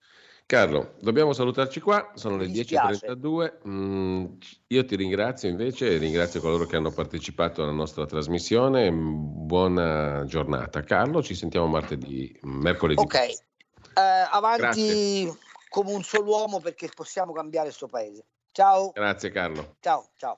Carlo, 0.45 0.95
dobbiamo 0.99 1.31
salutarci 1.31 1.79
qua, 1.79 2.11
sono 2.15 2.35
le 2.35 2.47
10.32. 2.47 3.59
Mm, 3.67 4.25
io 4.67 4.85
ti 4.85 4.95
ringrazio 4.97 5.47
invece, 5.47 5.97
ringrazio 5.97 6.41
coloro 6.41 6.65
che 6.65 6.75
hanno 6.75 6.91
partecipato 6.91 7.63
alla 7.63 7.71
nostra 7.71 8.05
trasmissione. 8.05 8.91
Buona 8.91 10.25
giornata. 10.25 10.83
Carlo, 10.83 11.23
ci 11.23 11.35
sentiamo 11.35 11.67
martedì, 11.67 12.37
mercoledì. 12.41 13.01
Ok, 13.01 13.15
eh, 13.15 13.37
avanti 14.29 15.23
Grazie. 15.23 15.39
come 15.69 15.93
un 15.93 16.03
solo 16.03 16.31
uomo 16.31 16.59
perché 16.59 16.89
possiamo 16.93 17.31
cambiare 17.31 17.67
questo 17.67 17.87
paese. 17.87 18.25
Ciao. 18.51 18.91
Grazie 18.91 19.31
Carlo. 19.31 19.75
Ciao, 19.79 20.09
ciao. 20.17 20.37